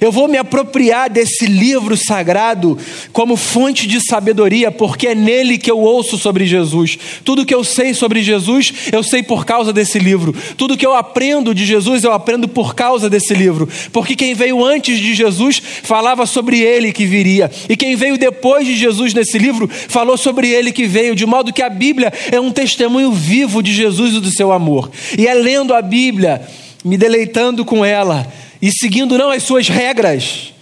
Eu 0.00 0.10
vou 0.10 0.28
me 0.28 0.36
apropriar 0.36 1.10
desse 1.10 1.46
livro 1.46 1.96
sagrado 1.96 2.78
como 3.12 3.36
fonte 3.36 3.86
de 3.86 4.00
sabedoria, 4.00 4.70
porque 4.70 5.08
é 5.08 5.14
nele 5.14 5.58
que 5.58 5.70
eu 5.70 5.78
ouço 5.78 6.18
sobre 6.18 6.46
Jesus. 6.46 6.98
Tudo 7.24 7.44
que 7.46 7.54
eu 7.54 7.64
sei 7.64 7.94
sobre 7.94 8.22
Jesus, 8.22 8.72
eu 8.92 9.02
sei 9.02 9.22
por 9.22 9.44
causa 9.44 9.72
desse 9.72 9.98
livro. 9.98 10.34
Tudo 10.56 10.76
que 10.76 10.86
eu 10.86 10.94
aprendo 10.94 11.54
de 11.54 11.64
Jesus, 11.64 12.04
eu 12.04 12.12
aprendo 12.12 12.48
por 12.48 12.74
causa 12.74 13.08
desse 13.08 13.34
livro. 13.34 13.68
Porque 13.92 14.16
quem 14.16 14.34
veio 14.34 14.64
antes 14.64 14.98
de 14.98 15.14
Jesus 15.14 15.60
falava 15.82 16.26
sobre 16.26 16.60
ele 16.60 16.92
que 16.92 17.06
viria, 17.06 17.50
e 17.68 17.76
quem 17.76 17.96
veio 17.96 18.18
depois 18.18 18.66
de 18.66 18.76
Jesus 18.76 19.14
nesse 19.14 19.38
livro 19.38 19.68
falou 19.68 20.16
sobre 20.16 20.48
ele 20.48 20.72
que 20.72 20.86
veio, 20.86 21.14
de 21.14 21.26
modo 21.26 21.52
que 21.52 21.62
a 21.62 21.70
Bíblia 21.70 22.12
é 22.30 22.40
um 22.40 22.50
testemunho 22.50 23.12
vivo 23.12 23.62
de 23.62 23.72
Jesus 23.72 24.14
e 24.14 24.20
do 24.20 24.30
seu 24.30 24.52
amor. 24.52 24.90
E 25.18 25.26
é 25.26 25.34
lendo 25.34 25.74
a 25.74 25.82
Bíblia, 25.82 26.42
me 26.84 26.96
deleitando 26.96 27.64
com 27.64 27.84
ela, 27.84 28.26
e 28.60 28.70
seguindo 28.70 29.18
não 29.18 29.30
as 29.30 29.42
suas 29.42 29.68
regras, 29.68 30.52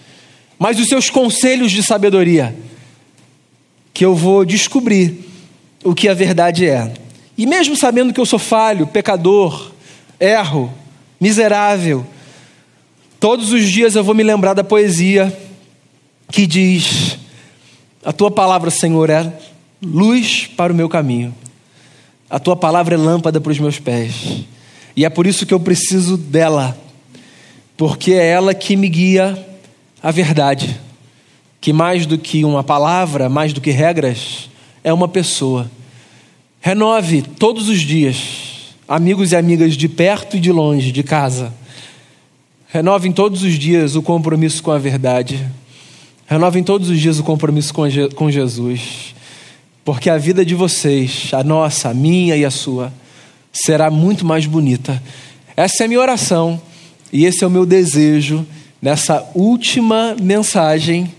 mas 0.58 0.78
os 0.78 0.88
seus 0.88 1.10
conselhos 1.10 1.72
de 1.72 1.82
sabedoria, 1.82 2.54
que 3.92 4.04
eu 4.04 4.14
vou 4.14 4.44
descobrir 4.44 5.28
o 5.84 5.94
que 5.94 6.08
a 6.08 6.14
verdade 6.14 6.66
é. 6.66 6.92
E 7.36 7.46
mesmo 7.46 7.76
sabendo 7.76 8.12
que 8.12 8.20
eu 8.20 8.26
sou 8.26 8.38
falho, 8.38 8.86
pecador, 8.86 9.72
erro, 10.20 10.72
miserável, 11.20 12.06
todos 13.18 13.52
os 13.52 13.70
dias 13.70 13.94
eu 13.94 14.04
vou 14.04 14.14
me 14.14 14.22
lembrar 14.22 14.54
da 14.54 14.64
poesia 14.64 15.36
que 16.30 16.46
diz: 16.46 17.18
A 18.04 18.12
tua 18.12 18.30
palavra, 18.30 18.70
Senhor, 18.70 19.10
é 19.10 19.32
luz 19.82 20.48
para 20.56 20.72
o 20.72 20.76
meu 20.76 20.88
caminho, 20.88 21.34
a 22.30 22.38
tua 22.38 22.56
palavra 22.56 22.94
é 22.94 22.98
lâmpada 22.98 23.40
para 23.40 23.52
os 23.52 23.58
meus 23.58 23.78
pés, 23.78 24.44
e 24.96 25.04
é 25.04 25.10
por 25.10 25.26
isso 25.26 25.44
que 25.44 25.54
eu 25.54 25.60
preciso 25.60 26.16
dela, 26.16 26.76
porque 27.76 28.12
é 28.12 28.26
ela 28.28 28.54
que 28.54 28.76
me 28.76 28.88
guia 28.88 29.46
à 30.02 30.10
verdade, 30.10 30.78
que 31.60 31.72
mais 31.72 32.06
do 32.06 32.18
que 32.18 32.44
uma 32.44 32.62
palavra, 32.62 33.28
mais 33.28 33.52
do 33.52 33.60
que 33.60 33.70
regras, 33.70 34.50
é 34.82 34.92
uma 34.92 35.08
pessoa. 35.08 35.70
Renove 36.60 37.22
todos 37.22 37.68
os 37.68 37.80
dias, 37.80 38.74
amigos 38.86 39.32
e 39.32 39.36
amigas 39.36 39.76
de 39.76 39.88
perto 39.88 40.36
e 40.36 40.40
de 40.40 40.52
longe, 40.52 40.92
de 40.92 41.02
casa. 41.02 41.52
Renovem 42.68 43.12
todos 43.12 43.42
os 43.42 43.58
dias 43.58 43.96
o 43.96 44.02
compromisso 44.02 44.62
com 44.62 44.70
a 44.70 44.78
verdade. 44.78 45.46
Renovem 46.26 46.62
todos 46.62 46.88
os 46.88 46.98
dias 46.98 47.18
o 47.18 47.24
compromisso 47.24 47.74
com 47.74 48.30
Jesus. 48.30 49.14
Porque 49.84 50.08
a 50.08 50.16
vida 50.16 50.44
de 50.44 50.54
vocês, 50.54 51.30
a 51.32 51.42
nossa, 51.42 51.90
a 51.90 51.94
minha 51.94 52.36
e 52.36 52.44
a 52.44 52.50
sua, 52.50 52.92
será 53.52 53.90
muito 53.90 54.24
mais 54.24 54.46
bonita. 54.46 55.02
Essa 55.56 55.82
é 55.82 55.84
a 55.84 55.88
minha 55.88 56.00
oração 56.00 56.60
e 57.12 57.26
esse 57.26 57.44
é 57.44 57.46
o 57.46 57.50
meu 57.50 57.66
desejo 57.66 58.46
nessa 58.80 59.28
última 59.34 60.16
mensagem 60.20 61.12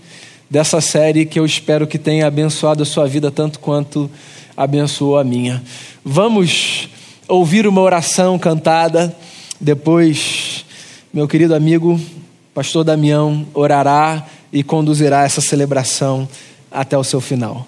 dessa 0.50 0.80
série 0.80 1.24
que 1.24 1.38
eu 1.38 1.46
espero 1.46 1.86
que 1.86 1.98
tenha 1.98 2.26
abençoado 2.26 2.82
a 2.82 2.86
sua 2.86 3.06
vida 3.06 3.30
tanto 3.30 3.60
quanto 3.60 4.10
abençoou 4.56 5.18
a 5.18 5.24
minha. 5.24 5.62
Vamos 6.04 6.88
ouvir 7.28 7.66
uma 7.66 7.80
oração 7.80 8.38
cantada, 8.38 9.14
depois, 9.60 10.64
meu 11.12 11.28
querido 11.28 11.54
amigo, 11.54 12.00
pastor 12.52 12.84
Damião, 12.84 13.46
orará 13.54 14.26
e 14.52 14.62
conduzirá 14.62 15.24
essa 15.24 15.40
celebração 15.40 16.28
até 16.70 16.98
o 16.98 17.04
seu 17.04 17.20
final. 17.20 17.62